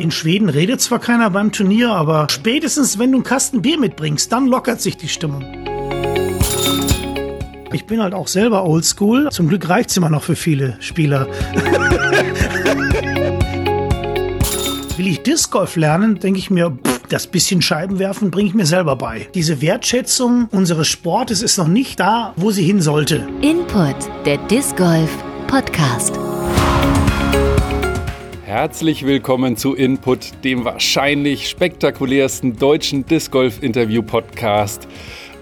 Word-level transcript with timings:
In 0.00 0.10
Schweden 0.10 0.48
redet 0.48 0.80
zwar 0.80 0.98
keiner 0.98 1.28
beim 1.28 1.52
Turnier, 1.52 1.90
aber 1.90 2.26
spätestens 2.30 2.98
wenn 2.98 3.12
du 3.12 3.18
einen 3.18 3.24
Kasten 3.24 3.60
Bier 3.60 3.78
mitbringst, 3.78 4.32
dann 4.32 4.46
lockert 4.46 4.80
sich 4.80 4.96
die 4.96 5.08
Stimmung. 5.08 5.44
Ich 7.70 7.84
bin 7.84 8.02
halt 8.02 8.14
auch 8.14 8.26
selber 8.26 8.64
oldschool. 8.64 9.28
Zum 9.30 9.48
Glück 9.48 9.68
reicht's 9.68 9.98
immer 9.98 10.08
noch 10.08 10.22
für 10.22 10.36
viele 10.36 10.78
Spieler. 10.80 11.26
Will 14.96 15.06
ich 15.06 15.22
Disc 15.22 15.50
Golf 15.50 15.76
lernen, 15.76 16.18
denke 16.18 16.38
ich 16.38 16.48
mir, 16.50 16.70
pff, 16.70 17.02
das 17.10 17.26
bisschen 17.26 17.60
Scheibenwerfen 17.60 18.30
bringe 18.30 18.48
ich 18.48 18.54
mir 18.54 18.64
selber 18.64 18.96
bei. 18.96 19.28
Diese 19.34 19.60
Wertschätzung 19.60 20.48
unseres 20.50 20.88
Sportes 20.88 21.42
ist 21.42 21.58
noch 21.58 21.68
nicht 21.68 22.00
da, 22.00 22.32
wo 22.36 22.50
sie 22.50 22.62
hin 22.64 22.80
sollte. 22.80 23.28
Input, 23.42 23.96
der 24.24 24.38
Disc 24.48 24.78
Golf 24.78 25.10
Podcast. 25.46 26.18
Herzlich 28.50 29.06
willkommen 29.06 29.56
zu 29.56 29.76
Input, 29.76 30.42
dem 30.42 30.64
wahrscheinlich 30.64 31.48
spektakulärsten 31.48 32.56
deutschen 32.56 33.06
Disc 33.06 33.30
Golf 33.30 33.62
Interview 33.62 34.02
Podcast 34.02 34.88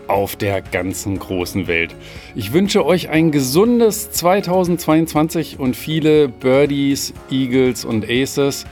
auf 0.09 0.37
der 0.37 0.61
ganzen 0.61 1.19
großen 1.19 1.69
Welt. 1.69 1.95
Ich 2.35 2.53
wünsche 2.53 2.85
euch 2.85 3.09
ein 3.09 3.31
gesundes 3.31 4.11
2022 4.11 5.59
und 5.59 5.75
viele 5.75 6.29
Birdies, 6.29 7.15
Eagles 7.31 7.87
und 7.87 8.05
Aces. 8.05 8.67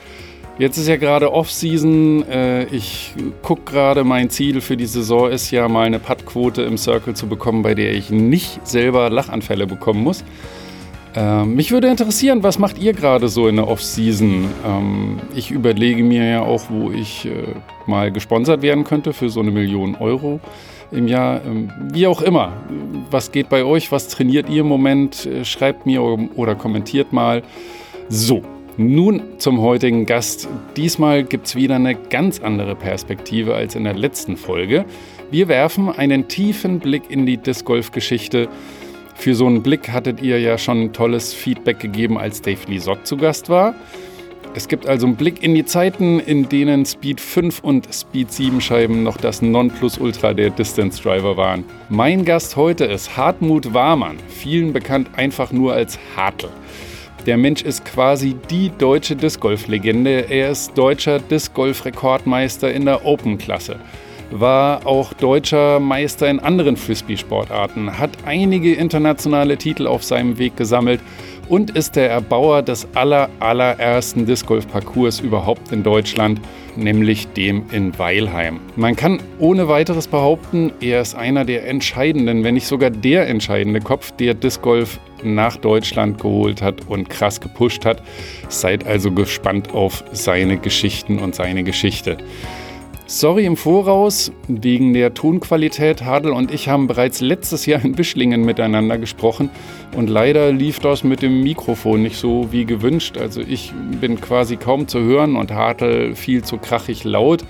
Jetzt 0.59 0.77
ist 0.77 0.89
ja 0.89 0.97
gerade 0.97 1.33
Off-Season. 1.33 2.29
Äh, 2.29 2.65
ich 2.65 3.15
gucke 3.41 3.63
gerade, 3.73 4.05
mein 4.05 4.29
Ziel 4.29 4.61
für 4.61 4.77
die 4.77 4.85
Saison 4.85 5.30
ist 5.30 5.51
ja 5.51 5.66
mal 5.66 5.87
eine 5.87 5.99
Puttquote 5.99 6.61
im 6.61 6.77
Circle 6.77 7.15
zu 7.15 7.27
bekommen, 7.27 7.63
bei 7.63 7.75
der 7.75 7.95
ich 7.95 8.11
nicht 8.11 8.69
selber 8.69 9.09
Lachanfälle 9.09 9.66
bekommen 9.66 10.03
muss. 10.03 10.25
Ähm, 11.16 11.55
mich 11.55 11.73
würde 11.73 11.88
interessieren, 11.88 12.43
was 12.43 12.59
macht 12.59 12.79
ihr 12.79 12.93
gerade 12.93 13.29
so 13.29 13.48
in 13.48 13.57
der 13.57 13.69
Off-Season? 13.69 14.51
Ähm, 14.66 15.19
ich 15.34 15.51
überlege 15.51 16.05
mir 16.05 16.24
ja 16.24 16.43
auch, 16.43 16.65
wo 16.68 16.91
ich 16.91 17.24
äh, 17.24 17.30
mal 17.87 18.13
gesponsert 18.13 18.60
werden 18.60 18.85
könnte 18.85 19.15
für 19.15 19.30
so 19.30 19.41
eine 19.41 19.51
Million 19.51 19.95
Euro 19.95 20.41
im 20.93 21.09
Jahr. 21.09 21.41
Ähm, 21.46 21.73
wie 21.91 22.07
auch 22.07 22.21
immer. 22.21 22.52
Was 23.10 23.32
geht 23.32 23.49
bei 23.49 23.65
euch? 23.65 23.91
Was 23.93 24.09
trainiert 24.09 24.51
ihr 24.51 24.60
im 24.60 24.68
Moment? 24.68 25.24
Äh, 25.24 25.46
schreibt 25.46 25.87
mir 25.87 26.02
oder 26.02 26.54
kommentiert 26.54 27.15
mal. 27.15 27.43
So, 28.10 28.43
nun 28.76 29.23
zum 29.38 29.63
heutigen 29.63 30.04
Gast. 30.04 30.48
Diesmal 30.76 31.24
gibt 31.24 31.46
es 31.46 31.57
wieder 31.57 31.76
eine 31.76 31.95
ganz 31.95 32.41
andere 32.41 32.74
Perspektive 32.74 33.54
als 33.54 33.74
in 33.74 33.85
der 33.85 33.95
letzten 33.95 34.37
Folge. 34.37 34.85
Wir 35.30 35.48
werfen 35.48 35.88
einen 35.88 36.29
tiefen 36.29 36.79
Blick 36.79 37.04
in 37.09 37.24
die 37.24 37.38
Disc 37.38 37.65
Golf 37.65 37.91
Geschichte. 37.91 38.48
Für 39.17 39.35
so 39.35 39.47
einen 39.47 39.63
Blick 39.63 39.91
hattet 39.91 40.23
ihr 40.23 40.39
ja 40.41 40.57
schon 40.59 40.93
tolles 40.93 41.33
Feedback 41.35 41.81
gegeben, 41.81 42.19
als 42.19 42.43
Dave 42.43 42.61
Lisott 42.69 43.07
zu 43.07 43.17
Gast 43.17 43.49
war. 43.49 43.75
Es 44.55 44.69
gibt 44.69 44.87
also 44.87 45.07
einen 45.07 45.17
Blick 45.17 45.43
in 45.43 45.55
die 45.55 45.65
Zeiten, 45.65 46.21
in 46.21 46.49
denen 46.49 46.87
Speed 46.87 47.21
5 47.21 47.61
und 47.61 47.93
Speed 47.93 48.33
7 48.33 48.61
Scheiben 48.61 49.03
noch 49.03 49.17
das 49.17 49.43
Nonplusultra 49.43 50.33
der 50.33 50.51
Distance 50.51 51.03
Driver 51.03 51.37
waren. 51.37 51.65
Mein 51.89 52.25
Gast 52.25 52.57
heute 52.57 52.85
ist 52.85 53.17
Hartmut 53.17 53.75
Warmann, 53.75 54.17
vielen 54.29 54.73
bekannt 54.73 55.11
einfach 55.17 55.53
nur 55.53 55.75
als 55.75 55.99
Hartl. 56.17 56.49
Der 57.27 57.37
Mensch 57.37 57.63
ist 57.63 57.85
quasi 57.85 58.37
die 58.51 58.71
deutsche 58.79 59.17
Disc 59.17 59.41
Golf 59.41 59.67
Legende. 59.67 60.31
Er 60.31 60.51
ist 60.51 60.79
deutscher 60.79 61.19
Disc 61.19 61.53
Golf 61.53 61.85
Rekordmeister 61.85 62.73
in 62.73 62.85
der 62.85 63.05
Open-Klasse. 63.05 63.81
War 64.31 64.87
auch 64.87 65.12
deutscher 65.12 65.78
Meister 65.78 66.28
in 66.28 66.41
anderen 66.41 66.77
Frisbee-Sportarten, 66.77 67.99
hat 67.99 68.10
einige 68.27 68.75
internationale 68.75 69.56
Titel 69.56 69.87
auf 69.87 70.03
seinem 70.03 70.38
Weg 70.38 70.56
gesammelt 70.56 71.00
und 71.49 71.71
ist 71.77 71.94
der 71.94 72.10
Erbauer 72.10 72.62
des 72.62 72.88
aller, 72.94 73.28
allerersten 73.38 74.27
Disc 74.27 74.47
Golf 74.47 74.66
Parcours 74.66 75.21
überhaupt 75.21 75.71
in 75.71 75.84
Deutschland, 75.84 76.41
nämlich 76.77 77.28
dem 77.28 77.65
in 77.71 77.97
Weilheim. 77.99 78.59
Man 78.75 78.97
kann 78.97 79.21
ohne 79.38 79.69
weiteres 79.69 80.09
behaupten, 80.09 80.72
er 80.81 81.03
ist 81.03 81.14
einer 81.14 81.44
der 81.44 81.69
entscheidenden, 81.69 82.43
wenn 82.43 82.54
nicht 82.54 82.66
sogar 82.66 82.91
der 82.91 83.28
entscheidende 83.28 83.81
Kopf, 83.81 84.10
der 84.12 84.34
Disc 84.34 84.60
Golf 84.60 84.98
nach 85.22 85.56
Deutschland 85.56 86.20
geholt 86.20 86.62
hat 86.62 86.88
und 86.88 87.08
krass 87.08 87.41
gepusht 87.41 87.84
hat. 87.84 88.03
Seid 88.48 88.87
also 88.87 89.12
gespannt 89.12 89.72
auf 89.72 90.04
seine 90.12 90.58
Geschichten 90.58 91.19
und 91.19 91.34
seine 91.34 91.62
Geschichte. 91.64 92.19
Sorry 93.09 93.47
im 93.47 93.56
Voraus, 93.56 94.33
wegen 94.49 94.93
der 94.93 95.15
Tonqualität. 95.15 96.05
Hadel 96.05 96.33
und 96.33 96.53
ich 96.53 96.69
haben 96.69 96.89
bereits 96.89 97.21
letztes 97.21 97.65
Jahr 97.65 97.84
in 97.84 97.97
Wischlingen 97.97 98.44
miteinander 98.44 98.99
gesprochen 98.99 99.49
und 99.97 100.11
leider 100.11 100.50
lief 100.50 100.81
das 100.81 101.05
mit 101.05 101.22
dem 101.22 101.44
Mikrofon 101.44 102.03
nicht 102.03 102.17
so 102.17 102.50
wie 102.50 102.65
gewünscht. 102.65 103.17
Also 103.17 103.43
ich 103.43 103.72
bin 104.00 104.21
quasi 104.21 104.56
kaum 104.56 104.89
zu 104.89 104.99
hören 104.99 105.37
und 105.37 105.53
Hadel 105.53 106.17
viel 106.17 106.43
zu 106.43 106.59
krachig 106.59 107.05
laut. 107.05 107.44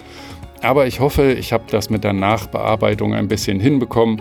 Aber 0.60 0.86
ich 0.86 1.00
hoffe, 1.00 1.32
ich 1.32 1.54
habe 1.54 1.64
das 1.70 1.88
mit 1.88 2.04
der 2.04 2.12
Nachbearbeitung 2.12 3.14
ein 3.14 3.28
bisschen 3.28 3.58
hinbekommen 3.58 4.20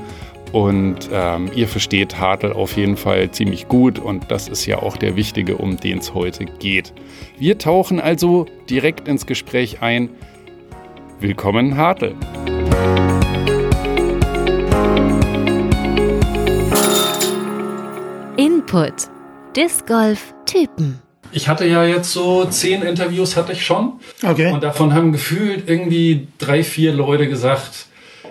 und 0.53 1.09
ähm, 1.11 1.51
ihr 1.53 1.67
versteht 1.67 2.17
Hartl 2.17 2.53
auf 2.53 2.77
jeden 2.77 2.95
Fall 2.95 3.29
ziemlich 3.31 3.67
gut 3.67 3.99
und 3.99 4.31
das 4.31 4.47
ist 4.47 4.65
ja 4.67 4.79
auch 4.79 4.95
der 4.95 5.17
wichtige, 5.17 5.57
um 5.57 5.75
den 5.75 5.97
es 5.97 6.13
heute 6.13 6.45
geht. 6.45 6.93
Wir 7.37 7.57
tauchen 7.57 7.99
also 7.99 8.45
direkt 8.69 9.09
ins 9.09 9.25
Gespräch 9.25 9.81
ein. 9.81 10.11
Willkommen, 11.27 11.75
Hartl. 11.75 12.13
Input. 18.37 18.93
Disc 19.55 19.87
Golf 19.87 20.35
Typen. 20.45 21.01
Ich 21.31 21.47
hatte 21.47 21.65
ja 21.65 21.83
jetzt 21.83 22.13
so 22.13 22.45
zehn 22.45 22.83
Interviews 22.83 23.35
hatte 23.35 23.53
ich 23.53 23.65
schon. 23.65 23.93
Okay. 24.21 24.51
Und 24.51 24.61
davon 24.61 24.93
haben 24.93 25.13
gefühlt 25.13 25.67
irgendwie 25.67 26.27
drei, 26.37 26.63
vier 26.63 26.93
Leute 26.93 27.27
gesagt, 27.27 27.87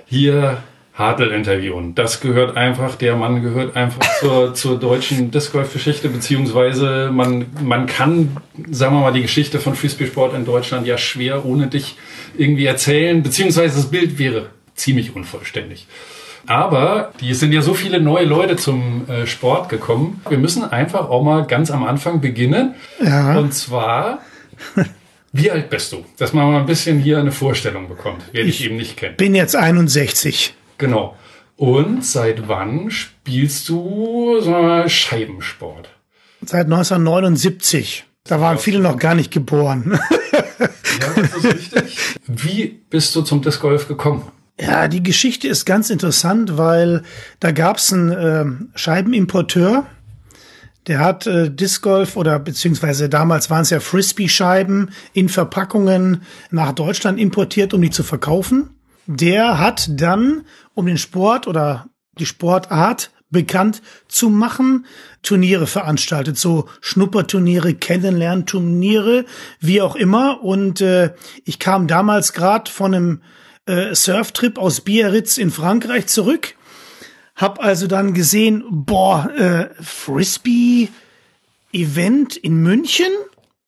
hier 0.06 0.58
Hartl 0.94 1.32
interviewen. 1.32 1.94
Das 1.96 2.20
gehört 2.20 2.56
einfach, 2.56 2.94
der 2.94 3.16
Mann 3.16 3.42
gehört 3.42 3.76
einfach 3.76 4.00
zur, 4.20 4.54
zur 4.54 4.78
deutschen 4.78 5.32
Disc 5.32 5.52
Golf 5.52 5.72
Geschichte, 5.72 6.08
beziehungsweise 6.08 7.10
man, 7.12 7.46
man 7.62 7.86
kann, 7.86 8.36
sagen 8.70 8.94
wir 8.94 9.00
mal, 9.00 9.12
die 9.12 9.22
Geschichte 9.22 9.58
von 9.58 9.74
Frisbee 9.74 10.06
Sport 10.06 10.34
in 10.34 10.44
Deutschland 10.44 10.86
ja 10.86 10.96
schwer 10.96 11.44
ohne 11.44 11.66
dich 11.66 11.96
irgendwie 12.38 12.66
erzählen, 12.66 13.22
beziehungsweise 13.22 13.76
das 13.76 13.90
Bild 13.90 14.18
wäre 14.20 14.50
ziemlich 14.76 15.16
unvollständig. 15.16 15.86
Aber 16.46 17.12
die 17.20 17.34
sind 17.34 17.52
ja 17.52 17.62
so 17.62 17.74
viele 17.74 18.00
neue 18.00 18.26
Leute 18.26 18.56
zum 18.56 19.08
äh, 19.08 19.26
Sport 19.26 19.70
gekommen. 19.70 20.20
Wir 20.28 20.38
müssen 20.38 20.62
einfach 20.62 21.08
auch 21.08 21.24
mal 21.24 21.46
ganz 21.46 21.70
am 21.70 21.82
Anfang 21.84 22.20
beginnen. 22.20 22.74
Ja. 23.02 23.38
Und 23.38 23.52
zwar, 23.52 24.20
wie 25.32 25.50
alt 25.50 25.70
bist 25.70 25.90
du? 25.92 26.04
Dass 26.18 26.32
man 26.34 26.52
mal 26.52 26.60
ein 26.60 26.66
bisschen 26.66 26.98
hier 27.00 27.18
eine 27.18 27.32
Vorstellung 27.32 27.88
bekommt, 27.88 28.22
wer 28.32 28.44
dich 28.44 28.62
eben 28.64 28.76
nicht 28.76 28.96
kennt. 28.96 29.16
Bin 29.16 29.34
jetzt 29.34 29.56
61. 29.56 30.54
Genau. 30.78 31.16
Und 31.56 32.04
seit 32.04 32.48
wann 32.48 32.90
spielst 32.90 33.68
du 33.68 34.40
mal, 34.44 34.88
Scheibensport? 34.88 35.88
Seit 36.44 36.64
1979. 36.64 38.04
Da 38.24 38.40
waren 38.40 38.58
viele 38.58 38.80
noch 38.80 38.98
gar 38.98 39.14
nicht 39.14 39.30
geboren. 39.30 39.98
Ja, 41.00 41.22
das 41.22 41.34
ist 41.34 41.44
richtig. 41.44 41.98
Wie 42.26 42.80
bist 42.88 43.14
du 43.16 43.22
zum 43.22 43.42
Disc 43.42 43.60
Golf 43.60 43.88
gekommen? 43.88 44.30
Ja, 44.60 44.86
die 44.86 45.02
Geschichte 45.02 45.48
ist 45.48 45.64
ganz 45.64 45.90
interessant, 45.90 46.56
weil 46.56 47.02
da 47.40 47.50
gab's 47.50 47.92
einen 47.92 48.10
äh, 48.10 48.78
Scheibenimporteur, 48.78 49.86
der 50.86 51.00
hat 51.00 51.26
äh, 51.26 51.50
Disc 51.50 51.82
Golf 51.82 52.16
oder 52.16 52.38
beziehungsweise 52.38 53.08
damals 53.08 53.50
waren 53.50 53.62
es 53.62 53.70
ja 53.70 53.80
Frisbee-Scheiben 53.80 54.90
in 55.12 55.28
Verpackungen 55.28 56.22
nach 56.50 56.72
Deutschland 56.72 57.18
importiert, 57.18 57.72
um 57.74 57.82
die 57.82 57.90
zu 57.90 58.02
verkaufen. 58.02 58.70
Der 59.06 59.58
hat 59.58 59.88
dann, 59.90 60.44
um 60.74 60.86
den 60.86 60.98
Sport 60.98 61.46
oder 61.46 61.88
die 62.18 62.26
Sportart 62.26 63.10
bekannt 63.30 63.82
zu 64.08 64.30
machen, 64.30 64.86
Turniere 65.22 65.66
veranstaltet, 65.66 66.38
so 66.38 66.68
Schnupperturniere, 66.80 67.74
Kennenlernturniere, 67.74 69.26
wie 69.60 69.82
auch 69.82 69.96
immer. 69.96 70.42
Und 70.42 70.80
äh, 70.80 71.12
ich 71.44 71.58
kam 71.58 71.86
damals 71.86 72.32
gerade 72.32 72.70
von 72.70 72.94
einem 72.94 73.22
äh, 73.66 73.94
Surftrip 73.94 74.58
aus 74.58 74.80
Biarritz 74.80 75.36
in 75.36 75.50
Frankreich 75.50 76.06
zurück, 76.06 76.54
hab 77.34 77.62
also 77.62 77.86
dann 77.86 78.14
gesehen, 78.14 78.64
boah, 78.70 79.30
äh, 79.36 79.70
Frisbee 79.82 80.88
Event 81.72 82.36
in 82.36 82.62
München. 82.62 83.10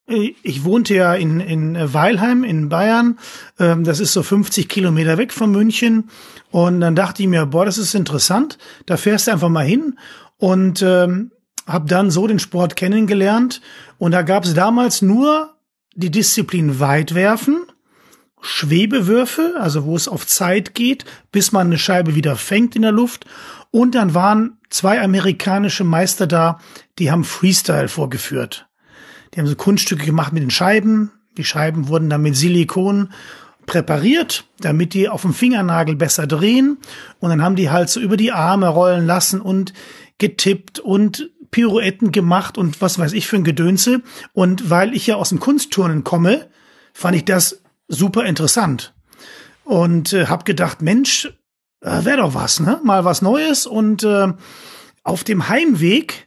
Äh, 0.09 0.35
Ich 0.43 0.65
wohnte 0.65 0.95
ja 0.95 1.15
in, 1.15 1.41
in 1.41 1.77
Weilheim 1.93 2.45
in 2.45 2.69
Bayern. 2.69 3.19
Ähm, 3.59 3.85
das 3.85 4.01
ist 4.01 4.13
so 4.13 4.23
50 4.23 4.69
Kilometer 4.69 5.19
weg 5.19 5.33
von 5.33 5.51
München. 5.51 6.11
Und 6.51 6.81
dann 6.81 6.95
dachte 6.95 7.23
ich 7.23 7.29
mir, 7.29 7.47
boah, 7.47 7.65
das 7.65 7.79
ist 7.79 7.95
interessant. 7.95 8.59
Da 8.87 8.97
fährst 8.97 9.27
du 9.27 9.33
einfach 9.33 9.49
mal 9.49 9.65
hin. 9.67 9.99
Und 10.39 10.83
ähm, 10.83 11.33
habe 11.67 11.89
dann 11.89 12.11
so 12.11 12.27
den 12.27 12.39
Sport 12.39 12.77
kennengelernt. 12.77 13.61
Und 13.99 14.13
da 14.13 14.23
gab 14.23 14.45
es 14.45 14.55
damals 14.55 15.03
nur 15.03 15.55
die 15.95 16.11
Disziplin 16.11 16.79
Weitwerfen, 16.79 17.65
Schwebewürfe, 18.41 19.55
also 19.59 19.85
wo 19.85 19.97
es 19.97 20.09
auf 20.09 20.27
Zeit 20.27 20.75
geht, 20.75 21.05
bis 21.33 21.53
man 21.53 21.69
eine 21.69 21.79
Scheibe 21.79 22.15
wieder 22.15 22.37
fängt 22.37 22.77
in 22.77 22.83
der 22.83 22.93
Luft. 22.93 23.25
Und 23.71 23.95
dann 23.95 24.15
waren 24.15 24.59
zwei 24.71 25.01
amerikanische 25.01 25.85
Meister 25.85 26.27
da, 26.27 26.61
die 26.99 27.11
haben 27.11 27.25
Freestyle 27.25 27.89
vorgeführt. 27.89 28.69
Die 29.35 29.41
haben 29.41 29.47
so 29.47 29.57
Kunststücke 29.57 30.05
gemacht 30.05 30.33
mit 30.33 30.43
den 30.43 30.51
Scheiben, 30.51 31.13
Die 31.37 31.45
Scheiben 31.45 31.89
wurden 31.89 32.09
dann 32.09 32.23
mit 32.23 32.37
Silikon 32.37 33.11
präpariert, 33.67 34.45
damit 34.61 34.95
die 34.95 35.09
auf 35.09 35.23
dem 35.23 35.35
Fingernagel 35.35 35.97
besser 35.97 36.27
drehen. 36.27 36.79
Und 37.19 37.31
dann 37.31 37.43
haben 37.43 37.57
die 37.57 37.71
halt 37.71 37.91
so 37.91 38.01
über 38.01 38.17
die 38.17 38.33
Arme 38.33 38.69
rollen 38.69 39.07
lassen 39.07 39.41
und 39.41 39.73
getippt 40.19 40.79
und 40.79 41.31
Pirouetten 41.51 42.13
gemacht 42.13 42.59
und 42.59 42.81
was 42.81 42.99
weiß 42.99 43.13
ich 43.13 43.27
für 43.27 43.37
ein 43.37 43.45
Gedönse. 43.45 44.03
Und 44.33 44.71
weil 44.71 44.95
ich 44.95 45.07
ja 45.07 45.17
aus 45.17 45.31
dem 45.31 45.41
Kunstturnen 45.41 46.05
komme, 46.05 46.47
fand 46.93 47.17
ich 47.17 47.25
das 47.25 47.63
super 47.89 48.25
interessant. 48.25 48.95
Und 49.65 50.13
äh, 50.13 50.27
habe 50.27 50.45
gedacht, 50.45 50.81
Mensch, 50.81 51.27
äh, 51.81 52.05
wäre 52.05 52.19
doch 52.19 52.35
was, 52.35 52.61
ne? 52.61 52.81
Mal 52.85 53.05
was 53.05 53.21
Neues. 53.21 53.67
Und 53.67 54.05
äh, 54.05 54.33
auf 55.03 55.25
dem 55.25 55.49
Heimweg 55.49 56.26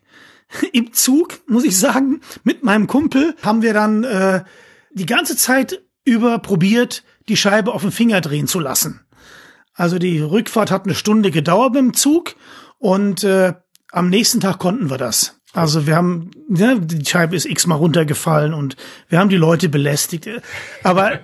im 0.73 0.93
Zug, 0.93 1.39
muss 1.47 1.63
ich 1.63 1.77
sagen, 1.77 2.21
mit 2.43 2.63
meinem 2.63 2.87
Kumpel 2.87 3.35
haben 3.41 3.61
wir 3.61 3.73
dann 3.73 4.03
äh, 4.03 4.43
die 4.91 5.05
ganze 5.05 5.35
Zeit 5.35 5.81
über 6.05 6.39
probiert, 6.39 7.03
die 7.27 7.37
Scheibe 7.37 7.73
auf 7.73 7.81
den 7.81 7.91
Finger 7.91 8.21
drehen 8.21 8.47
zu 8.47 8.59
lassen. 8.59 9.01
Also 9.73 9.99
die 9.99 10.19
Rückfahrt 10.19 10.71
hat 10.71 10.85
eine 10.85 10.95
Stunde 10.95 11.31
gedauert 11.31 11.73
mit 11.73 11.81
dem 11.81 11.93
Zug 11.93 12.35
und 12.77 13.23
äh, 13.23 13.53
am 13.91 14.09
nächsten 14.09 14.39
Tag 14.39 14.59
konnten 14.59 14.89
wir 14.89 14.97
das. 14.97 15.38
Also 15.53 15.87
wir 15.87 15.95
haben, 15.95 16.29
ja, 16.47 16.75
die 16.75 17.03
Scheibe 17.03 17.35
ist 17.35 17.45
x-mal 17.45 17.75
runtergefallen 17.75 18.53
und 18.53 18.75
wir 19.07 19.17
haben 19.17 19.29
die 19.29 19.37
Leute 19.37 19.67
belästigt. 19.67 20.29
Aber 20.83 21.19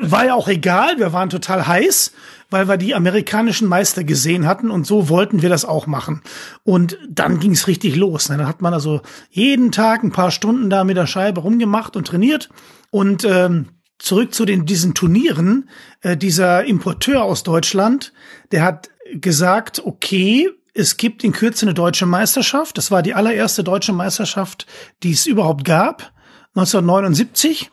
war 0.00 0.26
ja 0.26 0.34
auch 0.34 0.48
egal, 0.48 0.98
wir 0.98 1.12
waren 1.12 1.30
total 1.30 1.66
heiß, 1.66 2.12
weil 2.50 2.66
wir 2.66 2.76
die 2.76 2.96
amerikanischen 2.96 3.68
Meister 3.68 4.02
gesehen 4.02 4.46
hatten 4.46 4.72
und 4.72 4.84
so 4.84 5.08
wollten 5.08 5.42
wir 5.42 5.48
das 5.48 5.64
auch 5.64 5.86
machen. 5.86 6.22
Und 6.64 6.98
dann 7.08 7.38
ging 7.38 7.52
es 7.52 7.68
richtig 7.68 7.94
los. 7.94 8.28
Ne? 8.30 8.38
Dann 8.38 8.48
hat 8.48 8.62
man 8.62 8.74
also 8.74 9.00
jeden 9.30 9.70
Tag 9.70 10.02
ein 10.02 10.12
paar 10.12 10.32
Stunden 10.32 10.70
da 10.70 10.82
mit 10.82 10.96
der 10.96 11.06
Scheibe 11.06 11.42
rumgemacht 11.42 11.96
und 11.96 12.08
trainiert. 12.08 12.48
Und 12.90 13.24
ähm, 13.24 13.68
zurück 13.98 14.34
zu 14.34 14.44
den 14.44 14.66
diesen 14.66 14.94
Turnieren, 14.94 15.68
äh, 16.00 16.16
dieser 16.16 16.64
Importeur 16.64 17.22
aus 17.22 17.44
Deutschland, 17.44 18.12
der 18.50 18.62
hat 18.62 18.90
gesagt, 19.14 19.82
okay, 19.84 20.50
es 20.74 20.96
gibt 20.96 21.24
in 21.24 21.32
Kürze 21.32 21.66
eine 21.66 21.74
deutsche 21.74 22.06
Meisterschaft. 22.06 22.78
Das 22.78 22.90
war 22.90 23.02
die 23.02 23.14
allererste 23.14 23.64
deutsche 23.64 23.92
Meisterschaft, 23.92 24.66
die 25.02 25.12
es 25.12 25.26
überhaupt 25.26 25.64
gab, 25.64 26.12
1979. 26.54 27.70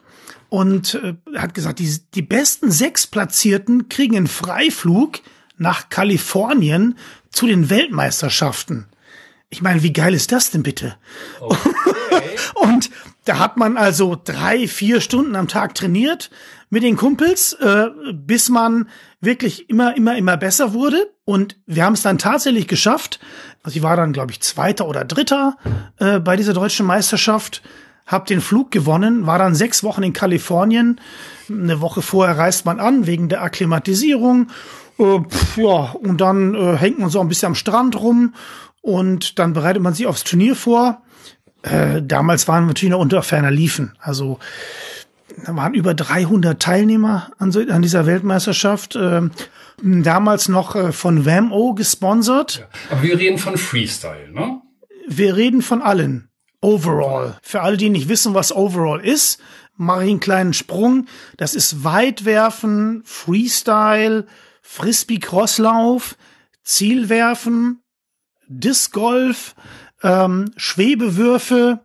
Und 0.50 0.96
äh, 0.96 1.16
hat 1.38 1.54
gesagt, 1.54 1.80
die, 1.80 1.98
die 2.14 2.22
besten 2.22 2.72
sechs 2.72 3.08
Platzierten 3.08 3.90
kriegen 3.90 4.16
einen 4.16 4.28
Freiflug 4.28 5.20
nach 5.58 5.90
Kalifornien 5.90 6.98
zu 7.32 7.48
den 7.48 7.70
Weltmeisterschaften. 7.70 8.88
Ich 9.56 9.62
meine, 9.62 9.84
wie 9.84 9.94
geil 9.94 10.14
ist 10.14 10.34
das 10.34 10.52
denn 10.52 10.64
bitte? 10.64 10.98
Okay. 11.40 11.70
und 12.56 12.90
da 13.24 13.40
hat 13.40 13.56
man 13.56 13.78
also 13.78 14.20
drei, 14.22 14.68
vier 14.68 15.00
Stunden 15.00 15.38
am 15.38 15.48
Tag 15.48 15.76
trainiert 15.76 16.30
mit 16.70 16.84
den 16.84 16.98
Kumpels, 16.98 17.54
äh, 17.54 17.86
bis 18.12 18.50
man 18.50 18.90
wirklich 19.22 19.70
immer, 19.70 19.96
immer, 19.96 20.18
immer 20.18 20.36
besser 20.36 20.74
wurde. 20.74 21.10
Und 21.24 21.56
wir 21.68 21.86
haben 21.86 21.94
es 21.94 22.02
dann 22.02 22.18
tatsächlich 22.18 22.68
geschafft. 22.68 23.22
Also 23.64 23.78
ich 23.78 23.82
war 23.82 23.96
dann, 23.96 24.12
glaube 24.12 24.34
ich, 24.34 24.42
Zweiter 24.42 24.90
oder 24.90 25.06
Dritter 25.06 25.56
äh, 26.00 26.20
bei 26.20 26.36
dieser 26.36 26.52
deutschen 26.52 26.86
Meisterschaft. 26.86 27.62
Hab 28.06 28.26
den 28.26 28.42
Flug 28.42 28.72
gewonnen, 28.72 29.26
war 29.26 29.40
dann 29.40 29.56
sechs 29.56 29.86
Wochen 29.86 30.04
in 30.04 30.12
Kalifornien. 30.12 31.00
Eine 31.50 31.80
Woche 31.80 32.02
vorher 32.02 32.38
reist 32.38 32.66
man 32.66 32.82
an 32.82 33.08
wegen 33.08 33.30
der 33.30 33.42
Akklimatisierung. 33.42 34.50
Äh, 34.98 35.20
pf, 35.22 35.58
ja, 35.58 35.94
und 35.94 36.20
dann 36.20 36.56
äh, 36.56 36.76
hängt 36.76 37.00
man 37.00 37.10
so 37.10 37.22
ein 37.22 37.30
bisschen 37.30 37.48
am 37.48 37.56
Strand 37.56 38.00
rum 38.00 38.34
und 38.86 39.40
dann 39.40 39.54
bereitet 39.54 39.82
man 39.82 39.96
sich 39.96 40.06
aufs 40.06 40.24
Turnier 40.24 40.56
vor. 40.56 41.02
Äh, 41.64 42.04
damals 42.04 42.48
waren 42.48 42.66
wir 42.66 42.68
natürlich 42.68 42.92
noch 42.92 43.00
unter 43.00 43.24
ferner 43.24 43.50
Liefen. 43.50 43.94
Also 44.00 44.38
da 45.44 45.56
waren 45.56 45.74
über 45.74 45.96
300 45.96 46.62
Teilnehmer 46.62 47.32
an, 47.40 47.52
so, 47.52 47.62
an 47.62 47.82
dieser 47.82 48.06
Weltmeisterschaft. 48.06 48.96
Äh, 48.96 49.24
damals 49.82 50.50
noch 50.50 50.76
äh, 50.76 50.92
von 50.92 51.26
WAMO 51.26 51.74
gesponsert. 51.74 52.60
Ja. 52.60 52.68
Aber 52.92 53.02
wir 53.02 53.18
reden 53.18 53.40
von 53.40 53.58
Freestyle, 53.58 54.32
ne? 54.32 54.62
Wir 55.08 55.36
reden 55.36 55.64
von 55.64 55.82
allen. 55.82 56.30
Overall. 56.62 57.38
Für 57.42 57.62
alle, 57.62 57.78
die 57.78 57.90
nicht 57.90 58.08
wissen, 58.08 58.36
was 58.36 58.56
Overall 58.56 59.04
ist, 59.04 59.40
mache 59.76 60.04
ich 60.04 60.12
einen 60.12 60.20
kleinen 60.20 60.54
Sprung. 60.54 61.08
Das 61.38 61.56
ist 61.56 61.84
Weitwerfen, 61.84 63.02
Freestyle, 63.04 64.28
Frisbee-Crosslauf, 64.62 66.18
Zielwerfen, 66.64 67.82
Disc 68.48 68.92
Golf, 68.94 69.56
ähm, 70.04 70.52
Schwebewürfe 70.58 71.80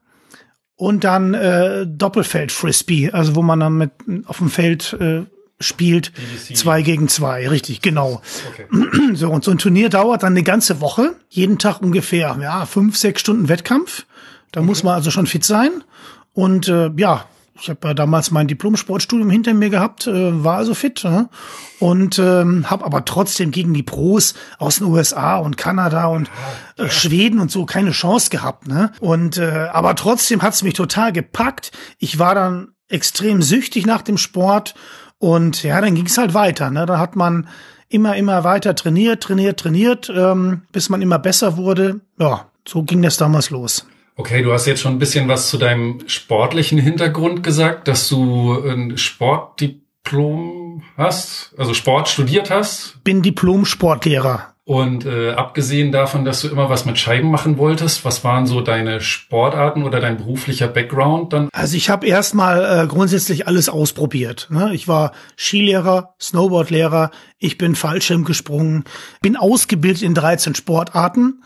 und 0.76 1.04
dann 1.04 1.34
äh, 1.34 1.86
Doppelfeld 1.86 2.52
Frisbee, 2.52 3.10
also 3.10 3.34
wo 3.36 3.42
man 3.42 3.60
dann 3.60 3.74
mit 3.74 3.90
auf 4.26 4.38
dem 4.38 4.50
Feld 4.50 4.94
äh, 4.94 5.24
spielt, 5.60 6.12
BBC. 6.14 6.56
zwei 6.56 6.82
gegen 6.82 7.08
zwei, 7.08 7.48
richtig, 7.48 7.82
genau. 7.82 8.22
Okay. 8.52 8.66
So 9.14 9.30
und 9.30 9.44
so 9.44 9.50
ein 9.50 9.58
Turnier 9.58 9.88
dauert 9.88 10.22
dann 10.22 10.32
eine 10.32 10.42
ganze 10.42 10.80
Woche, 10.80 11.14
jeden 11.28 11.58
Tag 11.58 11.82
ungefähr 11.82 12.38
ja 12.40 12.64
fünf 12.64 12.96
sechs 12.96 13.20
Stunden 13.20 13.48
Wettkampf. 13.48 14.06
Da 14.52 14.60
okay. 14.60 14.66
muss 14.66 14.82
man 14.82 14.94
also 14.94 15.10
schon 15.10 15.26
fit 15.26 15.44
sein 15.44 15.84
und 16.32 16.68
äh, 16.68 16.90
ja 16.96 17.26
ich 17.60 17.68
habe 17.68 17.88
ja 17.88 17.94
damals 17.94 18.30
mein 18.30 18.46
Diplom-Sportstudium 18.46 19.30
hinter 19.30 19.54
mir 19.54 19.70
gehabt, 19.70 20.06
äh, 20.06 20.44
war 20.44 20.56
also 20.56 20.74
fit 20.74 21.04
ne? 21.04 21.28
und 21.78 22.18
ähm, 22.18 22.70
habe 22.70 22.84
aber 22.84 23.04
trotzdem 23.04 23.50
gegen 23.50 23.74
die 23.74 23.82
Pros 23.82 24.34
aus 24.58 24.76
den 24.78 24.86
USA 24.86 25.36
und 25.36 25.56
Kanada 25.56 26.06
und 26.06 26.30
äh, 26.76 26.88
Schweden 26.88 27.38
und 27.38 27.50
so 27.50 27.66
keine 27.66 27.90
Chance 27.90 28.30
gehabt. 28.30 28.66
Ne? 28.66 28.92
Und 29.00 29.38
äh, 29.38 29.68
aber 29.72 29.94
trotzdem 29.94 30.42
hat's 30.42 30.62
mich 30.62 30.74
total 30.74 31.12
gepackt. 31.12 31.72
Ich 31.98 32.18
war 32.18 32.34
dann 32.34 32.68
extrem 32.88 33.42
süchtig 33.42 33.86
nach 33.86 34.02
dem 34.02 34.18
Sport 34.18 34.74
und 35.18 35.62
ja, 35.62 35.80
dann 35.80 35.94
ging's 35.94 36.18
halt 36.18 36.34
weiter. 36.34 36.70
Ne? 36.70 36.86
Da 36.86 36.98
hat 36.98 37.14
man 37.14 37.46
immer, 37.88 38.16
immer 38.16 38.44
weiter 38.44 38.74
trainiert, 38.74 39.22
trainiert, 39.22 39.60
trainiert, 39.60 40.10
ähm, 40.14 40.62
bis 40.72 40.88
man 40.88 41.02
immer 41.02 41.18
besser 41.18 41.56
wurde. 41.56 42.00
Ja, 42.18 42.46
so 42.66 42.82
ging 42.82 43.02
das 43.02 43.16
damals 43.16 43.50
los. 43.50 43.86
Okay, 44.20 44.42
du 44.42 44.52
hast 44.52 44.66
jetzt 44.66 44.82
schon 44.82 44.92
ein 44.92 44.98
bisschen 44.98 45.28
was 45.28 45.48
zu 45.48 45.56
deinem 45.56 46.00
sportlichen 46.06 46.76
Hintergrund 46.76 47.42
gesagt, 47.42 47.88
dass 47.88 48.06
du 48.06 48.52
ein 48.52 48.98
Sportdiplom 48.98 50.82
hast, 50.98 51.54
also 51.56 51.72
Sport 51.72 52.10
studiert 52.10 52.50
hast. 52.50 53.02
Bin 53.02 53.22
Diplom-Sportlehrer. 53.22 54.52
Und 54.64 55.06
äh, 55.06 55.30
abgesehen 55.30 55.90
davon, 55.90 56.26
dass 56.26 56.42
du 56.42 56.48
immer 56.48 56.68
was 56.68 56.84
mit 56.84 56.98
Scheiben 56.98 57.30
machen 57.30 57.56
wolltest, 57.56 58.04
was 58.04 58.22
waren 58.22 58.46
so 58.46 58.60
deine 58.60 59.00
Sportarten 59.00 59.84
oder 59.84 60.00
dein 60.00 60.18
beruflicher 60.18 60.68
Background 60.68 61.32
dann? 61.32 61.48
Also 61.54 61.78
ich 61.78 61.88
habe 61.88 62.06
erstmal 62.06 62.84
äh, 62.84 62.86
grundsätzlich 62.86 63.46
alles 63.46 63.70
ausprobiert. 63.70 64.48
Ne? 64.50 64.74
Ich 64.74 64.86
war 64.86 65.12
Skilehrer, 65.38 66.14
Snowboardlehrer, 66.20 67.10
ich 67.38 67.56
bin 67.56 67.74
Fallschirm 67.74 68.24
gesprungen, 68.24 68.84
bin 69.22 69.36
ausgebildet 69.36 70.02
in 70.02 70.12
13 70.12 70.54
Sportarten 70.54 71.40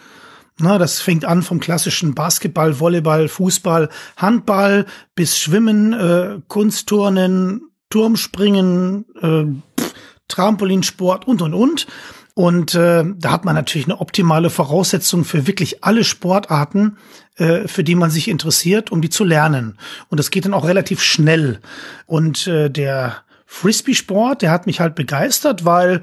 na, 0.58 0.78
das 0.78 1.00
fängt 1.00 1.24
an 1.24 1.42
vom 1.42 1.58
klassischen 1.58 2.14
Basketball, 2.14 2.78
Volleyball, 2.78 3.28
Fußball, 3.28 3.88
Handball 4.16 4.86
bis 5.14 5.38
Schwimmen, 5.38 5.92
äh, 5.92 6.40
Kunstturnen, 6.46 7.62
Turmspringen, 7.90 9.04
äh, 9.20 9.44
Trampolinsport 10.28 11.26
und 11.26 11.42
und 11.42 11.54
und. 11.54 11.86
Und 12.36 12.74
äh, 12.74 13.04
da 13.16 13.30
hat 13.30 13.44
man 13.44 13.54
natürlich 13.54 13.86
eine 13.86 14.00
optimale 14.00 14.50
Voraussetzung 14.50 15.24
für 15.24 15.46
wirklich 15.46 15.84
alle 15.84 16.02
Sportarten, 16.02 16.98
äh, 17.36 17.68
für 17.68 17.84
die 17.84 17.94
man 17.94 18.10
sich 18.10 18.26
interessiert, 18.26 18.90
um 18.90 19.00
die 19.00 19.10
zu 19.10 19.22
lernen. 19.22 19.78
Und 20.08 20.18
das 20.18 20.30
geht 20.30 20.44
dann 20.44 20.54
auch 20.54 20.64
relativ 20.64 21.00
schnell. 21.00 21.60
Und 22.06 22.48
äh, 22.48 22.70
der 22.70 23.22
Frisbee-Sport, 23.46 24.42
der 24.42 24.50
hat 24.50 24.66
mich 24.66 24.80
halt 24.80 24.96
begeistert, 24.96 25.64
weil 25.64 26.02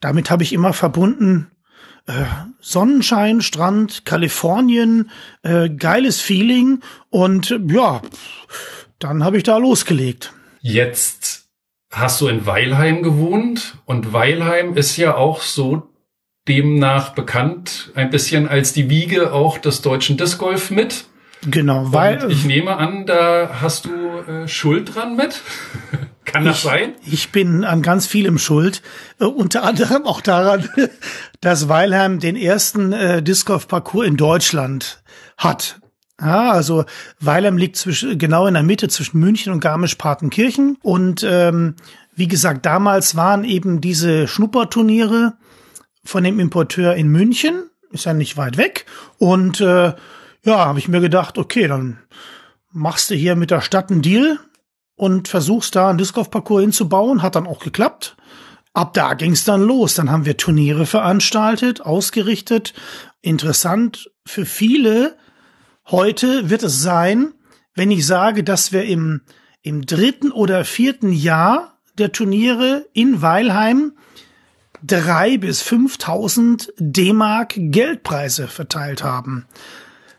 damit 0.00 0.30
habe 0.30 0.42
ich 0.42 0.54
immer 0.54 0.72
verbunden, 0.72 1.50
äh, 2.06 2.24
Sonnenschein, 2.60 3.40
Strand, 3.40 4.04
Kalifornien, 4.04 5.10
äh, 5.42 5.70
geiles 5.70 6.20
Feeling 6.20 6.80
und 7.10 7.58
ja, 7.68 8.02
dann 8.98 9.24
habe 9.24 9.36
ich 9.36 9.42
da 9.42 9.56
losgelegt. 9.56 10.32
Jetzt 10.60 11.48
hast 11.90 12.20
du 12.20 12.28
in 12.28 12.46
Weilheim 12.46 13.02
gewohnt 13.02 13.78
und 13.84 14.12
Weilheim 14.12 14.76
ist 14.76 14.96
ja 14.96 15.16
auch 15.16 15.42
so 15.42 15.90
demnach 16.48 17.10
bekannt 17.10 17.90
ein 17.94 18.10
bisschen 18.10 18.48
als 18.48 18.72
die 18.72 18.90
Wiege 18.90 19.32
auch 19.32 19.58
des 19.58 19.82
deutschen 19.82 20.16
Disc 20.16 20.38
Golf 20.38 20.70
mit. 20.70 21.06
Genau, 21.46 21.92
weil 21.92 22.30
ich 22.30 22.44
nehme 22.44 22.76
an, 22.76 23.06
da 23.06 23.60
hast 23.60 23.86
du 23.86 23.90
äh, 23.90 24.48
Schuld 24.48 24.94
dran 24.94 25.16
mit. 25.16 25.40
Kann 26.24 26.44
das 26.44 26.58
ich, 26.58 26.62
sein? 26.62 26.94
Ich 27.04 27.32
bin 27.32 27.64
an 27.64 27.82
ganz 27.82 28.06
vielem 28.06 28.38
schuld. 28.38 28.82
Äh, 29.20 29.24
unter 29.24 29.64
anderem 29.64 30.04
auch 30.04 30.20
daran, 30.20 30.68
dass 31.40 31.68
Weilheim 31.68 32.20
den 32.20 32.36
ersten 32.36 32.92
äh, 32.92 33.22
Disc 33.22 33.46
Golf 33.46 33.68
Parcours 33.68 34.06
in 34.06 34.16
Deutschland 34.16 35.02
hat. 35.36 35.80
Ja, 36.20 36.52
also 36.52 36.84
Weilheim 37.20 37.56
liegt 37.56 37.76
zwischen, 37.76 38.18
genau 38.18 38.46
in 38.46 38.54
der 38.54 38.62
Mitte 38.62 38.88
zwischen 38.88 39.18
München 39.18 39.52
und 39.52 39.60
Garmisch-Partenkirchen. 39.60 40.78
Und 40.82 41.26
ähm, 41.28 41.74
wie 42.14 42.28
gesagt, 42.28 42.64
damals 42.64 43.16
waren 43.16 43.44
eben 43.44 43.80
diese 43.80 44.28
Schnupperturniere 44.28 45.34
von 46.04 46.22
dem 46.22 46.38
Importeur 46.38 46.94
in 46.94 47.08
München. 47.08 47.70
Ist 47.90 48.04
ja 48.04 48.14
nicht 48.14 48.36
weit 48.36 48.56
weg. 48.56 48.86
Und 49.18 49.60
äh, 49.60 49.92
ja, 50.44 50.66
habe 50.66 50.78
ich 50.78 50.88
mir 50.88 51.00
gedacht, 51.00 51.36
okay, 51.38 51.66
dann 51.66 51.98
machst 52.72 53.10
du 53.10 53.14
hier 53.14 53.34
mit 53.34 53.50
der 53.50 53.60
Stadt 53.60 53.90
einen 53.90 54.02
Deal 54.02 54.38
und 54.96 55.28
versuchst 55.28 55.74
da 55.76 55.88
einen 55.88 55.98
Disc 55.98 56.14
Golf 56.14 56.30
Parcours 56.30 56.62
hinzubauen, 56.62 57.22
hat 57.22 57.36
dann 57.36 57.46
auch 57.46 57.60
geklappt. 57.60 58.16
Ab 58.72 58.94
da 58.94 59.14
ging's 59.14 59.44
dann 59.44 59.62
los. 59.62 59.94
Dann 59.94 60.10
haben 60.10 60.24
wir 60.24 60.36
Turniere 60.36 60.86
veranstaltet, 60.86 61.80
ausgerichtet. 61.80 62.74
Interessant 63.22 64.10
für 64.26 64.46
viele 64.46 65.16
heute 65.86 66.50
wird 66.50 66.62
es 66.62 66.82
sein, 66.82 67.34
wenn 67.74 67.90
ich 67.90 68.06
sage, 68.06 68.44
dass 68.44 68.72
wir 68.72 68.84
im, 68.84 69.22
im 69.62 69.86
dritten 69.86 70.32
oder 70.32 70.64
vierten 70.64 71.12
Jahr 71.12 71.78
der 71.98 72.12
Turniere 72.12 72.86
in 72.92 73.22
Weilheim 73.22 73.92
drei 74.82 75.38
bis 75.38 75.62
5.000 75.62 76.70
D-Mark 76.78 77.54
Geldpreise 77.56 78.48
verteilt 78.48 79.02
haben. 79.02 79.46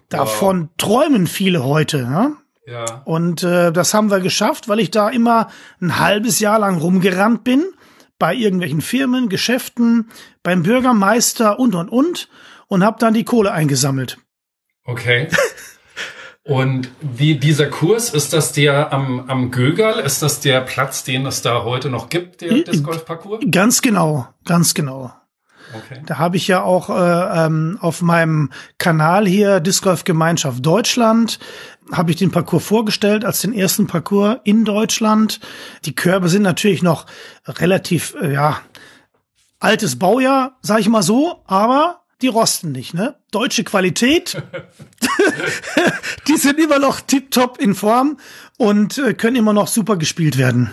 Davon 0.09 0.61
wow. 0.63 0.69
träumen 0.77 1.27
viele 1.27 1.63
heute. 1.63 2.07
Ne? 2.07 2.35
Ja. 2.65 3.01
Und 3.05 3.43
äh, 3.43 3.71
das 3.71 3.93
haben 3.93 4.09
wir 4.09 4.19
geschafft, 4.19 4.67
weil 4.67 4.79
ich 4.79 4.91
da 4.91 5.09
immer 5.09 5.49
ein 5.79 5.99
halbes 5.99 6.39
Jahr 6.39 6.59
lang 6.59 6.77
rumgerannt 6.79 7.43
bin, 7.43 7.63
bei 8.17 8.33
irgendwelchen 8.33 8.81
Firmen, 8.81 9.29
Geschäften, 9.29 10.09
beim 10.41 10.63
Bürgermeister 10.63 11.59
und 11.59 11.75
und 11.75 11.89
und 11.89 12.29
und 12.67 12.83
habe 12.83 12.97
dann 12.99 13.13
die 13.13 13.25
Kohle 13.25 13.51
eingesammelt. 13.51 14.17
Okay. 14.85 15.27
Und 16.43 16.91
wie 17.01 17.39
dieser 17.39 17.65
Kurs, 17.65 18.13
ist 18.13 18.31
das 18.31 18.51
der 18.51 18.93
am, 18.93 19.27
am 19.27 19.49
Gögal? 19.49 19.99
Ist 19.99 20.21
das 20.21 20.41
der 20.41 20.61
Platz, 20.61 21.03
den 21.03 21.25
es 21.25 21.41
da 21.41 21.63
heute 21.63 21.89
noch 21.89 22.09
gibt, 22.09 22.41
der 22.41 22.53
Disc 22.53 22.83
Golf 22.83 23.03
Parcours? 23.03 23.43
Ganz 23.49 23.81
genau, 23.81 24.27
ganz 24.45 24.75
genau. 24.75 25.11
Okay. 25.73 26.01
Da 26.05 26.17
habe 26.17 26.37
ich 26.37 26.47
ja 26.47 26.61
auch 26.61 26.89
äh, 26.89 27.45
ähm, 27.45 27.77
auf 27.81 28.01
meinem 28.01 28.51
Kanal 28.77 29.27
hier 29.27 29.59
Disc 29.59 29.83
Golf 29.83 30.03
Gemeinschaft 30.03 30.65
Deutschland 30.65 31.39
habe 31.91 32.11
ich 32.11 32.17
den 32.17 32.31
Parcours 32.31 32.65
vorgestellt 32.65 33.25
als 33.25 33.41
den 33.41 33.53
ersten 33.53 33.87
Parcours 33.87 34.37
in 34.43 34.65
Deutschland. 34.65 35.39
Die 35.85 35.93
Körbe 35.93 36.29
sind 36.29 36.41
natürlich 36.41 36.81
noch 36.81 37.05
relativ 37.47 38.15
äh, 38.21 38.33
ja 38.33 38.59
altes 39.59 39.97
Baujahr, 39.97 40.57
sage 40.61 40.81
ich 40.81 40.89
mal 40.89 41.03
so, 41.03 41.43
aber 41.45 42.01
die 42.21 42.27
rosten 42.27 42.71
nicht, 42.71 42.93
ne? 42.93 43.15
Deutsche 43.31 43.63
Qualität. 43.63 44.41
die 46.27 46.37
sind 46.37 46.59
immer 46.59 46.79
noch 46.79 47.01
tiptop 47.01 47.59
in 47.59 47.75
Form 47.75 48.17
und 48.57 48.97
äh, 48.97 49.13
können 49.13 49.35
immer 49.35 49.53
noch 49.53 49.67
super 49.67 49.97
gespielt 49.97 50.37
werden. 50.37 50.71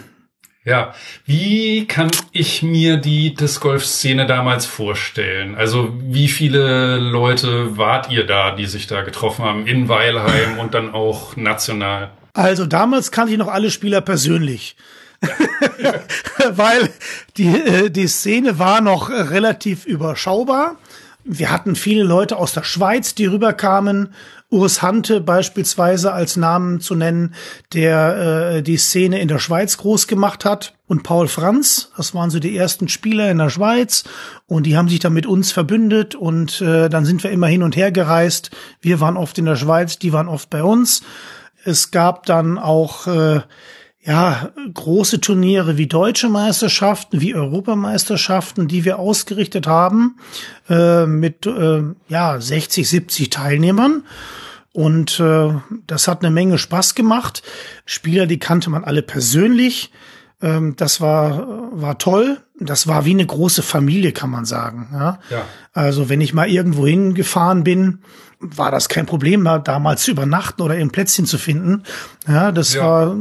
Ja, 0.64 0.94
wie 1.26 1.86
kann 1.88 2.12
ich 2.30 2.62
mir 2.62 2.96
die 2.96 3.34
Disc 3.34 3.60
Golf 3.60 3.84
Szene 3.84 4.26
damals 4.26 4.64
vorstellen? 4.64 5.56
Also, 5.56 5.92
wie 6.00 6.28
viele 6.28 6.98
Leute 6.98 7.76
wart 7.76 8.12
ihr 8.12 8.24
da, 8.24 8.54
die 8.54 8.66
sich 8.66 8.86
da 8.86 9.02
getroffen 9.02 9.44
haben 9.44 9.66
in 9.66 9.88
Weilheim 9.88 10.60
und 10.60 10.74
dann 10.74 10.94
auch 10.94 11.34
national? 11.34 12.12
Also, 12.32 12.66
damals 12.66 13.10
kannte 13.10 13.32
ich 13.32 13.38
noch 13.38 13.48
alle 13.48 13.72
Spieler 13.72 14.02
persönlich. 14.02 14.76
Weil 16.50 16.90
die, 17.36 17.48
äh, 17.48 17.90
die 17.90 18.06
Szene 18.06 18.60
war 18.60 18.80
noch 18.80 19.10
relativ 19.10 19.84
überschaubar. 19.84 20.76
Wir 21.24 21.52
hatten 21.52 21.76
viele 21.76 22.02
Leute 22.02 22.36
aus 22.36 22.52
der 22.52 22.64
Schweiz, 22.64 23.14
die 23.14 23.26
rüberkamen. 23.26 24.12
Urs 24.50 24.82
Hante 24.82 25.20
beispielsweise 25.20 26.12
als 26.12 26.36
Namen 26.36 26.80
zu 26.80 26.94
nennen, 26.94 27.34
der 27.72 28.56
äh, 28.56 28.62
die 28.62 28.76
Szene 28.76 29.20
in 29.20 29.28
der 29.28 29.38
Schweiz 29.38 29.78
groß 29.78 30.08
gemacht 30.08 30.44
hat. 30.44 30.74
Und 30.86 31.04
Paul 31.04 31.28
Franz, 31.28 31.90
das 31.96 32.14
waren 32.14 32.28
so 32.30 32.38
die 32.38 32.56
ersten 32.56 32.88
Spieler 32.88 33.30
in 33.30 33.38
der 33.38 33.50
Schweiz. 33.50 34.04
Und 34.46 34.66
die 34.66 34.76
haben 34.76 34.88
sich 34.88 34.98
dann 34.98 35.14
mit 35.14 35.26
uns 35.26 35.52
verbündet. 35.52 36.14
Und 36.14 36.60
äh, 36.60 36.88
dann 36.88 37.04
sind 37.04 37.22
wir 37.22 37.30
immer 37.30 37.46
hin 37.46 37.62
und 37.62 37.76
her 37.76 37.92
gereist. 37.92 38.50
Wir 38.80 39.00
waren 39.00 39.16
oft 39.16 39.38
in 39.38 39.46
der 39.46 39.56
Schweiz, 39.56 39.98
die 39.98 40.12
waren 40.12 40.28
oft 40.28 40.50
bei 40.50 40.62
uns. 40.62 41.02
Es 41.64 41.92
gab 41.92 42.26
dann 42.26 42.58
auch 42.58 43.06
äh, 43.06 43.40
ja, 44.04 44.50
große 44.74 45.20
Turniere 45.20 45.76
wie 45.78 45.86
deutsche 45.86 46.28
Meisterschaften, 46.28 47.20
wie 47.20 47.34
Europameisterschaften, 47.34 48.66
die 48.66 48.84
wir 48.84 48.98
ausgerichtet 48.98 49.66
haben, 49.68 50.16
äh, 50.68 51.06
mit 51.06 51.46
äh, 51.46 51.82
ja, 52.08 52.40
60, 52.40 52.88
70 52.88 53.30
Teilnehmern. 53.30 54.04
Und 54.72 55.20
äh, 55.20 55.54
das 55.86 56.08
hat 56.08 56.22
eine 56.22 56.32
Menge 56.32 56.58
Spaß 56.58 56.94
gemacht. 56.94 57.42
Spieler, 57.84 58.26
die 58.26 58.38
kannte 58.38 58.70
man 58.70 58.84
alle 58.84 59.02
persönlich. 59.02 59.92
Ähm, 60.40 60.74
das 60.76 61.00
war, 61.00 61.70
war 61.70 61.98
toll. 61.98 62.38
Das 62.58 62.88
war 62.88 63.04
wie 63.04 63.10
eine 63.10 63.26
große 63.26 63.62
Familie, 63.62 64.12
kann 64.12 64.30
man 64.30 64.44
sagen. 64.46 64.88
Ja? 64.92 65.20
ja. 65.30 65.44
Also 65.72 66.08
wenn 66.08 66.20
ich 66.20 66.34
mal 66.34 66.48
irgendwo 66.48 66.86
hingefahren 66.86 67.62
bin, 67.62 68.00
war 68.40 68.72
das 68.72 68.88
kein 68.88 69.06
Problem, 69.06 69.44
da 69.62 69.78
mal 69.78 69.96
zu 69.96 70.10
übernachten 70.10 70.62
oder 70.62 70.74
ein 70.74 70.90
Plätzchen 70.90 71.26
zu 71.26 71.38
finden. 71.38 71.84
Ja, 72.26 72.50
das 72.50 72.74
ja. 72.74 72.82
war 72.82 73.16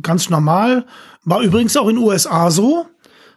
ganz 0.00 0.30
normal. 0.30 0.86
War 1.24 1.42
übrigens 1.42 1.76
auch 1.76 1.88
in 1.88 1.98
USA 1.98 2.50
so. 2.50 2.86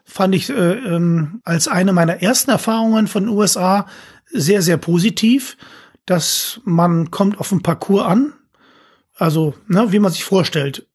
Fand 0.05 0.35
ich 0.35 0.49
äh, 0.49 0.53
ähm, 0.53 1.41
als 1.43 1.67
eine 1.67 1.91
meiner 1.91 2.21
ersten 2.21 2.51
Erfahrungen 2.51 3.07
von 3.07 3.27
USA 3.27 3.87
sehr, 4.31 4.61
sehr 4.61 4.77
positiv, 4.77 5.57
dass 6.05 6.61
man 6.63 7.11
kommt 7.11 7.39
auf 7.39 7.49
den 7.49 7.63
Parcours 7.63 8.05
an. 8.05 8.33
Also, 9.15 9.55
ne, 9.67 9.91
wie 9.91 9.99
man 9.99 10.11
sich 10.11 10.23
vorstellt. 10.23 10.87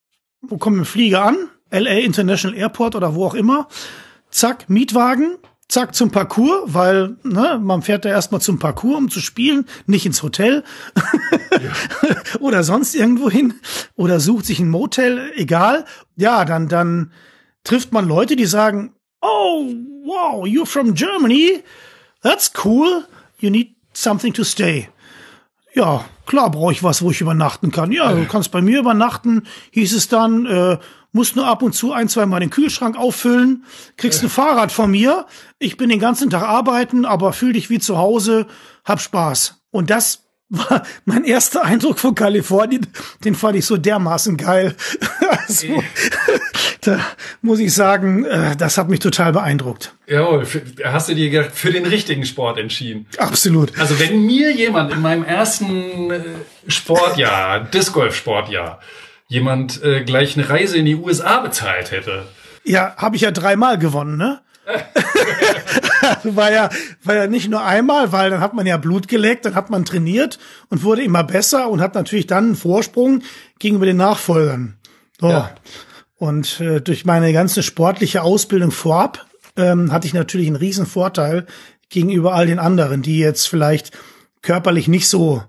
Wo 0.42 0.58
kommt 0.58 0.78
ein 0.78 0.84
Flieger 0.84 1.24
an? 1.24 1.36
LA 1.70 1.98
International 1.98 2.56
Airport 2.56 2.94
oder 2.94 3.14
wo 3.14 3.26
auch 3.26 3.34
immer. 3.34 3.68
Zack, 4.30 4.68
Mietwagen, 4.68 5.38
zack 5.70 5.94
zum 5.94 6.10
Parcours, 6.10 6.62
weil 6.66 7.16
ne, 7.22 7.58
man 7.62 7.82
fährt 7.82 8.04
da 8.04 8.08
erstmal 8.08 8.40
zum 8.40 8.58
Parcours, 8.58 8.98
um 8.98 9.10
zu 9.10 9.20
spielen, 9.20 9.66
nicht 9.86 10.04
ins 10.04 10.22
Hotel 10.22 10.64
ja. 11.52 12.16
oder 12.40 12.62
sonst 12.62 12.94
irgendwo 12.94 13.30
hin 13.30 13.54
oder 13.94 14.20
sucht 14.20 14.46
sich 14.46 14.58
ein 14.58 14.68
Motel, 14.68 15.32
egal. 15.36 15.84
Ja, 16.16 16.44
dann 16.44 16.68
dann 16.68 17.12
trifft 17.64 17.92
man 17.92 18.08
Leute, 18.08 18.36
die 18.36 18.46
sagen, 18.46 18.94
"Oh, 19.20 19.72
wow, 20.04 20.44
you're 20.44 20.66
from 20.66 20.94
Germany. 20.94 21.62
That's 22.22 22.52
cool. 22.64 23.04
You 23.38 23.50
need 23.50 23.76
something 23.92 24.34
to 24.34 24.44
stay." 24.44 24.88
Ja, 25.72 26.04
klar 26.26 26.50
brauche 26.50 26.72
ich 26.72 26.82
was, 26.82 27.00
wo 27.00 27.12
ich 27.12 27.20
übernachten 27.20 27.70
kann. 27.70 27.92
Ja, 27.92 28.12
du 28.12 28.26
kannst 28.26 28.50
bei 28.50 28.60
mir 28.60 28.80
übernachten, 28.80 29.46
hieß 29.70 29.94
es 29.94 30.08
dann. 30.08 30.46
Äh, 30.46 30.78
musst 31.12 31.36
nur 31.36 31.46
ab 31.46 31.62
und 31.62 31.72
zu 31.72 31.92
ein, 31.92 32.08
zwei 32.08 32.26
Mal 32.26 32.40
den 32.40 32.50
Kühlschrank 32.50 32.96
auffüllen, 32.96 33.64
kriegst 33.96 34.22
ein 34.22 34.30
Fahrrad 34.30 34.72
von 34.72 34.90
mir. 34.90 35.26
Ich 35.58 35.76
bin 35.76 35.88
den 35.88 36.00
ganzen 36.00 36.30
Tag 36.30 36.42
arbeiten, 36.42 37.04
aber 37.04 37.32
fühl 37.32 37.52
dich 37.52 37.70
wie 37.70 37.78
zu 37.78 37.98
Hause, 37.98 38.46
hab 38.84 39.00
Spaß. 39.00 39.60
Und 39.70 39.90
das 39.90 40.24
war 40.50 40.82
mein 41.04 41.24
erster 41.24 41.64
Eindruck 41.64 42.00
von 42.00 42.14
Kalifornien. 42.14 42.86
Den 43.24 43.36
fand 43.36 43.56
ich 43.56 43.66
so 43.66 43.76
dermaßen 43.76 44.36
geil. 44.36 44.74
Also, 45.30 45.66
da 46.80 47.00
muss 47.40 47.60
ich 47.60 47.72
sagen, 47.72 48.24
äh, 48.24 48.56
das 48.56 48.78
hat 48.78 48.88
mich 48.88 48.98
total 48.98 49.32
beeindruckt. 49.32 49.94
Jawohl, 50.06 50.44
hast 50.84 51.08
du 51.08 51.14
dir 51.14 51.44
für 51.44 51.72
den 51.72 51.86
richtigen 51.86 52.24
Sport 52.24 52.58
entschieden. 52.58 53.06
Absolut. 53.16 53.78
Also 53.78 53.98
wenn 54.00 54.26
mir 54.26 54.52
jemand 54.52 54.92
in 54.92 55.00
meinem 55.00 55.24
ersten 55.24 56.10
äh, 56.10 56.20
Sportjahr, 56.66 57.60
Disc 57.60 57.92
Golf 57.92 58.16
Sportjahr, 58.16 58.80
jemand 59.30 59.82
äh, 59.82 60.02
gleich 60.02 60.36
eine 60.36 60.50
Reise 60.50 60.76
in 60.76 60.84
die 60.84 60.96
USA 60.96 61.40
bezahlt 61.40 61.92
hätte. 61.92 62.24
Ja, 62.64 62.94
habe 62.96 63.16
ich 63.16 63.22
ja 63.22 63.30
dreimal 63.30 63.78
gewonnen, 63.78 64.18
ne? 64.18 64.40
war 66.24 66.52
ja, 66.52 66.68
war 67.04 67.14
ja 67.14 67.26
nicht 67.28 67.48
nur 67.48 67.64
einmal, 67.64 68.12
weil 68.12 68.30
dann 68.30 68.40
hat 68.40 68.54
man 68.54 68.66
ja 68.66 68.76
Blut 68.76 69.08
geleckt, 69.08 69.44
dann 69.44 69.54
hat 69.54 69.70
man 69.70 69.84
trainiert 69.84 70.38
und 70.68 70.82
wurde 70.82 71.02
immer 71.02 71.24
besser 71.24 71.70
und 71.70 71.80
hat 71.80 71.94
natürlich 71.94 72.26
dann 72.26 72.44
einen 72.44 72.56
Vorsprung 72.56 73.22
gegenüber 73.58 73.86
den 73.86 73.96
Nachfolgern. 73.96 74.76
So. 75.20 75.30
Ja. 75.30 75.54
Und 76.16 76.60
äh, 76.60 76.80
durch 76.80 77.04
meine 77.04 77.32
ganze 77.32 77.62
sportliche 77.62 78.22
Ausbildung 78.22 78.72
vorab 78.72 79.26
ähm, 79.56 79.92
hatte 79.92 80.06
ich 80.08 80.14
natürlich 80.14 80.48
einen 80.48 80.56
riesen 80.56 80.86
Vorteil 80.86 81.46
gegenüber 81.88 82.34
all 82.34 82.46
den 82.46 82.58
anderen, 82.58 83.02
die 83.02 83.18
jetzt 83.18 83.48
vielleicht 83.48 83.96
körperlich 84.42 84.88
nicht 84.88 85.08
so 85.08 85.42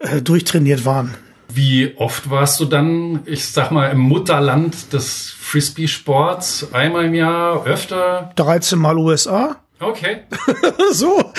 äh, 0.00 0.20
durchtrainiert 0.20 0.84
waren. 0.84 1.14
Wie 1.54 1.94
oft 1.96 2.30
warst 2.30 2.58
du 2.58 2.64
dann, 2.64 3.20
ich 3.26 3.46
sag 3.46 3.70
mal, 3.70 3.90
im 3.90 4.00
Mutterland 4.00 4.92
des 4.92 5.30
Frisbee-Sports? 5.38 6.72
Einmal 6.72 7.04
im 7.04 7.14
Jahr, 7.14 7.64
öfter? 7.64 8.32
13 8.36 8.78
Mal 8.78 8.98
USA. 8.98 9.56
Okay. 9.78 10.22
so. 10.92 11.32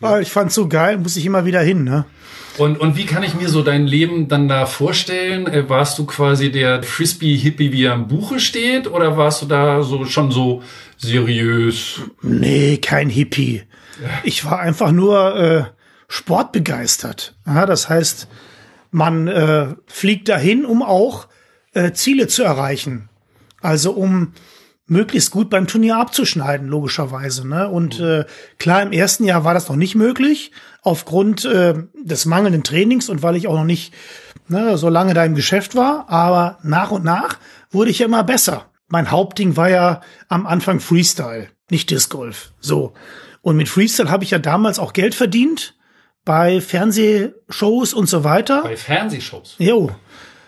Weil 0.00 0.22
ich 0.22 0.30
fand's 0.30 0.54
so 0.54 0.68
geil, 0.68 0.98
muss 0.98 1.16
ich 1.16 1.24
immer 1.24 1.46
wieder 1.46 1.60
hin, 1.60 1.84
ne? 1.84 2.04
Und, 2.58 2.78
und 2.78 2.96
wie 2.96 3.06
kann 3.06 3.22
ich 3.22 3.34
mir 3.34 3.48
so 3.48 3.62
dein 3.62 3.86
Leben 3.86 4.28
dann 4.28 4.46
da 4.46 4.66
vorstellen? 4.66 5.46
Äh, 5.46 5.68
warst 5.68 5.98
du 5.98 6.04
quasi 6.04 6.52
der 6.52 6.82
Frisbee-Hippie, 6.82 7.72
wie 7.72 7.84
er 7.84 7.94
im 7.94 8.06
Buche 8.06 8.38
steht? 8.38 8.88
Oder 8.90 9.16
warst 9.16 9.42
du 9.42 9.46
da 9.46 9.82
so 9.82 10.04
schon 10.04 10.30
so 10.30 10.62
seriös? 10.96 12.00
Nee, 12.22 12.76
kein 12.76 13.08
Hippie. 13.08 13.62
Ich 14.22 14.44
war 14.44 14.60
einfach 14.60 14.92
nur 14.92 15.36
äh, 15.36 15.64
sportbegeistert. 16.08 17.34
Ja, 17.46 17.66
das 17.66 17.88
heißt, 17.88 18.28
man 18.94 19.26
äh, 19.26 19.74
fliegt 19.86 20.28
dahin, 20.28 20.64
um 20.64 20.80
auch 20.80 21.26
äh, 21.72 21.90
Ziele 21.92 22.28
zu 22.28 22.44
erreichen. 22.44 23.08
Also 23.60 23.90
um 23.90 24.34
möglichst 24.86 25.32
gut 25.32 25.50
beim 25.50 25.66
Turnier 25.66 25.96
abzuschneiden, 25.96 26.68
logischerweise. 26.68 27.48
Ne? 27.48 27.68
Und 27.68 27.98
äh, 27.98 28.24
klar, 28.60 28.82
im 28.82 28.92
ersten 28.92 29.24
Jahr 29.24 29.42
war 29.42 29.52
das 29.52 29.68
noch 29.68 29.74
nicht 29.74 29.96
möglich, 29.96 30.52
aufgrund 30.82 31.44
äh, 31.44 31.74
des 32.04 32.24
mangelnden 32.24 32.62
Trainings 32.62 33.08
und 33.08 33.24
weil 33.24 33.34
ich 33.34 33.48
auch 33.48 33.56
noch 33.56 33.64
nicht 33.64 33.92
ne, 34.46 34.78
so 34.78 34.88
lange 34.88 35.12
da 35.12 35.24
im 35.24 35.34
Geschäft 35.34 35.74
war. 35.74 36.08
Aber 36.08 36.58
nach 36.62 36.92
und 36.92 37.04
nach 37.04 37.38
wurde 37.72 37.90
ich 37.90 37.98
ja 37.98 38.06
immer 38.06 38.22
besser. 38.22 38.66
Mein 38.86 39.10
Hauptding 39.10 39.56
war 39.56 39.70
ja 39.70 40.02
am 40.28 40.46
Anfang 40.46 40.78
Freestyle, 40.78 41.48
nicht 41.68 41.90
Disc 41.90 42.10
Golf. 42.10 42.52
So. 42.60 42.92
Und 43.42 43.56
mit 43.56 43.68
Freestyle 43.68 44.12
habe 44.12 44.22
ich 44.22 44.30
ja 44.30 44.38
damals 44.38 44.78
auch 44.78 44.92
Geld 44.92 45.16
verdient 45.16 45.74
bei 46.24 46.60
Fernsehshows 46.60 47.92
und 47.94 48.08
so 48.08 48.24
weiter. 48.24 48.62
Bei 48.62 48.76
Fernsehshows? 48.76 49.56
Jo. 49.58 49.90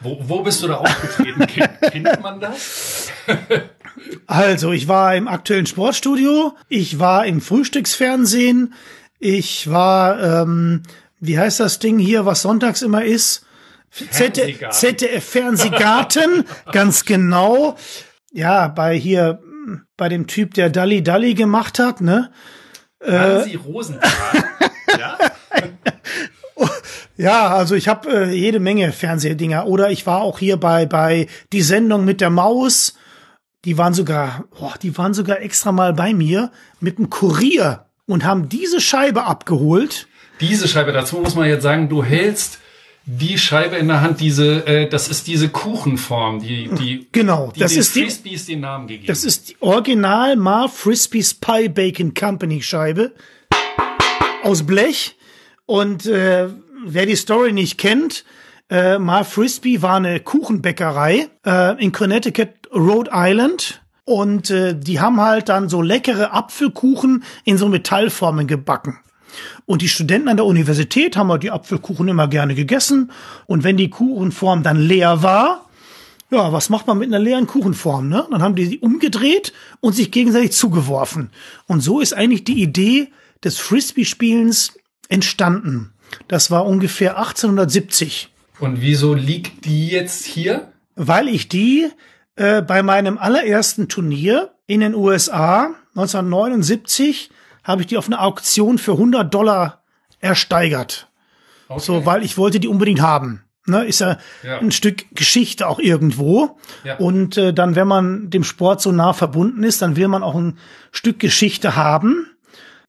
Wo, 0.01 0.19
wo 0.21 0.43
bist 0.43 0.63
du 0.63 0.69
da 0.69 0.77
aufgetreten? 0.77 1.47
Kennt 1.81 2.23
man 2.23 2.41
das? 2.41 3.11
also, 4.27 4.73
ich 4.73 4.89
war 4.89 5.15
im 5.15 5.29
aktuellen 5.29 5.67
Sportstudio, 5.67 6.55
ich 6.69 6.99
war 6.99 7.27
im 7.27 7.41
Frühstücksfernsehen, 7.41 8.75
ich 9.19 9.71
war, 9.71 10.43
ähm, 10.43 10.83
wie 11.21 11.39
heißt 11.39 11.61
das 11.61 11.79
Ding 11.79 11.99
hier, 11.99 12.27
was 12.27 12.43
sonntags 12.43 12.83
immer 12.83 13.05
ist? 13.05 13.47
ZDF 13.91 15.25
Fernsehgarten, 15.25 16.45
ganz 16.73 17.07
genau. 17.07 17.77
Ja, 18.33 18.69
bei 18.69 18.99
hier, 18.99 19.41
bei 19.97 20.11
dem 20.11 20.27
Typ, 20.27 20.53
der 20.55 20.69
Dalli 20.69 21.03
Dalli 21.03 21.33
gemacht 21.33 21.79
hat, 21.79 22.03
ne? 22.03 22.31
Hansi 23.03 23.55
äh, 23.55 23.57
Rosenthal. 23.57 24.11
ja? 24.99 25.17
Ja, 27.19 27.49
also 27.49 27.75
ich 27.75 27.89
habe 27.89 28.11
äh, 28.11 28.35
jede 28.35 28.61
Menge 28.61 28.93
Fernsehdinger. 28.93 29.67
Oder 29.67 29.91
ich 29.91 30.07
war 30.07 30.21
auch 30.21 30.39
hier 30.39 30.59
bei 30.59 30.87
bei 30.87 31.29
die 31.53 31.63
Sendung 31.63 32.05
mit 32.05 32.21
der 32.21 32.31
Maus. 32.31 32.95
Die 33.65 33.79
waren 33.79 33.95
sogar, 33.95 34.45
boah, 34.59 34.75
die 34.81 34.97
waren 34.97 35.15
sogar 35.15 35.41
extra 35.41 35.73
mal 35.73 35.93
bei 35.93 36.15
mir 36.15 36.53
mit 36.79 36.99
dem 36.99 37.11
Kurier 37.11 37.87
und 38.07 38.25
haben 38.25 38.49
diese 38.49 38.81
Scheibe 38.81 39.25
abgeholt. 39.25 40.07
Diese 40.41 40.69
Scheibe, 40.69 40.93
dazu 40.93 41.17
muss 41.17 41.35
man 41.35 41.49
jetzt 41.49 41.63
sagen, 41.63 41.89
du 41.89 42.05
hältst 42.05 42.59
die 43.07 43.39
Scheibe 43.39 43.77
in 43.77 43.89
der 43.89 44.03
Hand, 44.03 44.21
diese, 44.21 44.67
äh, 44.67 44.89
das 44.89 45.09
ist 45.09 45.27
diese 45.27 45.49
Kuchenform, 45.49 46.41
die, 46.41 46.69
die, 46.69 47.09
genau, 47.13 47.53
die 47.55 47.61
das 47.61 47.73
den 47.73 47.81
ist 47.81 47.93
Frisbees 47.93 48.47
den 48.47 48.61
Namen 48.61 48.89
gegeben. 48.89 49.07
Das 49.07 49.25
ist 49.25 49.49
die 49.49 49.57
Original 49.61 50.37
Mar 50.37 50.69
Frisbees 50.69 51.35
Pie 51.35 51.69
Bacon 51.69 52.15
Company 52.15 52.63
Scheibe 52.63 53.13
aus 54.43 54.67
Blech 54.67 55.16
und 55.67 56.07
äh, 56.07 56.49
wer 56.85 57.07
die 57.07 57.17
Story 57.17 57.53
nicht 57.53 57.79
kennt, 57.79 58.25
äh, 58.71 58.99
Mar 58.99 59.25
Frisbee 59.25 59.83
war 59.83 59.97
eine 59.97 60.21
Kuchenbäckerei 60.21 61.29
äh, 61.45 61.85
in 61.85 61.93
Connecticut, 61.93 62.49
Rhode 62.75 63.11
Island. 63.13 63.83
Und 64.05 64.51
äh, 64.51 64.79
die 64.79 65.01
haben 65.01 65.21
halt 65.21 65.49
dann 65.49 65.69
so 65.69 65.83
leckere 65.83 66.33
Apfelkuchen 66.33 67.25
in 67.45 67.59
so 67.59 67.69
Metallformen 67.69 68.47
gebacken. 68.47 68.99
Und 69.67 69.83
die 69.83 69.89
Studenten 69.89 70.29
an 70.29 70.37
der 70.37 70.47
Universität 70.47 71.17
haben 71.17 71.31
halt 71.31 71.43
die 71.43 71.51
Apfelkuchen 71.51 72.07
immer 72.07 72.29
gerne 72.29 72.55
gegessen. 72.55 73.11
Und 73.47 73.65
wenn 73.65 73.77
die 73.77 73.91
Kuchenform 73.91 74.63
dann 74.63 74.79
leer 74.79 75.23
war, 75.23 75.67
ja, 76.31 76.53
was 76.53 76.71
macht 76.71 76.87
man 76.87 76.99
mit 76.99 77.09
einer 77.09 77.19
leeren 77.19 77.47
Kuchenform? 77.47 78.09
Ne? 78.09 78.27
Dann 78.31 78.43
haben 78.43 78.57
die 78.57 78.67
sie 78.67 78.79
umgedreht 78.79 79.53
und 79.81 79.95
sich 79.95 80.11
gegenseitig 80.11 80.53
zugeworfen. 80.53 81.31
Und 81.67 81.81
so 81.81 82.01
ist 82.01 82.15
eigentlich 82.15 82.45
die 82.45 82.63
Idee 82.63 83.13
des 83.45 83.59
Frisbee-Spielens 83.59 84.75
entstanden. 85.09 85.93
Das 86.29 86.51
war 86.51 86.67
ungefähr 86.67 87.19
1870. 87.19 88.33
Und 88.59 88.81
wieso 88.81 89.15
liegt 89.15 89.65
die 89.65 89.89
jetzt 89.89 90.25
hier? 90.25 90.73
Weil 90.95 91.29
ich 91.29 91.49
die 91.49 91.91
äh, 92.37 92.63
bei 92.63 92.83
meinem 92.83 93.19
allerersten 93.19 93.89
Turnier 93.89 94.55
in 94.67 94.81
den 94.81 94.95
USA 94.95 95.75
1979 95.95 97.31
habe 97.65 97.83
ich 97.83 97.87
die 97.89 97.97
auf 97.97 98.07
einer 98.07 98.23
Auktion 98.23 98.79
für 98.79 98.93
100 98.93 99.33
Dollar 99.33 99.83
ersteigert. 100.21 101.09
Okay. 101.69 101.81
So, 101.81 102.07
weil 102.07 102.23
ich 102.23 102.39
wollte 102.39 102.61
die 102.61 102.69
unbedingt 102.69 103.01
haben. 103.01 103.43
Ne, 103.69 103.85
ist 103.85 103.99
ja, 103.99 104.19
ja, 104.45 104.59
ein 104.61 104.71
Stück 104.71 105.07
Geschichte 105.17 105.67
auch 105.67 105.81
irgendwo. 105.81 106.57
Ja. 106.85 106.99
Und 106.99 107.37
äh, 107.37 107.53
dann, 107.53 107.75
wenn 107.75 107.89
man 107.89 108.31
dem 108.31 108.45
Sport 108.45 108.81
so 108.81 108.93
nah 108.93 109.13
verbunden 109.13 109.65
ist, 109.65 109.83
dann 109.83 109.97
will 109.97 110.07
man 110.07 110.23
auch 110.23 110.37
ein 110.37 110.59
Stück 110.93 111.19
Geschichte 111.19 111.75
haben 111.75 112.29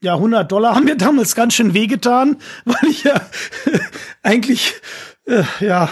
ja, 0.02 0.14
100 0.16 0.52
Dollar 0.52 0.76
haben 0.76 0.86
mir 0.86 0.98
damals 0.98 1.36
ganz 1.36 1.54
schön 1.54 1.74
wehgetan, 1.74 2.38
weil 2.66 2.90
ich 2.90 3.04
ja 3.04 3.22
eigentlich, 4.24 4.76
äh, 5.26 5.44
ja, 5.60 5.90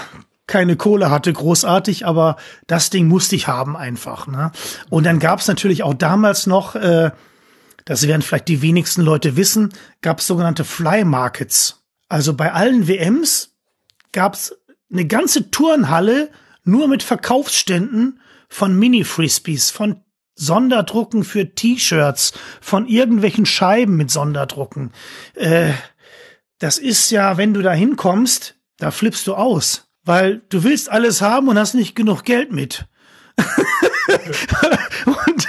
keine 0.47 0.75
Kohle 0.75 1.09
hatte, 1.09 1.33
großartig, 1.33 2.05
aber 2.05 2.37
das 2.67 2.91
Ding 2.91 3.07
musste 3.07 3.35
ich 3.35 3.47
haben 3.47 3.75
einfach. 3.75 4.27
Ne? 4.27 4.51
Und 4.89 5.05
dann 5.05 5.19
gab's 5.19 5.47
natürlich 5.47 5.81
auch 5.81 5.95
damals 5.95 6.45
noch, 6.45 6.75
äh, 6.75 7.11
das 7.85 8.07
werden 8.07 8.21
vielleicht 8.21 8.47
die 8.47 8.61
wenigsten 8.61 9.01
Leute 9.01 9.37
wissen, 9.37 9.73
gab's 10.01 10.27
sogenannte 10.27 10.63
Fly 10.63 11.03
Markets. 11.03 11.83
Also 12.09 12.35
bei 12.35 12.53
allen 12.53 12.87
WMs 12.87 13.55
gab's 14.11 14.55
eine 14.91 15.05
ganze 15.05 15.49
Turnhalle 15.49 16.29
nur 16.63 16.87
mit 16.87 17.01
Verkaufsständen 17.01 18.19
von 18.47 18.77
Mini-Frisbees, 18.77 19.71
von 19.71 20.01
Sonderdrucken 20.35 21.23
für 21.23 21.55
T-Shirts, 21.55 22.33
von 22.61 22.87
irgendwelchen 22.87 23.45
Scheiben 23.45 23.95
mit 23.95 24.11
Sonderdrucken. 24.11 24.91
Äh, 25.33 25.71
das 26.59 26.77
ist 26.77 27.09
ja, 27.09 27.37
wenn 27.37 27.53
du 27.53 27.61
da 27.61 27.73
hinkommst, 27.73 28.55
da 28.77 28.91
flippst 28.91 29.27
du 29.27 29.35
aus, 29.35 29.87
weil 30.03 30.41
du 30.49 30.63
willst 30.63 30.91
alles 30.91 31.21
haben 31.21 31.47
und 31.47 31.57
hast 31.57 31.73
nicht 31.73 31.95
genug 31.95 32.23
Geld 32.23 32.51
mit. 32.51 32.85
Und 35.05 35.47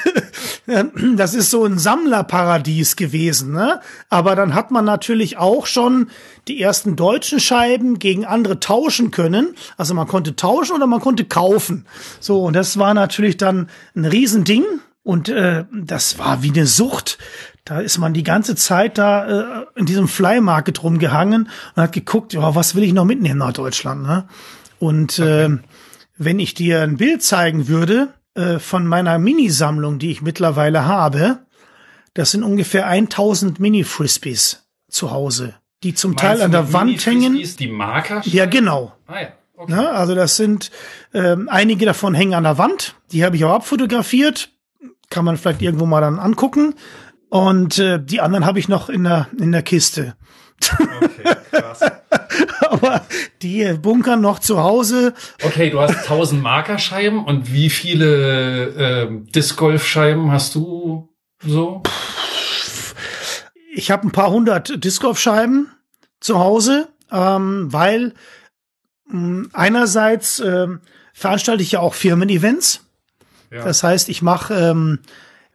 äh, 0.66 0.84
das 1.16 1.34
ist 1.34 1.50
so 1.50 1.64
ein 1.64 1.78
Sammlerparadies 1.78 2.96
gewesen, 2.96 3.52
ne? 3.52 3.80
Aber 4.08 4.34
dann 4.34 4.54
hat 4.54 4.70
man 4.70 4.84
natürlich 4.84 5.36
auch 5.38 5.66
schon 5.66 6.10
die 6.48 6.60
ersten 6.60 6.96
deutschen 6.96 7.40
Scheiben 7.40 7.98
gegen 7.98 8.24
andere 8.24 8.60
tauschen 8.60 9.10
können. 9.10 9.54
Also 9.76 9.94
man 9.94 10.06
konnte 10.06 10.36
tauschen 10.36 10.74
oder 10.74 10.86
man 10.86 11.00
konnte 11.00 11.24
kaufen. 11.24 11.86
So, 12.20 12.44
und 12.44 12.54
das 12.54 12.78
war 12.78 12.94
natürlich 12.94 13.36
dann 13.36 13.68
ein 13.94 14.04
Riesending. 14.04 14.64
Und 15.02 15.28
äh, 15.28 15.64
das 15.72 16.18
war 16.18 16.42
wie 16.42 16.50
eine 16.50 16.66
Sucht. 16.66 17.18
Da 17.64 17.78
ist 17.80 17.98
man 17.98 18.12
die 18.12 18.24
ganze 18.24 18.56
Zeit 18.56 18.98
da 18.98 19.60
äh, 19.60 19.66
in 19.76 19.86
diesem 19.86 20.08
Fly 20.08 20.40
Market 20.40 20.82
rumgehangen 20.82 21.48
und 21.74 21.82
hat 21.82 21.92
geguckt, 21.92 22.32
ja, 22.32 22.56
was 22.56 22.74
will 22.74 22.82
ich 22.82 22.92
noch 22.92 23.04
mitnehmen 23.04 23.38
nach 23.38 23.52
Deutschland, 23.52 24.02
ne? 24.02 24.26
Und 24.78 25.18
äh, 25.20 25.48
wenn 26.18 26.38
ich 26.38 26.54
dir 26.54 26.82
ein 26.82 26.96
Bild 26.96 27.22
zeigen 27.22 27.68
würde 27.68 28.08
äh, 28.34 28.58
von 28.58 28.86
meiner 28.86 29.18
Minisammlung, 29.18 29.98
die 29.98 30.10
ich 30.10 30.22
mittlerweile 30.22 30.84
habe, 30.84 31.38
das 32.14 32.30
sind 32.30 32.42
ungefähr 32.42 32.86
1000 32.86 33.60
Mini-Frisbees 33.60 34.66
zu 34.88 35.10
Hause, 35.10 35.54
die 35.82 35.94
zum 35.94 36.12
Meinst 36.12 36.22
Teil 36.22 36.42
an 36.42 36.52
der 36.52 36.72
Wand 36.72 37.04
hängen. 37.04 37.42
Die 37.58 37.68
Marker? 37.68 38.22
Ja, 38.24 38.46
genau. 38.46 38.94
Ah, 39.06 39.20
ja. 39.20 39.28
Okay. 39.58 39.72
Ja, 39.72 39.92
also 39.92 40.14
das 40.14 40.36
sind 40.36 40.70
ähm, 41.14 41.48
einige 41.50 41.86
davon 41.86 42.14
hängen 42.14 42.34
an 42.34 42.44
der 42.44 42.58
Wand. 42.58 42.94
Die 43.12 43.24
habe 43.24 43.36
ich 43.36 43.44
auch 43.44 43.54
abfotografiert. 43.54 44.50
Kann 45.08 45.24
man 45.24 45.38
vielleicht 45.38 45.62
irgendwo 45.62 45.86
mal 45.86 46.02
dann 46.02 46.18
angucken. 46.18 46.74
Und 47.30 47.78
äh, 47.78 47.98
die 48.02 48.20
anderen 48.20 48.44
habe 48.44 48.58
ich 48.58 48.68
noch 48.68 48.88
in 48.90 49.04
der 49.04 49.28
in 49.38 49.52
der 49.52 49.62
Kiste. 49.62 50.14
Okay, 51.02 51.36
krass. 51.50 51.80
Aber 52.70 53.06
die 53.42 53.74
bunkern 53.74 54.20
noch 54.20 54.38
zu 54.38 54.62
Hause. 54.62 55.14
Okay, 55.42 55.70
du 55.70 55.80
hast 55.80 55.96
1000 55.96 56.42
Markerscheiben 56.42 57.24
und 57.24 57.52
wie 57.52 57.70
viele 57.70 59.04
äh, 59.04 59.08
Disc 59.32 59.56
Golf 59.56 59.86
Scheiben 59.86 60.32
hast 60.32 60.54
du 60.54 61.08
so? 61.44 61.82
Ich 63.74 63.90
habe 63.90 64.06
ein 64.06 64.12
paar 64.12 64.30
hundert 64.30 64.82
Disc 64.84 65.02
Golf 65.02 65.18
Scheiben 65.18 65.70
zu 66.20 66.38
Hause, 66.38 66.88
ähm, 67.12 67.72
weil 67.72 68.14
mh, 69.06 69.12
hm, 69.12 69.50
einerseits 69.52 70.40
äh, 70.40 70.66
veranstalte 71.12 71.62
ich 71.62 71.72
ja 71.72 71.80
auch 71.80 71.94
Firmen-Events. 71.94 72.86
Ja. 73.50 73.64
Das 73.64 73.82
heißt, 73.82 74.08
ich 74.08 74.22
mache 74.22 74.54
ähm, 74.54 74.98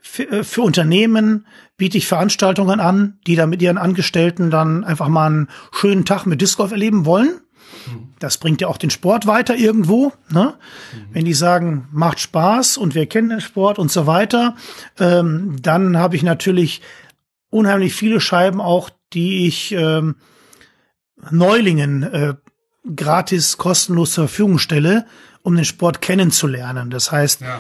für, 0.02 0.44
für 0.44 0.62
Unternehmen 0.62 1.46
biete 1.82 1.98
ich 1.98 2.06
Veranstaltungen 2.06 2.80
an, 2.80 3.18
die 3.26 3.36
da 3.36 3.48
mit 3.48 3.60
ihren 3.60 3.80
Angestellten 3.80 4.52
dann 4.52 4.84
einfach 4.84 5.08
mal 5.08 5.26
einen 5.26 5.48
schönen 5.72 6.06
Tag 6.06 6.28
mit 6.28 6.40
Disc 6.40 6.58
Golf 6.58 6.72
erleben 6.72 7.08
wollen. 7.08 7.42
Das 8.20 8.38
bringt 8.38 8.62
ja 8.62 8.68
auch 8.68 8.78
den 8.78 8.92
Sport 8.92 9.26
weiter 9.26 9.56
irgendwo. 9.56 10.14
Ne? 10.30 10.54
Mhm. 10.94 11.06
Wenn 11.12 11.26
die 11.26 11.34
sagen, 11.34 11.88
macht 11.92 12.20
Spaß 12.20 12.78
und 12.78 12.94
wir 12.94 13.08
kennen 13.08 13.30
den 13.30 13.42
Sport 13.42 13.80
und 13.80 13.92
so 13.92 14.06
weiter, 14.06 14.56
ähm, 15.00 15.56
dann 15.60 15.98
habe 15.98 16.16
ich 16.16 16.22
natürlich 16.22 16.84
unheimlich 17.50 17.96
viele 17.96 18.22
Scheiben 18.22 18.62
auch, 18.62 18.92
die 19.14 19.48
ich 19.48 19.72
ähm, 19.72 20.18
Neulingen 21.32 22.04
äh, 22.04 22.36
gratis, 22.96 23.58
kostenlos 23.58 24.12
zur 24.12 24.28
Verfügung 24.28 24.60
stelle, 24.60 25.08
um 25.42 25.56
den 25.56 25.66
Sport 25.66 26.00
kennenzulernen. 26.00 26.92
Das 26.92 27.12
heißt, 27.12 27.42
ja. 27.42 27.60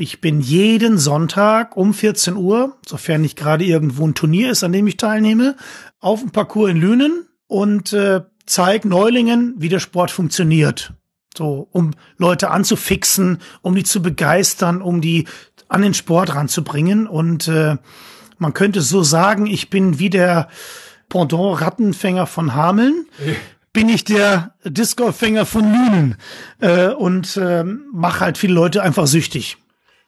Ich 0.00 0.22
bin 0.22 0.40
jeden 0.40 0.96
Sonntag 0.96 1.76
um 1.76 1.92
14 1.92 2.34
Uhr, 2.34 2.78
sofern 2.86 3.20
nicht 3.20 3.36
gerade 3.36 3.66
irgendwo 3.66 4.06
ein 4.06 4.14
Turnier 4.14 4.50
ist, 4.50 4.64
an 4.64 4.72
dem 4.72 4.86
ich 4.86 4.96
teilnehme, 4.96 5.56
auf 5.98 6.20
dem 6.20 6.30
Parcours 6.30 6.70
in 6.70 6.78
Lünen 6.78 7.26
und 7.48 7.92
äh, 7.92 8.22
zeige 8.46 8.88
Neulingen, 8.88 9.56
wie 9.58 9.68
der 9.68 9.78
Sport 9.78 10.10
funktioniert. 10.10 10.94
So, 11.36 11.68
um 11.70 11.90
Leute 12.16 12.50
anzufixen, 12.50 13.40
um 13.60 13.74
die 13.74 13.82
zu 13.82 14.00
begeistern, 14.00 14.80
um 14.80 15.02
die 15.02 15.28
an 15.68 15.82
den 15.82 15.92
Sport 15.92 16.34
ranzubringen. 16.34 17.06
Und 17.06 17.46
äh, 17.48 17.76
man 18.38 18.54
könnte 18.54 18.80
so 18.80 19.02
sagen, 19.02 19.46
ich 19.46 19.68
bin 19.68 19.98
wie 19.98 20.08
der 20.08 20.48
Pendant 21.10 21.60
Rattenfänger 21.60 22.26
von 22.26 22.54
Hameln. 22.54 23.04
Bin 23.74 23.88
ich 23.88 24.02
der 24.02 24.54
Discgolffänger 24.64 25.46
von 25.46 25.62
Lünen 25.62 26.16
äh, 26.58 26.88
und 26.88 27.36
äh, 27.36 27.62
mache 27.62 28.18
halt 28.20 28.36
viele 28.36 28.54
Leute 28.54 28.82
einfach 28.82 29.06
süchtig. 29.06 29.58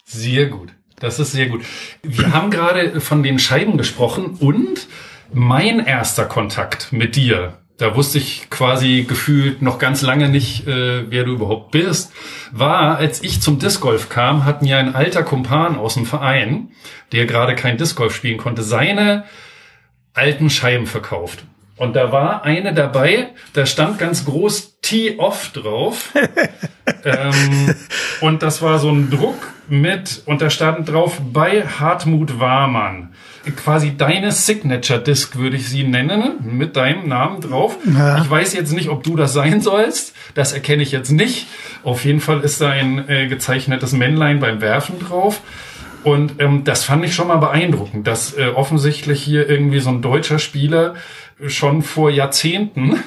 Sehr 0.05 0.47
gut. 0.47 0.71
Das 1.03 1.19
ist 1.19 1.33
sehr 1.33 1.49
gut. 1.49 1.65
Wir 2.03 2.33
haben 2.33 2.51
gerade 2.51 3.01
von 3.01 3.23
den 3.23 3.39
Scheiben 3.39 3.77
gesprochen 3.77 4.37
und 4.39 4.87
mein 5.33 5.85
erster 5.85 6.27
Kontakt 6.27 6.93
mit 6.93 7.17
dir, 7.17 7.59
da 7.79 7.97
wusste 7.97 8.19
ich 8.19 8.49
quasi 8.51 9.05
gefühlt 9.09 9.63
noch 9.63 9.79
ganz 9.81 10.03
lange 10.03 10.29
nicht, 10.29 10.69
äh, 10.69 11.11
wer 11.11 11.25
du 11.25 11.33
überhaupt 11.33 11.73
bist, 11.73 12.13
war, 12.53 12.99
als 12.99 13.23
ich 13.23 13.41
zum 13.41 13.59
Disc 13.59 13.81
Golf 13.81 14.09
kam, 14.11 14.45
hat 14.45 14.63
mir 14.63 14.79
ein 14.79 14.95
alter 14.95 15.25
Kumpan 15.25 15.77
aus 15.77 15.95
dem 15.95 16.07
Verein, 16.07 16.69
der 17.11 17.27
gerade 17.27 17.57
kein 17.57 17.79
Disc 17.79 17.97
Golf 17.97 18.15
spielen 18.15 18.39
konnte, 18.39 18.63
seine 18.63 19.25
alten 20.15 20.51
Scheiben 20.51 20.87
verkauft. 20.87 21.45
Und 21.83 21.97
da 21.97 22.13
war 22.13 22.45
eine 22.45 22.73
dabei, 22.75 23.31
da 23.55 23.67
stand 23.67 23.99
ganz 23.99 24.25
groß 24.25 24.79
Tee-Off 24.83 25.51
drauf. 25.51 26.15
ähm, 27.05 27.75
und 28.21 28.45
das 28.45 28.63
war 28.63 28.79
so 28.79 28.89
ein 28.89 29.11
Druck 29.11 29.53
mit, 29.69 30.23
und 30.27 30.43
da 30.43 30.49
stand 30.49 30.89
drauf 30.89 31.21
bei 31.33 31.67
Hartmut 31.67 32.39
Warmann. 32.39 33.15
Quasi 33.57 33.97
deine 33.97 34.31
Signature-Disc 34.31 35.35
würde 35.35 35.57
ich 35.57 35.69
sie 35.69 35.83
nennen, 35.83 36.35
mit 36.45 36.77
deinem 36.77 37.09
Namen 37.09 37.41
drauf. 37.41 37.77
Ja. 37.85 38.19
Ich 38.19 38.31
weiß 38.31 38.55
jetzt 38.55 38.73
nicht, 38.73 38.89
ob 38.89 39.03
du 39.03 39.17
das 39.17 39.33
sein 39.33 39.61
sollst. 39.61 40.15
Das 40.35 40.53
erkenne 40.53 40.85
ich 40.85 40.93
jetzt 40.93 41.11
nicht. 41.11 41.49
Auf 41.83 42.05
jeden 42.05 42.21
Fall 42.21 42.43
ist 42.43 42.61
da 42.61 42.71
ein 42.71 43.09
äh, 43.09 43.27
gezeichnetes 43.27 43.91
Männlein 43.91 44.39
beim 44.39 44.61
Werfen 44.61 45.01
drauf. 45.01 45.41
Und 46.05 46.41
ähm, 46.41 46.65
das 46.65 46.85
fand 46.85 47.05
ich 47.05 47.15
schon 47.15 47.29
mal 47.29 47.37
beeindruckend, 47.37 48.07
dass 48.07 48.37
äh, 48.37 48.49
offensichtlich 48.49 49.23
hier 49.23 49.49
irgendwie 49.49 49.81
so 49.81 49.91
ein 49.91 50.03
deutscher 50.03 50.39
Spieler 50.39 50.95
schon 51.49 51.83
vor 51.83 52.11
Jahrzehnten 52.11 53.03